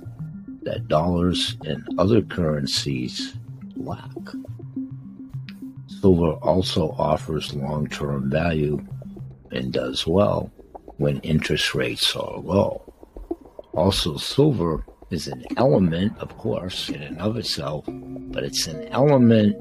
that 0.64 0.88
dollars 0.88 1.58
and 1.66 1.84
other 1.97 2.22
currencies 2.22 3.38
lack. 3.76 4.10
Silver 6.02 6.34
also 6.43 6.91
offers 6.91 7.54
long 7.54 7.88
term 7.88 8.30
value 8.30 8.80
and 9.52 9.74
does 9.74 10.06
well 10.06 10.52
when 10.98 11.20
interest 11.20 11.74
rates 11.74 12.16
are 12.16 12.39
low. 12.39 12.82
Also, 13.74 14.18
silver 14.18 14.86
is 15.12 15.28
an 15.28 15.43
element, 15.56 16.18
of 16.20 16.36
course, 16.38 16.89
in 16.89 17.02
and 17.02 17.20
of 17.20 17.38
itself, 17.38 17.86
but 17.88 18.43
it's 18.43 18.68
an 18.68 18.88
element 18.89 19.56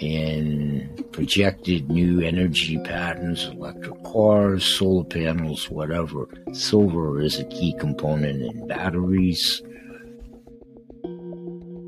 in 0.00 1.04
projected 1.12 1.88
new 1.90 2.20
energy 2.20 2.78
patterns, 2.78 3.44
electric 3.44 4.02
cars, 4.04 4.64
solar 4.64 5.04
panels, 5.04 5.70
whatever. 5.70 6.28
Silver 6.52 7.20
is 7.20 7.38
a 7.38 7.44
key 7.44 7.74
component 7.78 8.42
in 8.42 8.66
batteries, 8.66 9.62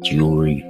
jewelry. 0.02 0.64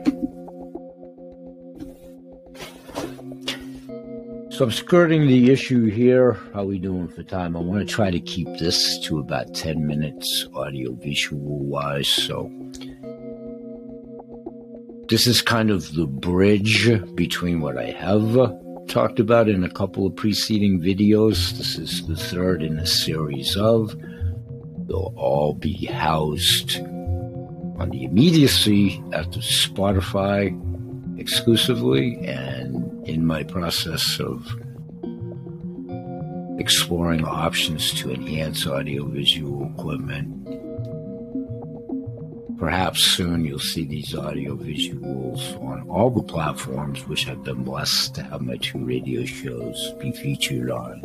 So 4.55 4.67
I'm 4.67 4.71
skirting 4.71 5.27
the 5.27 5.51
issue 5.51 5.87
here. 5.87 6.35
How 6.53 6.61
are 6.61 6.67
we 6.67 6.79
doing 6.79 7.09
for 7.09 7.25
time? 7.25 7.57
I 7.57 7.59
want 7.59 7.81
to 7.81 7.93
try 7.93 8.13
to 8.13 8.21
keep 8.21 8.47
this 8.57 9.01
to 9.01 9.19
about 9.19 9.53
10 9.53 9.85
minutes 9.85 10.47
audio 10.55 10.93
visual 10.93 11.59
wise. 11.59 12.07
So 12.07 12.53
this 15.09 15.27
is 15.27 15.43
kind 15.43 15.73
of 15.73 15.93
the 15.97 16.07
bridge 16.07 16.89
between 17.17 17.63
what 17.63 17.77
I 17.77 17.91
have 17.91 18.55
talked 18.87 19.19
about 19.19 19.49
in 19.49 19.65
a 19.65 19.71
couple 19.71 20.07
of 20.07 20.15
preceding 20.15 20.81
videos. 20.81 21.59
This 21.59 21.77
is 21.77 22.07
the 22.07 22.15
third 22.15 22.63
in 22.63 22.79
a 22.79 22.87
series 22.87 23.57
of. 23.57 23.97
They'll 24.87 25.15
all 25.17 25.55
be 25.55 25.87
housed 25.87 26.79
on 26.79 27.91
the 27.91 28.05
immediacy 28.05 29.03
at 29.13 29.33
the 29.33 29.41
Spotify 29.41 30.55
exclusively 31.19 32.19
and 32.19 32.94
in 33.07 33.25
my 33.25 33.43
process 33.43 34.19
of 34.21 34.47
exploring 36.59 37.25
options 37.25 37.93
to 37.95 38.11
enhance 38.11 38.67
audiovisual 38.67 39.71
equipment. 39.77 40.45
Perhaps 42.59 43.03
soon 43.03 43.45
you'll 43.45 43.59
see 43.59 43.85
these 43.85 44.15
audio 44.15 44.57
visuals 44.57 45.61
on 45.63 45.89
all 45.89 46.09
the 46.09 46.23
platforms 46.23 47.07
which 47.07 47.29
I've 47.29 47.43
been 47.43 47.65
blessed 47.65 48.15
to 48.15 48.23
have 48.23 48.41
my 48.41 48.57
two 48.57 48.85
radio 48.85 49.25
shows 49.25 49.93
be 50.01 50.13
featured 50.13 50.71
on, 50.71 51.01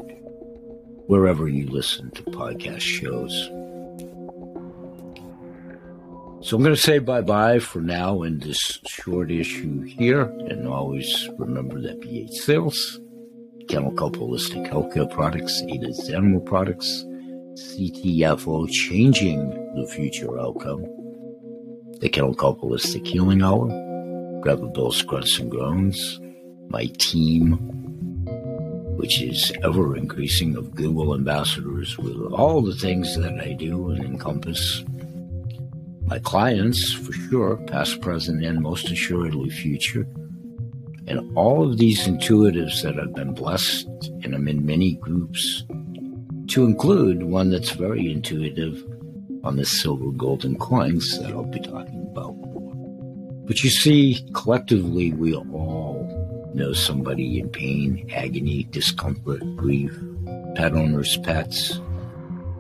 wherever 1.08 1.48
you 1.48 1.68
listen 1.68 2.12
to 2.12 2.24
podcast 2.24 2.82
shows. 2.82 3.50
So 6.42 6.56
I'm 6.56 6.64
going 6.64 6.74
to 6.74 6.82
say 6.82 7.00
bye 7.00 7.22
bye 7.22 7.60
for 7.60 7.82
now 7.82 8.22
in 8.24 8.40
this 8.40 8.80
short 8.88 9.30
issue 9.30 9.82
here. 9.82 10.22
And 10.22 10.66
always 10.68 11.30
remember 11.38 11.82
that 11.82 12.00
BH 12.00 12.32
Sales, 12.32 13.00
Kelp 13.68 13.96
Holistic 14.16 14.66
Healthcare 14.70 15.12
Products, 15.12 15.62
Ada's 15.68 16.10
Animal 16.10 16.40
Products, 16.40 17.04
CTFO 17.56 18.70
Changing 18.72 19.50
the 19.76 19.86
Future 19.88 20.40
Outcome, 20.40 20.84
the 22.00 22.08
Kelp 22.08 22.38
Holistic 22.38 23.06
Healing 23.06 23.42
Hour, 23.42 23.68
Grandpa 24.40 24.68
Bill 24.68 24.94
Grunts 25.08 25.40
and 25.40 25.52
Groans, 25.52 26.22
my 26.70 26.86
team, 27.00 27.58
which 28.96 29.22
is 29.22 29.52
ever 29.62 29.98
increasing 29.98 30.56
of 30.56 30.74
goodwill 30.74 31.14
ambassadors 31.16 31.98
with 31.98 32.16
all 32.32 32.62
the 32.62 32.76
things 32.76 33.18
that 33.18 33.42
I 33.42 33.52
do 33.52 33.90
and 33.90 34.06
encompass 34.06 34.86
my 36.10 36.18
clients, 36.18 36.92
for 36.92 37.14
sure, 37.14 37.58
past, 37.68 38.02
present, 38.02 38.44
and 38.44 38.62
most 38.62 38.90
assuredly 38.90 39.52
future. 39.52 40.08
And 41.06 41.38
all 41.38 41.70
of 41.70 41.78
these 41.78 42.08
intuitives 42.08 42.82
that 42.82 43.00
I've 43.00 43.14
been 43.14 43.36
blessed, 43.36 43.88
and 44.24 44.34
I'm 44.34 44.48
in 44.48 44.66
many 44.66 44.96
groups, 44.96 45.64
to 46.48 46.66
include 46.66 47.22
one 47.24 47.52
that's 47.52 47.70
very 47.70 48.12
intuitive 48.12 48.84
on 49.44 49.58
the 49.58 49.66
silver 49.66 50.12
golden 50.12 50.58
coins 50.58 51.20
that 51.20 51.30
I'll 51.30 51.44
be 51.44 51.60
talking 51.60 52.08
about. 52.12 52.34
But 53.46 53.64
you 53.64 53.70
see, 53.70 54.28
collectively, 54.34 55.14
we 55.14 55.36
all 55.36 56.52
know 56.56 56.74
somebody 56.74 57.40
in 57.40 57.50
pain, 57.50 58.10
agony, 58.12 58.64
discomfort, 58.72 59.42
grief, 59.56 59.96
pet 60.56 60.74
owners, 60.74 61.18
pets, 61.18 61.80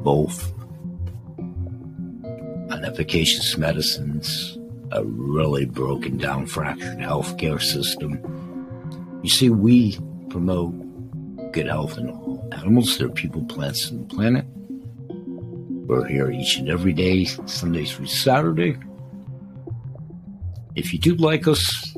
both 0.03 0.53
unefficacious 2.79 3.57
medicines, 3.57 4.57
a 4.91 5.03
really 5.03 5.65
broken 5.65 6.17
down, 6.17 6.45
fractured 6.45 6.97
healthcare 6.97 7.61
system. 7.61 8.19
You 9.21 9.29
see, 9.29 9.49
we 9.49 9.99
promote 10.29 10.73
good 11.51 11.67
health 11.67 11.97
in 11.97 12.09
all 12.09 12.47
animals, 12.53 12.97
there 12.97 13.07
are 13.07 13.11
people, 13.11 13.43
plants, 13.45 13.89
and 13.89 14.09
the 14.09 14.15
planet. 14.15 14.45
We're 15.09 16.07
here 16.07 16.31
each 16.31 16.57
and 16.57 16.69
every 16.69 16.93
day, 16.93 17.25
Sunday 17.25 17.85
through 17.85 18.07
Saturday. 18.07 18.77
If 20.75 20.93
you 20.93 20.99
do 20.99 21.15
like 21.15 21.47
us, 21.47 21.95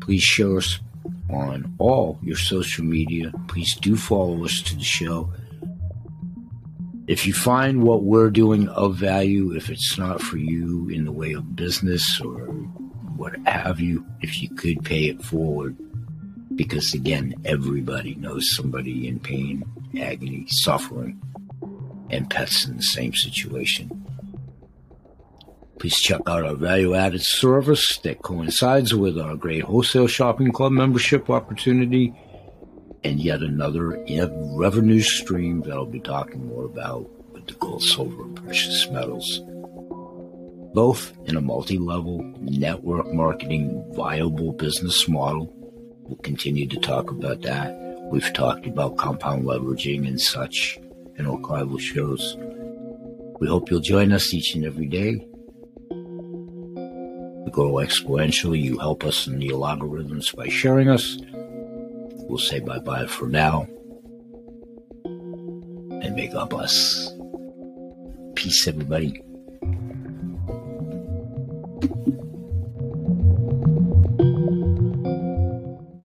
please 0.00 0.22
share 0.22 0.56
us 0.56 0.78
on 1.30 1.74
all 1.78 2.18
your 2.22 2.36
social 2.36 2.84
media. 2.84 3.32
Please 3.48 3.74
do 3.76 3.96
follow 3.96 4.44
us 4.44 4.62
to 4.62 4.76
the 4.76 4.84
show 4.84 5.32
if 7.10 7.26
you 7.26 7.32
find 7.32 7.82
what 7.82 8.04
we're 8.04 8.30
doing 8.30 8.68
of 8.68 8.94
value, 8.94 9.50
if 9.56 9.68
it's 9.68 9.98
not 9.98 10.22
for 10.22 10.36
you 10.36 10.88
in 10.90 11.04
the 11.04 11.10
way 11.10 11.32
of 11.32 11.56
business 11.56 12.20
or 12.20 12.46
what 13.16 13.34
have 13.48 13.80
you, 13.80 14.06
if 14.20 14.40
you 14.40 14.48
could 14.50 14.84
pay 14.84 15.06
it 15.06 15.20
forward, 15.20 15.76
because 16.54 16.94
again, 16.94 17.34
everybody 17.44 18.14
knows 18.14 18.54
somebody 18.54 19.08
in 19.08 19.18
pain, 19.18 19.64
agony, 20.00 20.46
suffering, 20.46 21.20
and 22.10 22.30
pets 22.30 22.64
in 22.64 22.76
the 22.76 22.82
same 22.84 23.12
situation. 23.12 23.90
Please 25.80 25.98
check 25.98 26.20
out 26.28 26.44
our 26.44 26.54
value 26.54 26.94
added 26.94 27.22
service 27.22 27.98
that 28.04 28.22
coincides 28.22 28.94
with 28.94 29.18
our 29.18 29.34
great 29.34 29.64
wholesale 29.64 30.06
shopping 30.06 30.52
club 30.52 30.70
membership 30.70 31.28
opportunity 31.28 32.14
and 33.04 33.20
yet 33.20 33.40
another 33.40 34.04
revenue 34.56 35.00
stream 35.00 35.62
that 35.62 35.72
I'll 35.72 35.86
be 35.86 36.00
talking 36.00 36.46
more 36.46 36.64
about 36.64 37.10
with 37.32 37.46
the 37.46 37.54
gold, 37.54 37.82
silver, 37.82 38.22
and 38.22 38.36
precious 38.36 38.88
metals. 38.90 39.40
Both 40.74 41.12
in 41.24 41.36
a 41.36 41.40
multi 41.40 41.78
level 41.78 42.22
network 42.40 43.12
marketing 43.12 43.84
viable 43.94 44.52
business 44.52 45.08
model. 45.08 45.52
We'll 46.02 46.18
continue 46.18 46.68
to 46.68 46.78
talk 46.80 47.10
about 47.10 47.42
that. 47.42 47.74
We've 48.10 48.32
talked 48.32 48.66
about 48.66 48.96
compound 48.96 49.44
leveraging 49.44 50.06
and 50.06 50.20
such 50.20 50.78
in 51.16 51.26
archival 51.26 51.80
shows. 51.80 52.36
We 53.40 53.48
hope 53.48 53.70
you'll 53.70 53.80
join 53.80 54.12
us 54.12 54.34
each 54.34 54.54
and 54.54 54.64
every 54.64 54.86
day. 54.86 55.26
We 57.44 57.50
grow 57.50 57.72
exponentially. 57.74 58.62
You 58.62 58.78
help 58.78 59.04
us 59.04 59.26
in 59.26 59.38
the 59.38 59.48
algorithms 59.48 60.34
by 60.36 60.48
sharing 60.48 60.88
us 60.88 61.18
we'll 62.30 62.38
say 62.38 62.60
bye 62.60 62.78
bye 62.78 63.06
for 63.06 63.26
now. 63.26 63.66
And 65.04 66.14
may 66.14 66.28
God 66.28 66.48
bless. 66.50 67.12
Peace, 68.36 68.68
everybody. 68.68 69.20